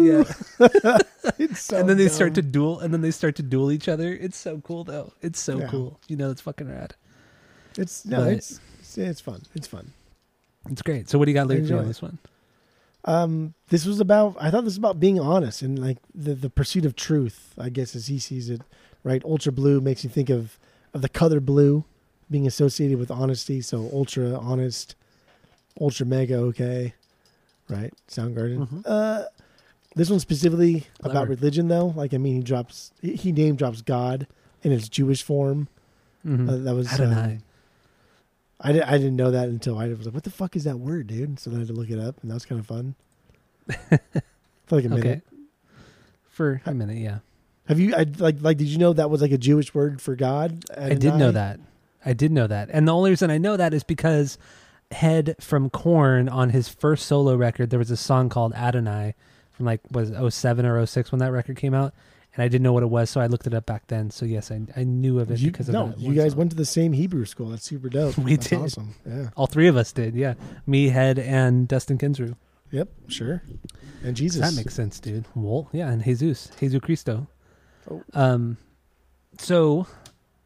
[0.00, 0.24] Yeah.
[1.38, 3.88] it's so and then they start to duel, and then they start to duel each
[3.88, 4.12] other.
[4.12, 5.12] It's so cool though.
[5.22, 5.68] It's so Yeah.
[5.68, 5.98] cool.
[6.08, 6.94] You know, it's fucking rad.
[7.76, 9.42] It's no, But- it's, it's it's fun.
[9.54, 9.92] It's fun.
[10.70, 11.08] It's great.
[11.08, 12.18] So what do you got enjoy on this one?
[13.04, 14.36] Um, this was about.
[14.40, 17.54] I thought this was about being honest and like the the pursuit of truth.
[17.58, 18.62] I guess as he sees it,
[19.04, 19.22] right?
[19.24, 20.58] Ultra blue makes you think of
[20.94, 21.84] of the color blue
[22.30, 23.60] being associated with honesty.
[23.60, 24.94] So ultra honest,
[25.80, 26.94] ultra mega okay,
[27.68, 27.92] right?
[28.08, 28.66] Soundgarden.
[28.68, 28.82] Mhm.
[28.84, 29.24] Uh,
[29.94, 31.92] this one specifically about religion though.
[31.96, 34.26] Like I mean, he drops he, name drops God
[34.62, 35.68] in his Jewish form.
[36.26, 36.48] Mhm.
[36.48, 37.40] Uh, that was Adonai.
[38.60, 41.06] I, I didn't know that until I was like, what the fuck is that word,
[41.06, 41.38] dude?
[41.38, 42.94] So then I had to look it up, and that was kind of fun.
[44.66, 45.06] For like a minute.
[45.06, 45.20] okay.
[46.26, 47.18] For a minute, yeah.
[47.66, 50.16] Have you, I, like, like, did you know that was like a Jewish word for
[50.16, 50.64] God?
[50.76, 51.60] I did know that.
[52.04, 52.70] I did know that.
[52.72, 54.38] And the only reason I know that is because
[54.90, 59.14] Head from Korn on his first solo record, there was a song called Adonai
[59.50, 61.92] from like was 07 or 06 when that record came out.
[62.38, 64.12] And I didn't know what it was, so I looked it up back then.
[64.12, 65.98] So yes, I, I knew of it You, because of no, that.
[65.98, 66.38] you guys song.
[66.38, 67.48] went to the same Hebrew school.
[67.48, 68.16] That's super dope.
[68.18, 68.58] We That's did.
[68.60, 68.94] Awesome.
[69.04, 69.30] Yeah.
[69.34, 70.34] All three of us did, yeah.
[70.64, 72.36] Me, Head, and Dustin Kensrue.
[72.70, 72.90] Yep.
[73.08, 73.42] Sure.
[74.04, 74.40] And Jesus.
[74.40, 75.24] That makes sense, dude.
[75.34, 77.26] Well, yeah, and Jesus, Jesus Cristo.
[77.90, 78.04] Oh.
[78.14, 78.56] Um,
[79.38, 79.88] so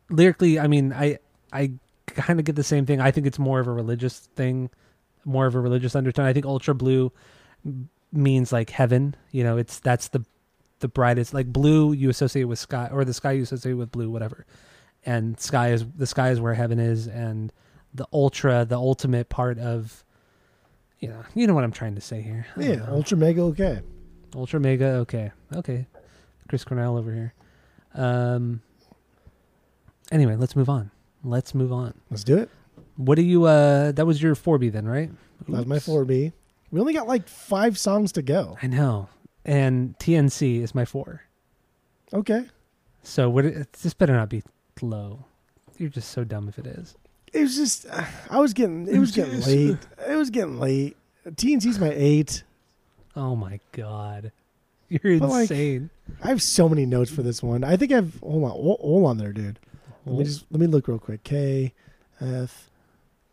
[0.09, 1.19] lyrically, I mean, I
[1.52, 1.73] I
[2.06, 3.02] kind of get the same thing.
[3.02, 4.70] I think it's more of a religious thing,
[5.27, 6.24] more of a religious undertone.
[6.24, 7.12] I think ultra blue
[8.12, 9.14] means like heaven.
[9.31, 10.24] You know, it's that's the
[10.83, 11.33] the brightest.
[11.33, 14.45] Like blue, you associate with sky, or the sky you associate with blue, whatever.
[15.07, 17.51] And sky is the sky is where heaven is, and
[17.95, 20.05] the ultra, the ultimate part of.
[20.99, 22.47] You know, you know what I'm trying to say here.
[22.57, 22.87] I yeah.
[22.89, 23.81] Ultra mega okay.
[24.37, 25.87] Ultra mega, okay, okay.
[26.49, 27.35] Chris Cornell over here.
[27.95, 28.61] Um.
[30.13, 30.91] Anyway, let's move on.
[31.25, 31.95] Let's move on.
[32.11, 32.51] Let's do it.
[32.97, 33.45] What do you?
[33.45, 35.11] Uh, that was your four B then, right?
[35.49, 36.33] That was my 4B.
[36.71, 38.57] We only got like five songs to go.
[38.63, 39.09] I know,
[39.44, 41.23] and TNC is my four.
[42.12, 42.47] Okay.
[43.02, 43.44] So what?
[43.82, 44.43] This better not be
[44.81, 45.24] low.
[45.78, 46.94] You're just so dumb if it is.
[47.32, 49.78] It was just, uh, I was getting, it was getting late.
[50.06, 50.97] It was getting late.
[51.27, 52.43] TNC's my eight.
[53.16, 54.32] Oh my god,
[54.89, 55.90] you're But, like, insane.
[56.23, 57.64] I have so many notes for this one.
[57.64, 59.59] I think I've hold on, hold, hold on there, dude.
[60.05, 61.23] Let me just let me look real quick.
[61.24, 61.73] K,
[62.20, 62.70] F,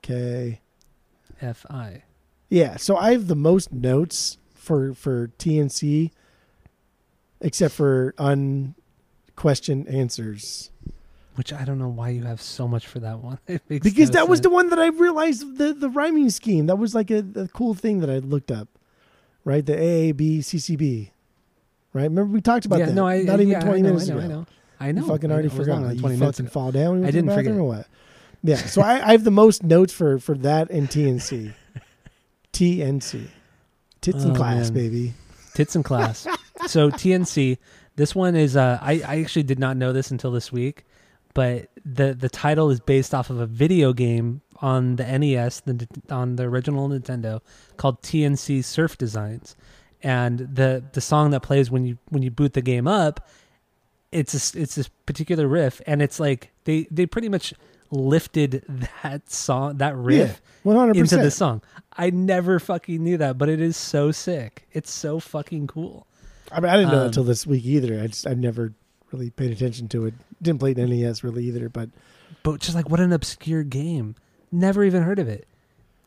[0.01, 0.59] K.
[1.41, 2.03] F I.
[2.49, 4.37] Yeah, so I have the most notes
[4.69, 6.11] for for TNC,
[7.41, 10.69] except for unquestioned answers.
[11.33, 13.39] Which I don't know why you have so much for that one.
[13.47, 16.67] It makes Because no that was the one that I realized the the rhyming scheme.
[16.67, 18.67] That was like a, a cool thing that I looked up,
[19.43, 19.65] right?
[19.65, 21.11] The A A B C C B,
[21.91, 22.03] right?
[22.03, 22.93] Remember we talked about yeah, that?
[22.93, 24.25] no, I not even yeah, twenty know, minutes I know, ago.
[24.25, 24.45] I know.
[24.81, 25.01] I know.
[25.01, 25.55] You fucking I already know.
[25.55, 25.81] Forgot.
[25.81, 26.53] than You 20 minutes fucking ago.
[26.53, 26.85] fall down.
[26.85, 27.53] I went to the didn't forget.
[27.55, 27.87] Or what?
[28.43, 28.57] Yeah.
[28.57, 31.53] So I, I have the most notes for for that and TNC.
[32.53, 33.27] TNC.
[34.01, 34.73] Tits and Oh, class, man.
[34.73, 35.13] baby.
[35.53, 36.25] Tits in class.
[36.67, 37.57] so TNC,
[37.95, 40.85] this one is uh I, I actually did not know this until this week,
[41.33, 45.87] but the the title is based off of a video game on the NES, the
[46.09, 47.41] on the original Nintendo
[47.77, 49.55] called TNC Surf Designs.
[50.01, 53.27] And the the song that plays when you when you boot the game up,
[54.13, 57.53] it's a, it's this particular riff and it's like they they pretty much
[57.91, 58.63] lifted
[59.03, 61.61] that song that riff One hundred into the song.
[61.97, 64.67] I never fucking knew that, but it is so sick.
[64.71, 66.05] It's so fucking cool.
[66.51, 67.99] I mean, I didn't know Um, that until this week either.
[68.01, 68.73] I just I never
[69.11, 70.13] really paid attention to it.
[70.41, 71.69] Didn't play it NES really either.
[71.69, 71.89] But
[72.43, 74.15] But just like what an obscure game.
[74.51, 75.47] Never even heard of it.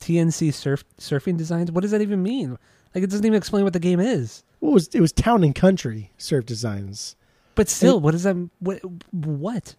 [0.00, 1.70] TNC surf surfing designs.
[1.70, 2.58] What does that even mean?
[2.94, 4.42] Like it doesn't even explain what the game is.
[4.60, 7.16] what was it was Town and Country Surf Designs.
[7.54, 8.36] But still, what does that?
[8.60, 8.80] What?
[9.12, 9.76] What?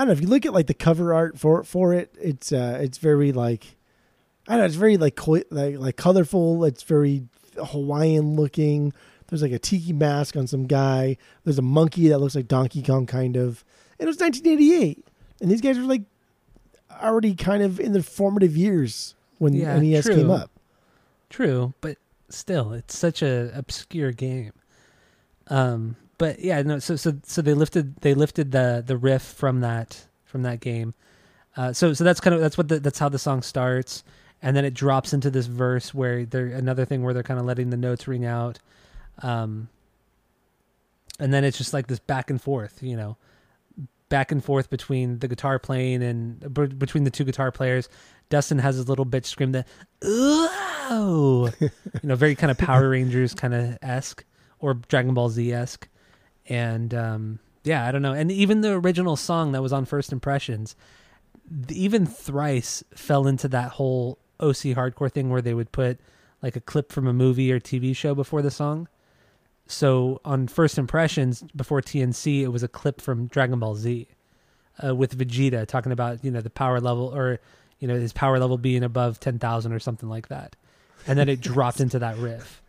[0.00, 2.14] I don't know if you look at like the cover art for for it.
[2.18, 3.76] It's uh it's very like
[4.48, 4.64] I don't know.
[4.64, 6.64] It's very like co- like like colorful.
[6.64, 7.24] It's very
[7.56, 8.94] Hawaiian looking.
[9.28, 11.18] There's like a tiki mask on some guy.
[11.44, 13.62] There's a monkey that looks like Donkey Kong kind of.
[13.98, 15.06] And it was 1988,
[15.42, 16.02] and these guys were like
[17.02, 20.14] already kind of in their formative years when Yeah, NES true.
[20.16, 20.50] came up.
[21.28, 21.98] True, but
[22.30, 24.52] still, it's such a obscure game.
[25.48, 26.78] Um, but yeah, no.
[26.78, 30.92] So so so they lifted they lifted the the riff from that from that game.
[31.56, 34.04] Uh, so so that's kind of that's what the, that's how the song starts,
[34.42, 37.46] and then it drops into this verse where they're another thing where they're kind of
[37.46, 38.58] letting the notes ring out,
[39.22, 39.70] um,
[41.18, 43.16] and then it's just like this back and forth, you know,
[44.10, 47.88] back and forth between the guitar playing and b- between the two guitar players.
[48.28, 49.66] Dustin has his little bitch scream that,
[50.04, 51.70] "Ooh," you
[52.02, 54.22] know, very kind of Power Rangers kind of esque
[54.58, 55.88] or Dragon Ball Z esque,
[56.48, 58.12] and um, yeah, I don't know.
[58.12, 60.76] And even the original song that was on First Impressions,
[61.68, 65.98] even Thrice fell into that whole OC hardcore thing where they would put
[66.42, 68.88] like a clip from a movie or TV show before the song.
[69.66, 74.08] So on First Impressions before TNC, it was a clip from Dragon Ball Z.
[74.82, 77.40] uh, with Vegeta talking about you know the power level or
[77.78, 80.56] you know his power level being above ten thousand or something like that,
[81.06, 82.62] and then it dropped into that riff.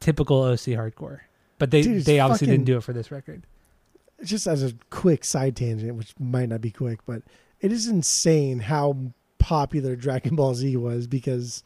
[0.00, 1.20] Typical OC hardcore,
[1.58, 3.42] but they Dude, they obviously fucking- didn't do it for this record.
[4.24, 7.22] just as a quick side tangent, which might not be quick, but
[7.60, 8.96] it is insane how
[9.38, 11.62] popular Dragon Ball Z was because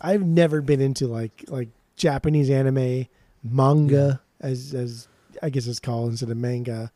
[0.00, 3.06] I've never been into like like Japanese anime,
[3.42, 5.08] manga as as
[5.42, 6.90] I guess it's called instead of manga.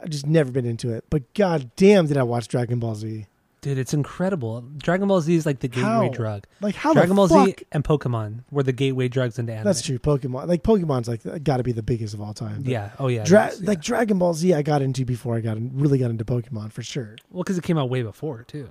[0.00, 1.04] I've just never been into it.
[1.10, 3.26] But god damn did I watch Dragon Ball Z.
[3.60, 4.60] Dude, it's incredible.
[4.76, 6.08] Dragon Ball Z is like the gateway How?
[6.10, 6.44] drug.
[6.60, 7.46] Like how Dragon the Ball fuck?
[7.58, 9.64] Z and Pokemon were the gateway drugs into anime.
[9.64, 9.98] That's true.
[9.98, 12.62] Pokemon like Pokemon's like got to be the biggest of all time.
[12.62, 12.90] but Yeah.
[13.00, 13.24] Oh yeah.
[13.24, 13.68] Dra- is, yeah.
[13.68, 16.72] Like Dragon Ball Z, I got into before I got in, really got into Pokemon
[16.72, 17.16] for sure.
[17.30, 18.68] well, because it came out way before too.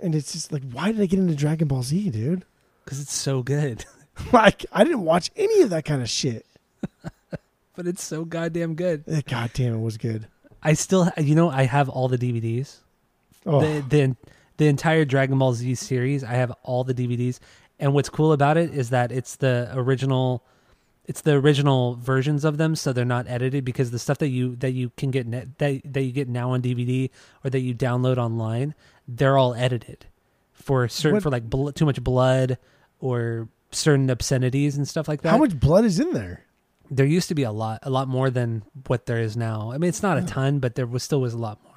[0.00, 2.44] And it's just like, why did I get into Dragon Ball Z, dude?
[2.84, 3.84] Because it's so good.
[4.32, 6.44] like, I didn't watch any of that kind of shit.
[7.76, 9.04] but it's so goddamn good.
[9.06, 10.26] Eh, God damn, it was good.
[10.62, 12.78] I still, you know, I have all the DVDs.
[13.46, 14.16] Oh, The the
[14.56, 16.22] the entire Dragon Ball Z series.
[16.24, 17.40] I have all the DVDs.
[17.80, 20.44] And what's cool about it is that it's the original.
[21.06, 24.56] It's the original versions of them, so they're not edited because the stuff that you
[24.56, 27.10] that you can get net, that that you get now on DVD
[27.44, 28.74] or that you download online,
[29.06, 30.06] they're all edited
[30.52, 32.56] for certain What- for like bl- too much blood
[33.00, 35.30] or certain obscenities and stuff like that.
[35.30, 36.44] how much blood is in there?
[36.90, 39.78] there used to be a lot a lot more than what there is now i
[39.78, 41.73] mean it's not a ton but there was still was a lot more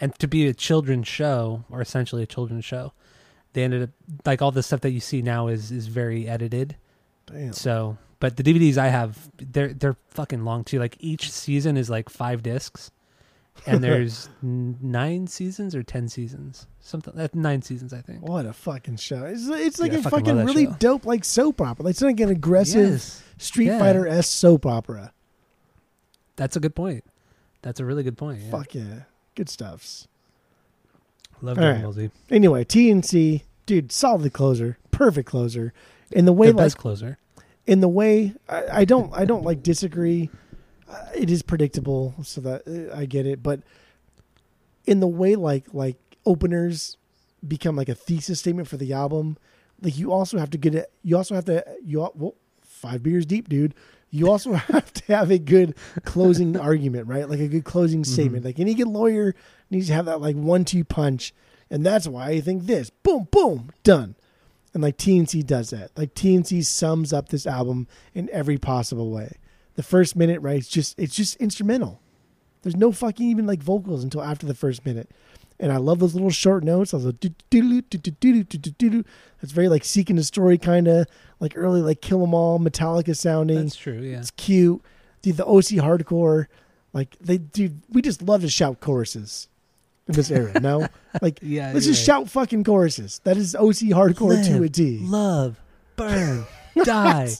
[0.00, 2.92] and to be a children's show or essentially a children's show
[3.52, 3.90] they ended up
[4.26, 6.76] like all the stuff that you see now is is very edited
[7.26, 7.52] Damn.
[7.52, 11.88] so but the dvds i have they're they're fucking long too like each season is
[11.90, 12.90] like five discs
[13.66, 18.52] and there's nine seasons or ten seasons something uh, nine seasons i think What a
[18.52, 19.24] fucking show!
[19.24, 20.76] It's, it's like I a fucking fucking really show.
[20.78, 21.84] dope, like soap opera.
[21.86, 23.22] Like it's like an aggressive Yes.
[23.36, 23.78] Street Yeah.
[23.80, 25.12] Fighter s soap opera.
[26.36, 27.04] that's a good point
[27.62, 28.50] that's a really good point yeah.
[28.50, 29.00] Fuck yeah,
[29.38, 30.06] good stuffs.
[31.40, 31.82] love All Dragon right.
[31.84, 32.10] Ball Z.
[32.30, 35.72] Anyway, TNC, dude, solid closer, perfect closer.
[36.10, 37.18] In the way, the like best closer
[37.68, 40.30] in the way I, I don't I don't like disagree.
[40.90, 43.42] Uh, it is predictable, so that uh, I get it.
[43.42, 43.60] But
[44.86, 45.96] in the way like like
[46.26, 46.96] openers
[47.46, 49.36] become like a thesis statement for the album,
[49.82, 50.90] like you also have to get it.
[51.02, 53.74] You also have to you well, five beers deep, dude.
[54.10, 55.74] You also have to have a good
[56.04, 57.28] closing argument, right?
[57.28, 58.12] Like a good closing mm-hmm.
[58.12, 58.44] statement.
[58.44, 59.34] Like any good lawyer
[59.70, 61.34] needs to have that like one two punch,
[61.70, 62.90] and that's why I think this.
[62.90, 64.14] Boom, boom, done.
[64.74, 65.96] And like TNC does that.
[65.96, 69.36] Like TNC sums up this album in every possible way.
[69.74, 70.58] The first minute, right?
[70.58, 72.00] It's just it's just instrumental.
[72.62, 75.10] There's no fucking even like vocals until after the first minute.
[75.60, 76.94] And I love those little short notes.
[76.94, 79.04] I was like, do-do-do-do-do-do-do-do-do.
[79.40, 81.06] that's very like Seek and Destroy kind of
[81.40, 83.56] like early like Kill 'Em All Metallica sounding.
[83.62, 84.00] That's true.
[84.00, 84.18] Yeah.
[84.20, 84.80] It's cute.
[85.22, 86.46] Dude, the OC hardcore,
[86.92, 89.48] like they dude, we just love to shout choruses
[90.06, 90.58] in this era.
[90.60, 90.86] No,
[91.22, 91.72] like Yeah.
[91.74, 92.14] let's just right.
[92.18, 93.20] shout fucking choruses.
[93.24, 94.98] That is OC hardcore to a Live, T.
[95.02, 95.60] Love,
[95.96, 96.44] burn,
[96.84, 97.30] die.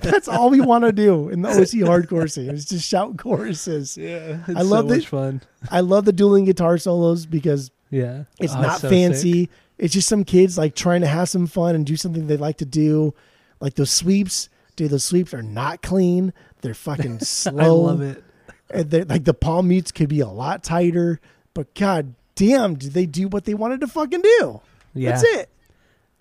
[0.00, 3.96] That's all we want to do in the OC hardcore scene is just shout choruses.
[3.96, 4.38] Yeah.
[4.48, 5.40] I love so much fun.
[5.70, 8.24] I love the dueling guitar solos because Yeah.
[8.38, 9.42] it's Oh, not so fancy.
[9.44, 9.50] sick.
[9.78, 12.58] It's just some kids like trying to have some fun and do something they like
[12.58, 13.14] to do.
[13.60, 14.90] Like those sweeps, dude.
[14.90, 16.32] Those sweeps are not clean.
[16.60, 17.86] They're fucking slow.
[17.86, 18.22] I love it.
[18.70, 21.20] And they're- like the palm mutes could be a lot tighter,
[21.54, 24.60] but god damn, did they do what they wanted to fucking do?
[24.94, 25.10] Yeah.
[25.12, 25.48] That's it.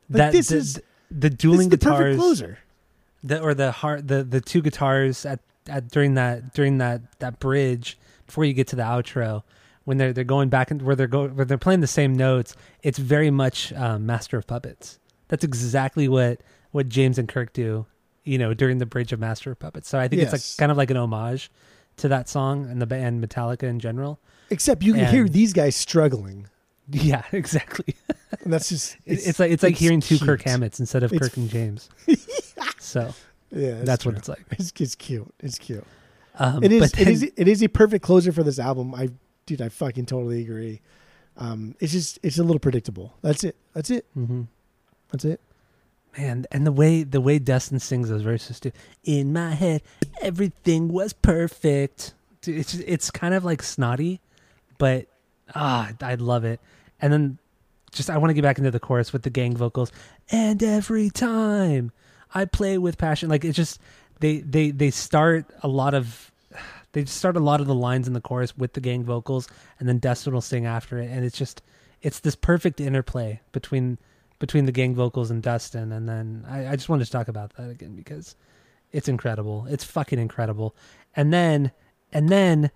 [0.09, 0.79] Like, that this the, is-
[1.11, 2.59] the dueling the guitars, closer.
[3.23, 7.39] the, or the heart, the the two guitars at, at during that during that that
[7.39, 9.43] bridge before you get to the outro
[9.83, 12.55] when they're they're going back and where they're going where they're playing the same notes.
[12.81, 14.99] It's very much um, Master of Puppets.
[15.27, 17.85] That's exactly what what James and Kirk do.
[18.23, 19.89] You know, during the bridge of Master of Puppets.
[19.89, 21.49] So I think it's like kind of like an homage
[21.97, 24.19] to that song and the band Metallica in general.
[24.51, 26.47] Except you can hear these guys struggling,
[26.91, 27.95] Yeah, exactly.
[28.43, 30.41] and that's just It's, it's like it's like it's hearing two Kirk.
[30.43, 31.89] Hammetts instead of It's- Kirk and James.
[32.79, 33.13] so
[33.51, 34.43] Yeah, that's what it's like.
[34.51, 35.31] It's, it's cute.
[35.39, 35.85] It's cute.
[36.39, 36.79] Um, It is.
[36.91, 37.23] but it then- is.
[37.35, 38.93] It is a perfect closer for this album.
[38.95, 39.09] I,
[39.45, 40.81] dude, I fucking totally agree.
[41.37, 43.13] Um, it's just it's a little predictable.
[43.21, 43.55] That's it.
[43.73, 44.05] That's it.
[44.17, 44.47] Mhm.
[45.11, 45.39] That's it.
[46.17, 48.71] man, and the way the way Dustin sings those verses too.
[49.03, 49.81] In my head,
[50.21, 52.13] everything was perfect.
[52.41, 54.19] Dude, it's just, it's kind of like snotty,
[54.77, 55.05] but
[55.55, 56.59] ah, I love it.
[57.01, 57.37] And then
[57.91, 59.91] just I want to get back into the chorus with the gang vocals.
[60.31, 61.91] And every time
[62.33, 63.79] I play with passion, like it's just
[64.19, 66.31] they they they start a lot of
[66.93, 69.47] they start a lot of the lines in the chorus with the gang vocals,
[69.79, 71.61] and then Dustin will sing after it, and it's just
[72.01, 73.97] it's this perfect interplay between
[74.39, 77.53] between the gang vocals and Dustin, and then I, I just wanted to talk about
[77.57, 78.35] that again because
[78.91, 79.67] it's incredible.
[79.69, 80.75] It's fucking incredible.
[81.15, 81.71] And then
[82.11, 82.71] and then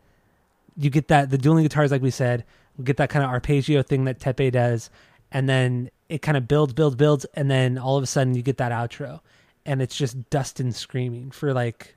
[0.78, 2.44] you get that the dueling guitars, like we said,
[2.78, 4.90] we get that kind of arpeggio thing that Teppei does,
[5.32, 8.42] and then it kind of builds, builds, builds, and then all of a sudden you
[8.42, 9.22] get that outro,
[9.66, 11.96] and it's just Dustin screaming for like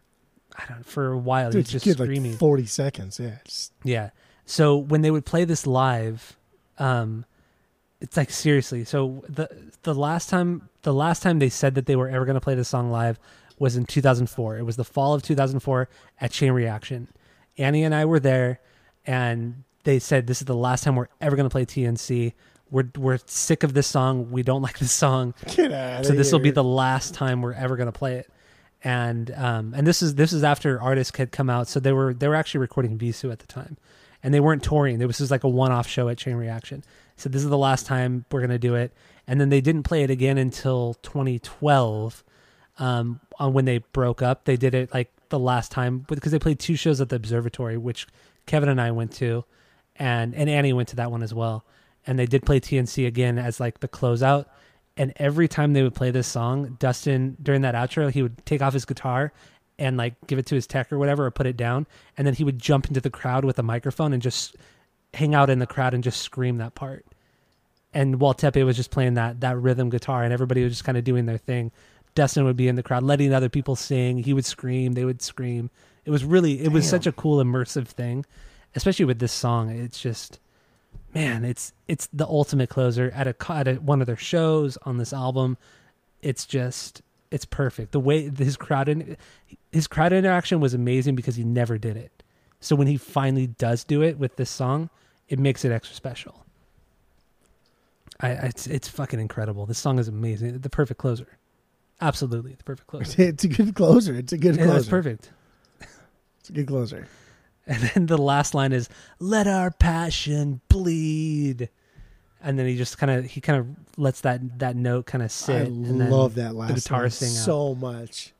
[0.56, 1.50] I don't know, for a while.
[1.50, 2.32] Dude, he's it's just screaming.
[2.32, 3.20] like forty seconds.
[3.20, 4.10] Yeah, just, Yeah.
[4.44, 6.36] So when they would play this live,
[6.78, 7.26] um,
[8.00, 8.84] it's like seriously.
[8.84, 9.48] So the
[9.82, 12.54] the last time the last time they said that they were ever going to play
[12.54, 13.18] this song live
[13.58, 14.58] was in 2004.
[14.58, 15.88] It was the fall of 2004
[16.20, 17.08] at Chain Reaction.
[17.56, 18.60] Annie and I were there,
[19.04, 22.34] and they said this is the last time we're ever going to play TNC.
[22.70, 24.30] We're we're sick of this song.
[24.30, 25.32] We don't like this song.
[25.56, 28.30] Get out so this will be the last time we're ever going to play it.
[28.84, 31.68] And um and this is this is after artists had come out.
[31.68, 33.78] So they were they were actually recording Vheissu at the time.
[34.22, 34.98] And they weren't touring.
[34.98, 36.84] This was just like a one-off show at chain reaction.
[37.16, 38.92] So this is the last time we're going to do it.
[39.26, 42.24] And then they didn't play it again until 2012
[42.78, 44.44] um on when they broke up.
[44.44, 47.76] They did it like the last time because they played two shows at the observatory
[47.76, 48.06] which
[48.46, 49.44] kevin and i went to
[49.98, 51.64] and and annie went to that one as well
[52.06, 54.46] and they did play tnc again as like the closeout
[54.98, 58.60] and every time they would play this song, Dustin during that outro, he would take
[58.60, 59.32] off his guitar
[59.78, 62.34] and like give it to his tech or whatever, or put it down, and then
[62.34, 64.56] he would jump into the crowd with a microphone and just
[65.14, 67.06] hang out in the crowd and just scream that part.
[67.94, 70.98] And while Teppei was just playing that that rhythm guitar, and everybody was just kind
[70.98, 71.70] of doing their thing,
[72.16, 74.18] Dustin would be in the crowd, letting other people sing.
[74.18, 75.70] He would scream, they would scream.
[76.04, 78.24] It was really, it was such a cool immersive thing,
[78.74, 79.70] especially with this song.
[79.70, 80.40] It's just
[81.14, 84.98] man, it's it's the ultimate closer at a at a, one of their shows on
[84.98, 85.56] this album.
[86.22, 87.92] It's just it's perfect.
[87.92, 89.16] The way his crowd in,
[89.72, 92.22] his crowd interaction was amazing because he never did it.
[92.60, 94.90] So when he finally does do it with this song,
[95.28, 96.44] it makes it extra special.
[98.20, 99.66] I, I it's it's fucking incredible.
[99.66, 100.58] This song is amazing.
[100.58, 101.38] The perfect closer.
[102.00, 103.22] Absolutely, the perfect closer.
[103.28, 104.14] It's a good closer.
[104.14, 104.74] It's a good Yeah, closer.
[104.78, 105.30] that's perfect.
[106.40, 107.06] It's a good closer.
[107.74, 108.88] And then the last line is
[109.18, 111.68] "Let our passion bleed,"
[112.42, 113.66] and then he just kind of he kind of
[113.98, 115.54] lets that that note kind of sit.
[115.54, 117.44] I and then love that last guitar sing out.
[117.44, 118.32] so much.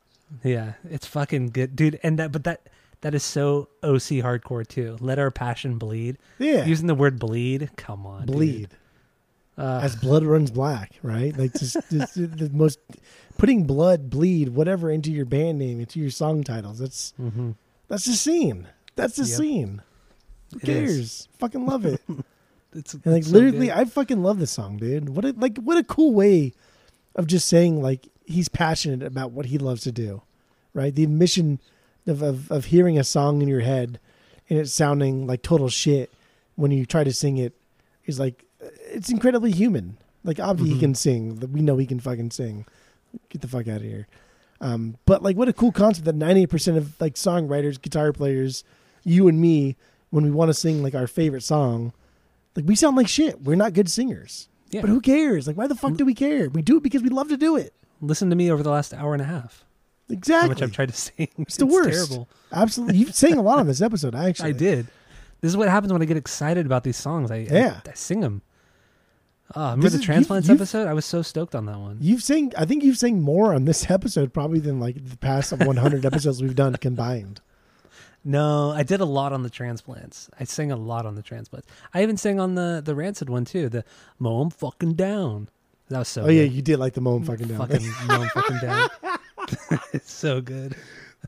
[0.43, 1.99] Yeah, it's fucking good, dude.
[2.01, 2.69] And that, but that
[3.01, 4.97] that is so OC hardcore too.
[4.99, 6.17] Let our passion bleed.
[6.37, 8.69] Yeah, Using the word bleed, come on, bleed
[9.57, 11.37] Uh, as blood runs black, right?
[11.37, 12.79] Like just, just the, most
[13.37, 16.79] putting blood, bleed, whatever into your band name, into your song titles.
[16.79, 17.55] That's mhm.
[17.87, 18.67] that's the scene.
[18.99, 19.37] That's the Yep.
[19.37, 19.81] scene.
[20.53, 20.91] Who It is.
[20.95, 21.27] cares?
[21.39, 22.01] Fucking love it.
[22.71, 23.77] It's, And like it's literally, good.
[23.77, 25.09] I fucking love this song, dude.
[25.09, 26.53] What a like what a cool way
[27.15, 30.21] of just saying like he's passionate about what he loves to do,
[30.75, 30.93] right?
[30.93, 31.59] The admission
[32.05, 33.99] of of, of hearing a song in your head
[34.51, 36.11] and it sounding like total shit
[36.57, 37.53] when you try to sing it
[38.05, 38.45] is like
[38.91, 39.97] it's incredibly human.
[40.23, 40.75] Like obviously Mhm.
[40.75, 41.39] he can sing.
[41.51, 42.67] We know he can fucking sing.
[43.29, 44.05] Get the fuck out of here.
[44.61, 48.13] Um, but like what a cool concept that ninety eight percent of like songwriters, guitar
[48.13, 48.63] players,
[49.03, 49.75] you and me,
[50.09, 51.93] when we want to sing like our favorite song,
[52.55, 53.41] like we sound like shit.
[53.41, 54.49] We're not good singers.
[54.71, 54.81] yeah.
[54.81, 55.47] But who cares?
[55.47, 56.49] Like why the fuck do we care?
[56.49, 57.73] We do it because we love to do it.
[58.01, 59.65] Listen to me over the last hour and a half.
[60.09, 60.15] Exactly.
[60.33, 60.49] How Exactly.
[60.49, 61.27] much I've tried to sing.
[61.37, 62.09] It's the worst.
[62.11, 62.29] Terrible.
[62.51, 62.97] Absolutely.
[62.97, 64.49] you've sang a lot on this episode, I actually.
[64.49, 64.87] I did.
[65.41, 67.29] This is what happens when I get excited about these songs.
[67.31, 67.81] I Yeah.
[67.85, 68.41] I, I sing them.
[69.55, 70.87] Oh, ah, remember This the is- transplants you've- you've- episode?
[70.87, 71.97] I was so stoked on that one.
[72.01, 75.51] You've sang I think you've sang more on this episode probably than like the past
[75.57, 77.41] 100 episodes we've done combined.
[78.23, 80.29] No, I did a lot on the transplants.
[80.39, 81.67] I sang a lot on the transplants.
[81.93, 83.69] I even sang on the the rancid one too.
[83.69, 83.83] The
[84.17, 85.49] mow 'em fucking down.
[85.89, 86.23] That was so.
[86.23, 87.59] oh yeah, you did like the moan fucking down.
[87.59, 88.89] fucking mow 'em fucking down.
[89.93, 90.75] it's so good.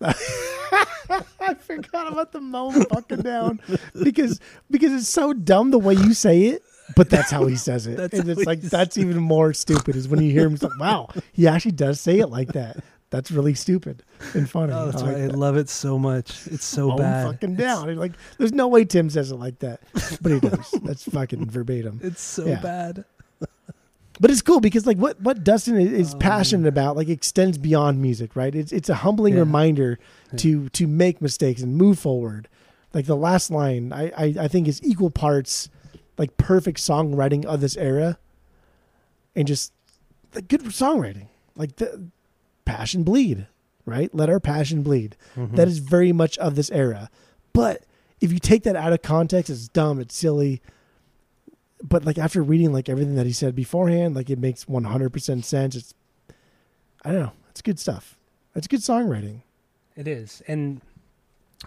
[0.02, 3.60] I forgot about the moan fucking down
[4.02, 4.40] because
[4.70, 6.64] because it's so dumb the way you say it,
[6.96, 7.98] but that's how he says it.
[7.98, 10.80] That's and it's like that's even more stupid is when you hear him it's like,
[10.80, 12.78] wow, he actually does say it like that.
[13.12, 14.74] That's really stupid and funny.
[14.76, 15.24] Oh, that's I like right.
[15.32, 16.48] I love it so much.
[16.48, 17.26] It's so Moan bad.
[17.28, 17.90] fucking down.
[17.90, 19.82] He's like, there's no way Tim says it like that,
[20.22, 20.72] but he does.
[20.84, 22.00] that's fucking verbatim.
[22.02, 22.62] It's so Yeah.
[22.62, 23.06] bad.
[24.20, 27.58] But it's cool because like what what Dustin is, is Oh, passionate about like extends
[27.58, 28.54] beyond music, right?
[28.54, 29.40] It's it's a humbling Yeah.
[29.42, 29.98] reminder
[30.32, 30.38] Yeah.
[30.38, 32.48] to to make mistakes and move forward.
[32.94, 35.70] Like the last line, I, I I think is equal parts
[36.18, 38.20] like perfect songwriting of this era,
[39.36, 39.74] and just
[40.36, 41.28] like good songwriting.
[41.56, 42.08] Like the
[42.66, 43.48] passion bleed,
[43.86, 44.14] right?
[44.14, 45.16] Let our passion bleed.
[45.36, 45.56] Mhm.
[45.56, 47.10] That is very much of this era.
[47.54, 47.84] But
[48.20, 50.62] if you take that out of context, it's dumb, it's silly.
[51.84, 55.12] But like after reading like everything that he said beforehand, like it makes one hundred
[55.12, 55.76] percent sense.
[55.76, 55.94] It's
[57.04, 57.32] I don't know.
[57.50, 58.18] It's good stuff.
[58.56, 59.42] It's good songwriting.
[59.96, 60.82] It is, and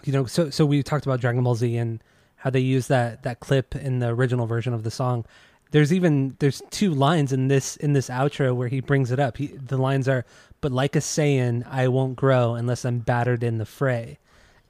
[0.03, 2.01] you know, so so we talked about Dragon Ball Z and
[2.37, 5.25] how they use that that clip in the original version of the song.
[5.71, 9.37] There's even there's two lines in this in this outro where he brings it up.
[9.37, 10.25] He, the lines are,
[10.61, 14.19] "But like a Saiyan, I won't grow unless I'm battered in the fray,"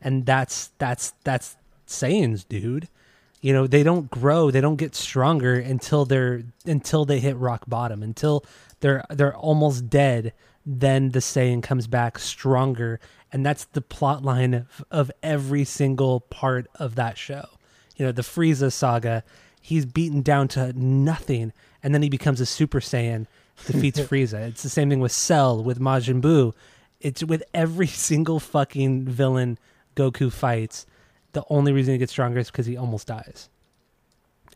[0.02, 1.58] and that's that's that's
[1.88, 2.88] Saiyans, dude.
[3.42, 7.66] You know, they don't grow, they don't get stronger until they're until they hit rock
[7.68, 8.44] bottom, until
[8.80, 10.34] they're they're almost dead.
[10.66, 13.00] Then the Saiyan comes back stronger,
[13.32, 17.46] and that's the plot line of, of every single part of that show.
[17.98, 19.24] You know, the Frieza saga,
[19.66, 21.52] he's beaten down to nothing,
[21.82, 23.26] and then he becomes a Super Saiyan,
[23.66, 24.48] defeats Frieza.
[24.48, 26.54] It's the same thing with Cell, with Majin Buu.
[27.02, 29.58] It's with every single fucking villain
[29.96, 30.86] Goku fights.
[31.34, 33.50] The only reason he gets stronger is because he almost dies.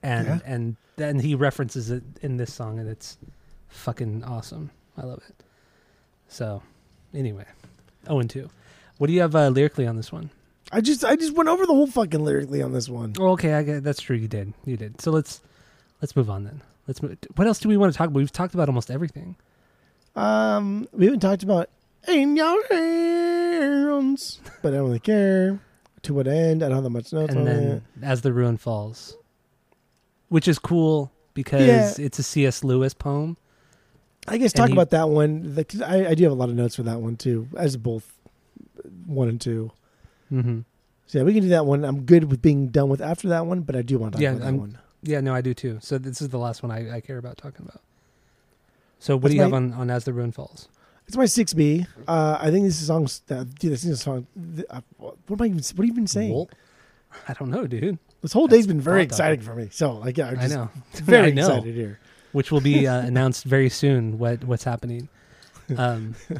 [0.03, 0.40] And Yeah.
[0.45, 3.18] and then he references it in this song, and it's
[3.69, 4.69] fucking awesome.
[4.98, 5.36] I love it.
[6.27, 6.61] So,
[7.14, 7.45] anyway,
[8.07, 8.49] oh and two.
[8.99, 10.30] What do you have uh, lyrically on this one?
[10.71, 13.13] I just I just went over the whole fucking lyrically on this one.
[13.19, 14.15] Oh, okay, I get that's true.
[14.15, 15.01] You did, you did.
[15.01, 15.41] So let's
[16.01, 16.61] let's move on then.
[16.87, 17.17] Let's move.
[17.35, 18.17] What else do we want to talk about?
[18.17, 19.35] We've talked about almost everything.
[20.15, 21.69] Um, we haven't talked about
[22.07, 25.59] in your hands, but I don't really care.
[26.03, 26.63] To what end?
[26.63, 27.83] I don't have that much notes and on then it.
[28.01, 29.17] as the ruin falls,
[30.29, 31.67] which is cool because
[31.99, 32.05] Yeah.
[32.05, 32.63] it's a C.S.
[32.63, 33.35] Lewis poem.
[34.27, 35.55] I guess talk he- about that one.
[35.55, 38.13] The, I, I do have a lot of notes for that one too, as both
[39.07, 39.71] one and two.
[40.31, 40.60] Mm-hmm.
[41.07, 41.84] So yeah, we can do that one.
[41.84, 44.22] I'm good with being done with after that one, but I do want to talk
[44.23, 44.77] Yeah, about that I'm- one.
[45.01, 45.80] Yeah, no, I do too.
[45.81, 47.81] So this is the last one I, I care about talking about.
[48.99, 50.68] So what That's do you have on, on as the ruin falls?
[51.07, 51.85] It's my six B.
[52.06, 53.72] Uh, I think this is song's that dude.
[53.72, 54.27] This is a song.
[54.69, 55.57] uh, What am I even?
[55.57, 56.34] What are you even saying?
[56.34, 56.49] Well,
[57.30, 57.97] I don't know, dude.
[58.22, 59.69] This whole day's been very exciting for me.
[59.72, 60.69] So like, yeah, I'm I know.
[60.95, 61.47] very I know.
[61.47, 61.99] excited here.
[62.34, 64.19] Which will be uh, announced very soon.
[64.19, 65.07] What what's happening?
[65.77, 66.15] Um.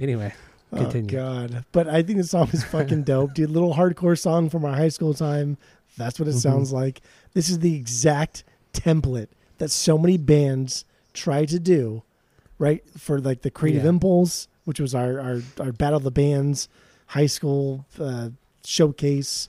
[0.00, 0.32] Anyway,
[0.74, 1.18] Continue.
[1.18, 1.64] Oh god!
[1.72, 3.50] But I think the song is fucking dope, dude.
[3.50, 5.58] Little hardcore song from our high school time.
[5.98, 6.40] That's what it Mhm.
[6.40, 7.00] sounds like.
[7.34, 9.28] This is the exact template
[9.58, 12.02] that so many bands try to do,
[12.58, 12.82] right?
[12.98, 13.90] For like the Creative Yeah.
[13.90, 16.68] Impulse, which was our our, our Battle of the Bands
[17.08, 18.30] high school uh,
[18.64, 19.48] showcase,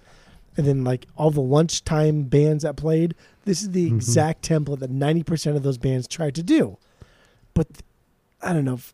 [0.57, 3.15] and then like all the lunchtime bands that played.
[3.45, 3.95] This is the Mhm.
[3.95, 6.77] exact template that ninety percent of those bands tried to do.
[7.53, 7.67] But
[8.41, 8.73] I don't know.
[8.75, 8.93] if-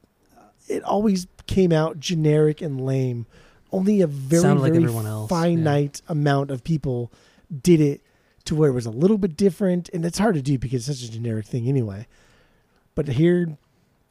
[0.69, 3.25] It always came out generic and lame.
[3.71, 5.37] Only a very Sounded like very everyone else, yeah.
[5.37, 7.11] finite amount of people
[7.61, 8.01] did it
[8.45, 10.99] to where it was a little bit different, and it's hard to do because it's
[10.99, 12.07] such a generic thing anyway.
[12.95, 13.57] But here,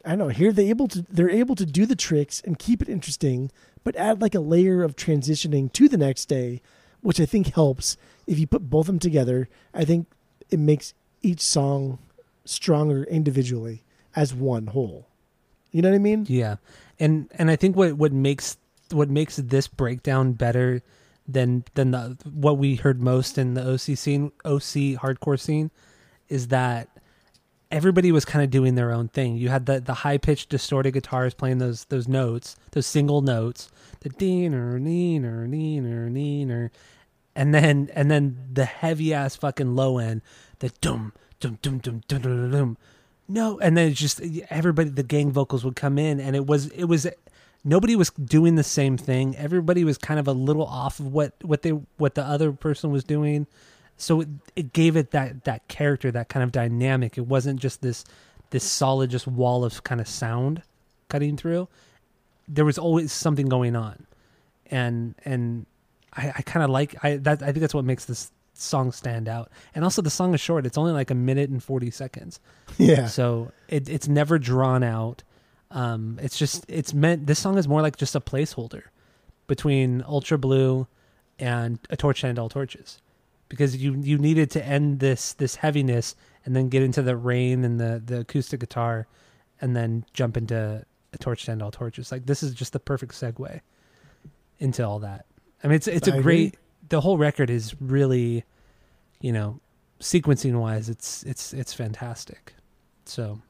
[0.05, 0.29] I don't know.
[0.29, 3.51] Here they able to they're able to do the tricks and keep it interesting,
[3.83, 6.63] but add like a layer of transitioning to the next day,
[7.01, 7.97] which I think helps.
[8.27, 10.07] If you put both of them together, I think
[10.51, 11.99] it makes each song
[12.45, 13.83] stronger individually
[14.15, 15.09] as one whole.
[15.71, 16.27] You know what I mean?
[16.29, 16.57] Yeah,
[16.99, 18.57] and and I think what what makes
[18.91, 20.83] what makes this breakdown better
[21.27, 25.71] than than the, what we heard most in the OC scene, OC hardcore scene,
[26.29, 26.89] is that
[27.71, 29.37] everybody was kind of doing their own thing.
[29.37, 33.71] You had the the high pitched distorted guitars playing those those notes, those single notes,
[34.01, 36.71] the deener neener neener neener,
[37.37, 40.23] and then and then the heavy ass fucking low end,
[40.61, 42.77] the dum dum dum dum dum dum dum.
[43.29, 44.89] No, and then it's just everybody.
[44.89, 47.07] The gang vocals would come in, and it was it was
[47.63, 49.37] nobody was doing the same thing.
[49.37, 52.91] Everybody was kind of a little off of what what they what the other person
[52.91, 53.47] was doing.
[53.99, 57.19] So it, it gave it that that character, that kind of dynamic.
[57.19, 58.05] It wasn't just this
[58.51, 60.63] this solid just wall of kind of sound
[61.09, 61.69] cutting through.
[62.47, 64.07] There was always something going on,
[64.71, 65.67] and and
[66.15, 68.31] I, I kind of like I that I think that's what makes this
[68.61, 69.51] song stand out.
[69.75, 72.41] And also the song is short; it's only like a minute and forty seconds.
[72.77, 73.07] Yeah.
[73.07, 75.23] So it, it's never drawn out.
[75.71, 77.27] Um, it's just it's meant.
[77.27, 78.85] This song is more like just a placeholder
[79.47, 80.87] between Ultra Blue
[81.39, 83.01] and a torch and all torches,
[83.49, 87.65] because you you needed to end this this heaviness and then get into the rain
[87.65, 89.07] and the the acoustic guitar,
[89.61, 92.11] and then jump into a torch and all torches.
[92.11, 93.61] Like this is just the perfect segue
[94.59, 95.27] into all that.
[95.63, 96.57] I mean, it's it's a I great.
[96.89, 98.45] The whole record is really,
[99.21, 99.61] you know,
[100.01, 102.55] sequencing wise, it's it's it's fantastic.
[103.05, 103.41] So,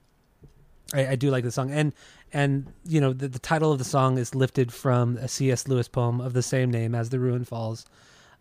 [0.94, 1.92] I, I do like the song, and
[2.32, 5.68] and you know the, the title of the song is lifted from a C.S.
[5.68, 7.86] Lewis poem of the same name as the Ruin Falls,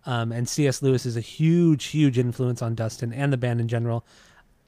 [0.05, 0.81] um, and C.S.
[0.81, 4.05] Lewis is a huge huge influence on Dustin and the band in general.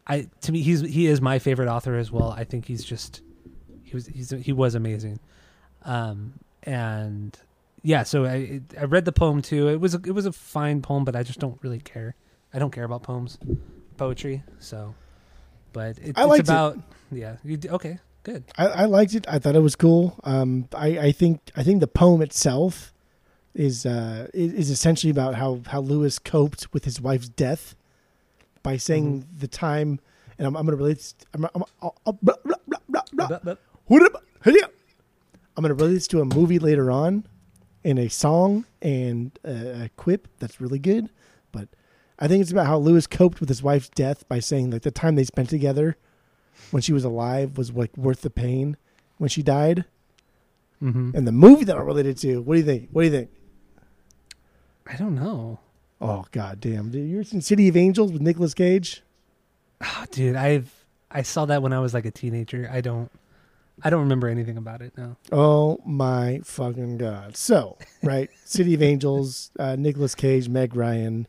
[0.07, 2.31] I to me he's he is my favorite author as well.
[2.31, 3.21] I think he's just
[3.83, 5.19] he was he was amazing,
[5.83, 6.33] um,
[6.63, 7.37] and
[7.83, 8.03] yeah.
[8.03, 9.67] So I I read the poem too.
[9.69, 12.15] It was a, it was a fine poem, but I just don't really care.
[12.53, 13.37] I don't care about poems,
[13.97, 14.43] poetry.
[14.59, 14.95] So,
[15.73, 16.49] but it, I it's liked it.
[16.49, 16.79] about
[17.11, 17.37] yeah.
[17.43, 17.99] You okay?
[18.23, 18.43] Good.
[18.57, 19.25] I, I liked it.
[19.29, 20.19] I thought it was cool.
[20.23, 22.93] Um, I, I think I think the poem itself
[23.55, 27.75] is uh, is essentially about how, how Lewis coped with his wife's death
[28.63, 29.39] by saying Mm-hmm.
[29.39, 29.99] the time.
[30.37, 30.97] And I'm, I'm going to relate.
[30.97, 31.63] this- I'm, I'm.
[35.57, 37.25] I'm going to relate this to a movie later on,
[37.83, 41.09] in a song and a, a quip that's really good.
[41.51, 41.69] But
[42.17, 44.91] I think it's about how Lewis coped with his wife's death by saying like the
[44.91, 45.97] time they spent together
[46.71, 48.77] when she was alive was like worth the pain
[49.17, 49.85] when she died.
[50.81, 51.11] Mm-hmm.
[51.13, 52.89] And the movie that I'm related to, what do you think?
[52.91, 53.29] What do you think?
[54.87, 55.59] I don't know.
[56.01, 56.91] Oh god damn!
[56.91, 59.03] Did you ever in City of Angels with Nicolas Cage?
[59.81, 62.69] Oh, dude, I've I saw that when I was like a teenager.
[62.71, 63.11] I don't
[63.83, 65.17] I don't remember anything about it now.
[65.31, 67.37] Oh my fucking god!
[67.37, 71.27] So right, City of Angels, uh, Nicolas Cage, Meg Ryan.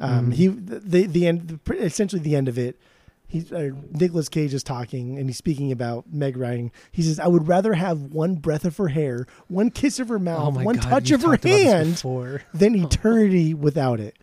[0.00, 0.34] Um, Mhm.
[0.34, 2.78] He the the end essentially the end of it.
[3.28, 6.70] He's uh, Nicolas Cage is talking and he's speaking about Meg Ryan.
[6.90, 10.16] He says, "I would rather have one breath of her hair, one kiss of her
[10.16, 14.00] oh mouth, my one god, touch of her talked about this hand than eternity without
[14.00, 14.16] it."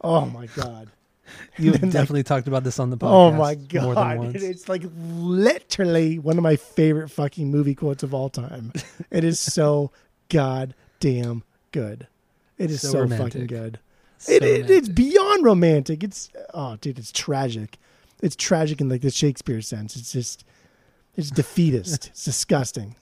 [0.00, 0.88] Oh my god!
[1.58, 3.08] You've Then, like- definitely talked about this on the oh podcast.
[3.10, 4.18] Oh my more than god!
[4.18, 4.42] once.
[4.42, 8.72] It's like literally one of my favorite fucking movie quotes of all time.
[9.10, 9.90] it is so
[10.28, 11.42] goddamn
[11.72, 12.06] good.
[12.58, 13.78] It is So so, fucking good.
[14.18, 16.04] So it, it it's beyond romantic.
[16.04, 17.78] It's oh dude, it's tragic.
[18.22, 19.96] It's tragic in like the Shakespeare sense.
[19.96, 20.44] It's just
[21.16, 22.06] it's defeatist.
[22.08, 22.94] it's disgusting.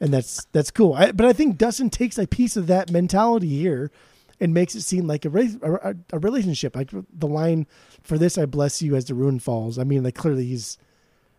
[0.00, 0.94] And that's that's cool.
[0.94, 3.90] I, but I think Dustin takes a piece of that mentality here
[4.42, 5.30] and makes it seem like a,
[5.62, 6.74] a, a relationship.
[6.74, 7.66] Like the line
[8.02, 9.78] for this, I bless you as the ruin falls.
[9.78, 10.78] I mean, like clearly he's,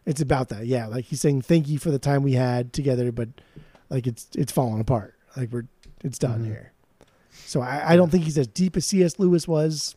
[0.05, 0.65] it's about that.
[0.65, 0.87] Yeah.
[0.87, 3.27] Like he's saying, thank you for the time we had together, but
[3.89, 5.15] like it's, it's falling apart.
[5.35, 5.65] Like we're,
[6.03, 6.45] it's done Mhm.
[6.45, 6.71] here.
[7.45, 9.19] So I, I don't think he's as deep as C.S.
[9.19, 9.95] Lewis was.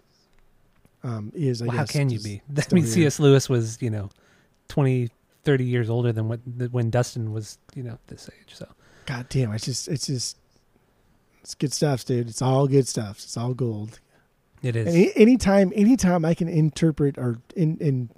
[1.05, 2.43] Um, is I Well, how can you be?
[2.57, 2.93] I mean, here.
[2.93, 3.21] C.S.
[3.21, 4.11] Lewis was, you know,
[4.69, 5.11] 20,
[5.45, 6.41] 30 years older than what
[6.73, 8.55] when Dustin was, you know, this age.
[8.55, 8.67] So
[9.05, 9.53] God damn!
[9.53, 10.37] It's just, it's just,
[11.47, 12.29] it's good stuff, dude.
[12.29, 13.19] It's all good stuff.
[13.23, 14.01] It's all gold.
[14.63, 14.89] it is.
[14.93, 18.11] Any, anytime, anytime I can interpret or in in,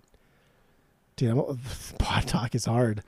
[1.16, 1.58] dude, I'm,
[1.98, 3.02] pod talk is hard.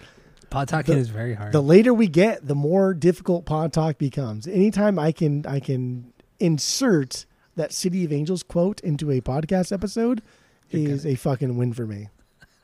[0.51, 1.53] Pod talking the- is very hard.
[1.53, 4.47] The later we get, the more difficult pod talk becomes.
[4.47, 7.25] Anytime I can, I can insert
[7.57, 10.21] that City of Angels quote into a podcast episode
[10.69, 11.13] You're is good.
[11.13, 12.09] a fucking win for me.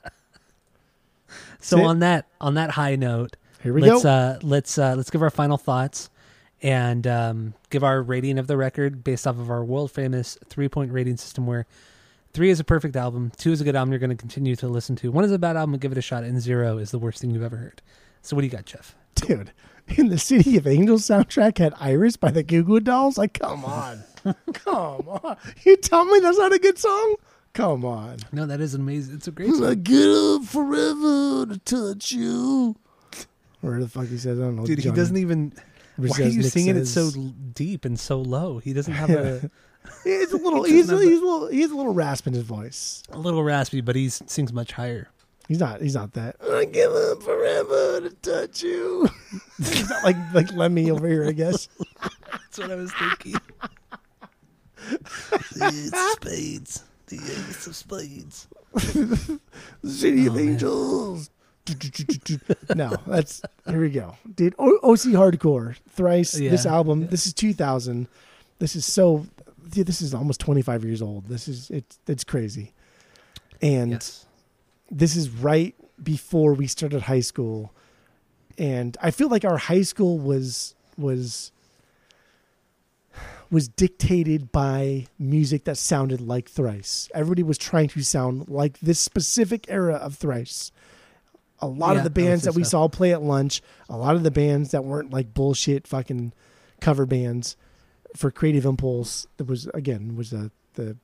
[1.60, 4.10] so on that on that high note, Here we let's go.
[4.10, 6.10] uh let's uh let's give our final thoughts
[6.62, 10.68] and um give our rating of the record based off of our world famous three
[10.68, 11.66] point rating system where
[12.32, 14.68] three is a perfect album, two is a good album you're going to continue to
[14.68, 16.98] listen to, one is a bad album, give it a shot, and zero is the
[16.98, 17.82] worst thing you've ever heard.
[18.22, 18.94] So what do you got, Jeff?
[19.16, 19.52] dude.
[19.96, 23.16] In the City of Angels soundtrack had Iris by the Goo Goo Dolls.
[23.16, 24.02] Like, come on,
[24.52, 25.36] come on.
[25.64, 27.16] You tell me that's not a good song?
[27.52, 28.16] Come on.
[28.32, 29.14] No, that is amazing.
[29.14, 29.64] It's a great song.
[29.64, 32.76] I get up forever to touch you.
[33.60, 34.66] Where the fuck he says, I don't know.
[34.66, 35.52] Dude, he doesn't even.
[35.98, 37.10] Rich Why are you Nick singing it so
[37.54, 38.58] deep and so low?
[38.58, 39.50] He doesn't have a,
[40.04, 40.64] He's a little.
[40.64, 41.48] He He's, doesn't a, he's a little.
[41.48, 43.02] He's a little rasp in his voice.
[43.10, 45.08] a little raspy, but he sings much higher.
[45.48, 45.80] He's not.
[45.80, 46.36] He's not that.
[46.52, 49.08] I give up forever to touch you.
[49.58, 51.68] he's not like like Lemmy over here, I guess.
[52.02, 53.36] That's what I was thinking.
[55.56, 56.84] It's spades.
[57.06, 58.48] The ace of spades.
[59.84, 60.48] City of Oh, man.
[60.48, 61.30] Angels.
[62.74, 64.54] no, that's here we go, dude.
[64.58, 66.32] O- OC Hardcore thrice.
[66.32, 66.72] This Yeah.
[66.74, 67.08] album.
[67.08, 68.08] This is 2000.
[68.58, 69.26] This is so.
[69.68, 71.26] Dude, this is almost 25 years old.
[71.26, 72.72] This is it's it's crazy,
[73.60, 74.26] and Yes.
[74.90, 77.72] this is right before we started high school,
[78.56, 81.50] and I feel like our high school was was
[83.50, 87.08] was dictated by music that sounded like Thrice.
[87.14, 90.72] Everybody was trying to sound like this specific era of Thrice.
[91.60, 92.70] A lot Yeah, of the bands that we so.
[92.70, 96.32] saw play at lunch, a lot of the bands that weren't like bullshit fucking
[96.80, 97.56] cover bands
[98.14, 100.96] for Creative Impulse, that was again was the the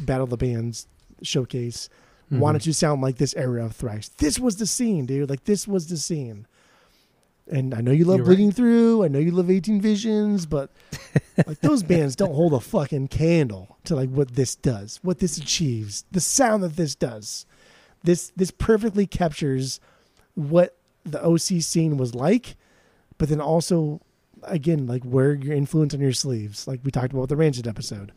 [0.00, 0.86] Battle of the Bands
[1.22, 1.88] showcase
[2.30, 2.38] Mhm.
[2.40, 4.08] wanted to sound like this era of Thrice.
[4.18, 5.30] This was the scene, dude.
[5.30, 6.46] Like this was the scene.
[7.48, 9.04] And I know you love You're Bleeding Through.
[9.04, 10.70] I know you love 18 Visions, but
[11.46, 15.38] like those bands don't hold a fucking candle to like what this does, what this
[15.38, 17.46] achieves, the sound that this does.
[18.02, 19.78] This this perfectly captures
[20.36, 22.54] what the OC scene was like,
[23.18, 24.00] but then also
[24.44, 27.66] again like wear your influence on your sleeves, like we talked about with the Rancid
[27.66, 28.12] episode.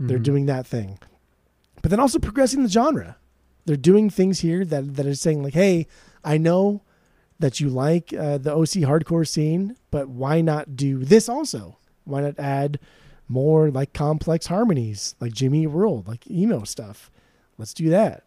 [0.00, 0.22] They're Mhm.
[0.22, 0.98] doing that thing.
[1.82, 3.16] But then also progressing the genre.
[3.66, 5.86] They're doing things here that that is saying like, "Hey,
[6.24, 6.82] I know
[7.38, 11.76] that you like uh, the OC hardcore scene, but why not do this also?
[12.04, 12.78] Why not add
[13.28, 17.10] more like complex harmonies, like Jimmy World, like emo stuff?
[17.58, 18.22] Let's do that."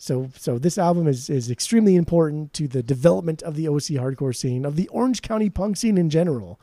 [0.00, 4.34] So, so this album is is extremely important to the development of the OC hardcore
[4.34, 6.58] scene, of the Orange County punk scene in general,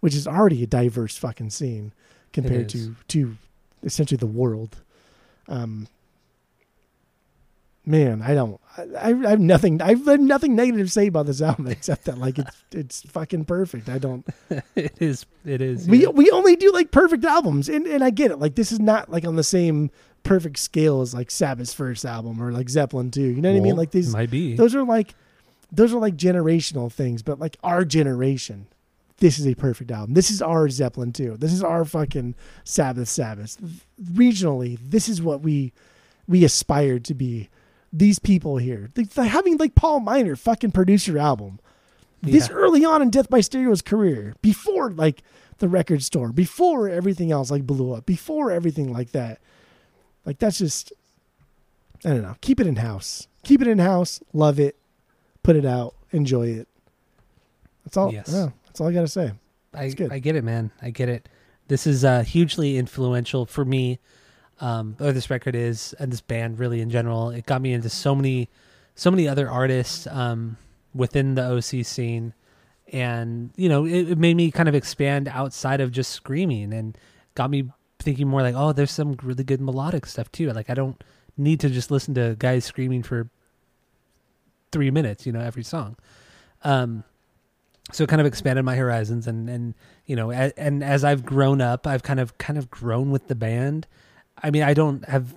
[0.00, 1.92] which is already a diverse fucking scene
[2.32, 3.36] compared to to
[3.84, 4.82] essentially the world.
[5.46, 5.86] Um,
[7.86, 8.60] man, I don't.
[8.76, 9.80] I, I have nothing.
[9.80, 13.44] I have nothing negative to say about this album except that like it's it's fucking
[13.44, 13.88] perfect.
[13.88, 14.26] I don't.
[14.74, 15.26] it is.
[15.44, 15.86] It is.
[15.86, 16.08] We yeah.
[16.08, 18.40] we only do like perfect albums, and and I get it.
[18.40, 19.92] Like this is not like on the same
[20.22, 23.22] perfect scale as like Sabbath's first album or like Zeppelin two.
[23.22, 23.76] You know what I mean?
[23.76, 24.54] Like these might be.
[24.56, 25.14] those are like
[25.72, 28.66] those are like generational things, but like our generation.
[29.18, 30.14] This is a perfect album.
[30.14, 31.36] This is our Zeppelin too.
[31.36, 32.34] This is our fucking
[32.64, 33.58] Sabbath Sabbath.
[34.02, 35.72] Regionally, this is what we
[36.26, 37.48] we aspired to be.
[37.92, 41.58] These people here, they having like Paul Miner fucking produce your album
[42.22, 42.54] this Yeah.
[42.54, 45.22] early on in Death by Stereo's career, before like
[45.58, 49.40] the record store, before everything else like blew up, before everything like that.
[50.24, 50.92] Like that's just
[52.04, 52.36] I don't know.
[52.40, 53.28] Keep it in house.
[53.44, 54.20] Keep it in house.
[54.32, 54.76] Love it.
[55.42, 55.94] Put it out.
[56.12, 56.68] Enjoy it.
[57.84, 58.12] That's all.
[58.12, 58.30] Yes.
[58.32, 59.32] yeah, that's all I gotta say.
[59.74, 59.92] I.
[60.10, 60.70] I get it, man.
[60.82, 61.28] I get it.
[61.68, 64.00] This is uh, hugely influential for me.
[64.60, 67.30] Um, or this record is, and this band really in general.
[67.30, 68.50] It got me into so many,
[68.94, 70.58] so many other artists um,
[70.94, 72.34] within the OC scene,
[72.92, 76.98] and you know, it, it made me kind of expand outside of just screaming, and
[77.34, 77.70] got me
[78.02, 80.50] thinking more like, oh, there's some really good melodic stuff too.
[80.52, 81.02] Like I don't
[81.36, 83.30] need to just listen to guys screaming for
[84.72, 85.96] three minutes, you know, every song.
[86.62, 87.04] Um,
[87.92, 89.74] so it kind of expanded my horizons and and
[90.06, 93.28] you know a, and as i've grown up i've kind of kind of grown with
[93.28, 93.86] the band
[94.42, 95.34] i mean i don't have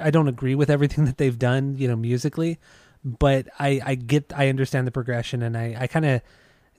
[0.00, 2.58] i don't agree with everything that they've done you know musically
[3.04, 6.20] but i i get i understand the progression and i i kind of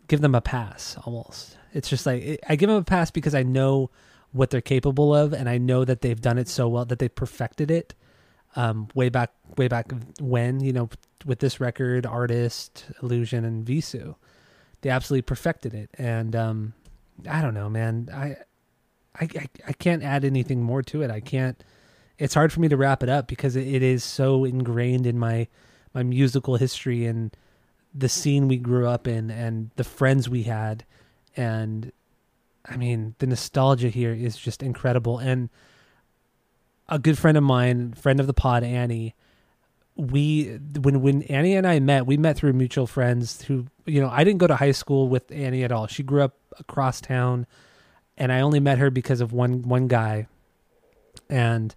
[0.07, 3.43] give them a pass almost it's just like i give them a pass because i
[3.43, 3.89] know
[4.31, 7.09] what they're capable of and i know that they've done it so well that they
[7.09, 7.93] perfected it
[8.55, 10.89] um way back way back when you know
[11.25, 14.15] with this record artist illusion and Vheissu.
[14.81, 15.89] They absolutely perfected it.
[15.97, 16.73] And um
[17.29, 18.09] i don't know man.
[18.13, 18.37] I,
[19.19, 19.27] I
[19.67, 21.11] i can't add anything more to it.
[21.11, 21.61] I can't
[22.17, 25.19] it's hard for me to wrap it up because it, it is so ingrained in
[25.19, 25.47] my
[25.93, 27.35] my musical history and
[27.93, 30.85] the scene we grew up in and the friends we had
[31.35, 31.91] and
[32.65, 35.49] i mean the nostalgia here is just incredible and
[36.89, 39.15] a good friend of mine friend of the pod annie
[39.95, 44.09] we when when Annie and I met, we met through mutual friends who you know,
[44.09, 45.87] I didn't go to high school with Annie at all.
[45.87, 47.45] She grew up across town
[48.17, 50.27] and I only met her because of one one guy.
[51.29, 51.75] And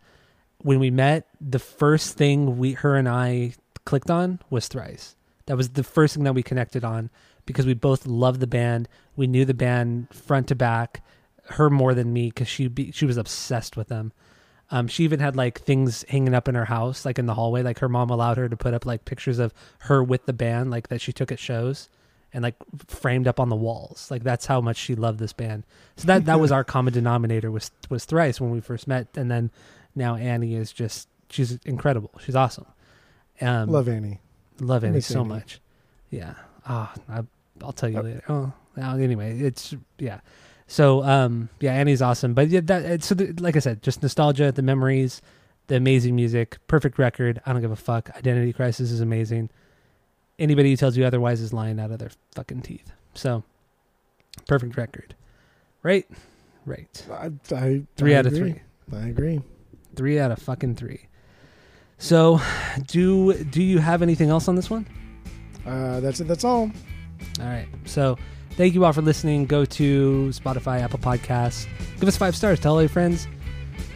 [0.58, 3.54] when we met, the first thing we her and I
[3.84, 5.16] clicked on was Thrice.
[5.46, 7.10] That was the first thing that we connected on
[7.46, 8.88] because we both loved the band.
[9.16, 11.02] We knew the band front to back.
[11.46, 14.12] Her more than me because she be, she was obsessed with them.
[14.70, 17.62] Um, she even had like things hanging up in her house, like in the hallway.
[17.62, 20.70] Like her mom allowed her to put up like pictures of her with the band,
[20.70, 21.90] like that she took at shows,
[22.32, 22.54] and like
[22.88, 24.10] framed up on the walls.
[24.10, 25.64] Like that's how much she loved this band.
[25.98, 29.30] So that that was our common denominator was was Thrice when we first met, and
[29.30, 29.50] then
[29.94, 32.10] now Annie is just she's incredible.
[32.24, 32.66] She's awesome.
[33.42, 34.20] Um, Love Annie.
[34.60, 35.28] love Annie so Annie.
[35.28, 35.60] much.
[36.08, 36.34] Yeah.
[36.66, 37.20] Ah, I,
[37.62, 38.22] I'll tell you Uh, later.
[38.28, 40.20] Oh, anyway, it's yeah.
[40.66, 42.34] So um, yeah, Annie's awesome.
[42.34, 45.20] But yeah, that it's so the, like I said, just nostalgia, the memories,
[45.66, 47.40] the amazing music, perfect record.
[47.44, 48.10] I don't give a fuck.
[48.16, 49.50] Identity Crisis is amazing.
[50.38, 52.90] Anybody who tells you otherwise is lying out of their fucking teeth.
[53.14, 53.44] So
[54.48, 55.14] perfect record,
[55.82, 56.06] right?
[56.66, 57.06] Right.
[57.12, 58.60] I, I, Three I out of three.
[58.92, 59.42] I agree.
[59.94, 61.08] Three out of fucking three.
[61.98, 62.40] So,
[62.86, 64.86] do do you have anything else on this one?
[65.66, 66.28] Uh, that's it.
[66.28, 66.70] That's all.
[67.40, 67.66] All right.
[67.84, 68.18] So
[68.52, 69.46] thank you all for listening.
[69.46, 71.66] Go to Spotify, Apple Podcasts.
[71.98, 72.60] Give us five stars.
[72.60, 73.26] Tell all your friends.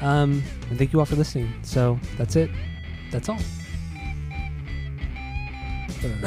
[0.01, 1.53] Um, and thank you all for listening.
[1.62, 2.51] So that's it.
[3.11, 3.39] That's all.
[6.05, 6.19] Uh,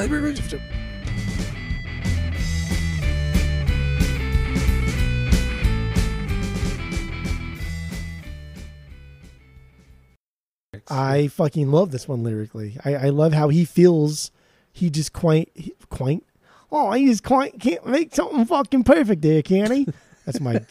[10.87, 12.77] I fucking love this one lyrically.
[12.83, 14.31] I, I love how he feels.
[14.71, 16.25] He just quaint, he, quaint.
[16.71, 19.87] Oh, he just quite can't make something fucking perfect there, can he?
[20.25, 20.61] That's my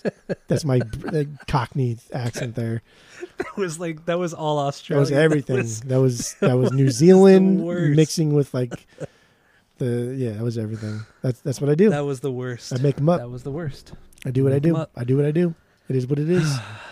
[0.47, 0.81] that's my
[1.13, 2.83] uh, Cockney accent there.
[3.39, 5.05] That was like that was all Australia.
[5.05, 5.89] That was everything.
[5.89, 7.61] That was that was New Zealand
[7.97, 8.87] mixing with like
[9.79, 10.35] the yeah.
[10.35, 11.01] That was everything.
[11.23, 11.91] That's that's what I do.
[11.91, 12.73] That was the worst.
[12.73, 13.19] I make them up.
[13.19, 13.93] That was the worst.
[14.25, 14.87] I do what I do.
[14.97, 15.53] I do what I do.
[15.89, 16.59] It is what it is.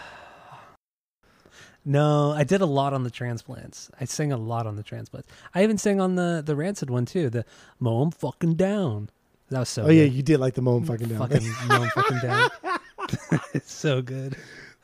[1.88, 3.90] No, I did a lot on the transplants.
[3.98, 5.26] I sang a lot on the transplants.
[5.54, 7.30] I even sang on the the rancid one too.
[7.30, 7.46] The
[7.80, 9.08] mow 'em fucking down.
[9.48, 9.84] That was so.
[9.84, 11.18] oh yeah, you did like the moan fucking down.
[11.18, 12.50] fucking mow 'em fucking down.
[13.54, 14.36] it's so good.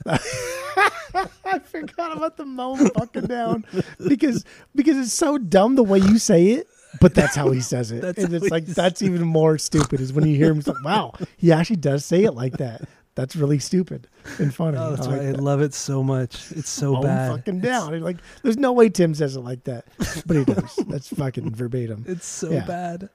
[0.06, 3.66] I forgot about the moan fucking down
[4.08, 4.44] because
[4.74, 6.68] because it's so dumb the way you say it,
[7.02, 10.12] but that's how he says it, That's and it's like that's even more stupid is
[10.12, 10.62] when you hear him.
[10.66, 12.82] Like, wow, he actually does say it like that.
[13.14, 14.08] That's really stupid
[14.38, 14.76] and funny.
[14.76, 15.40] Oh, that's I like I that.
[15.40, 16.50] love it so much.
[16.52, 17.30] It's so bad.
[17.30, 18.00] fucking down.
[18.00, 19.86] Like, there's no way Tim says it like that,
[20.26, 20.76] but he does.
[20.88, 22.04] That's fucking verbatim.
[22.08, 22.64] It's so Yeah.
[22.66, 23.08] bad.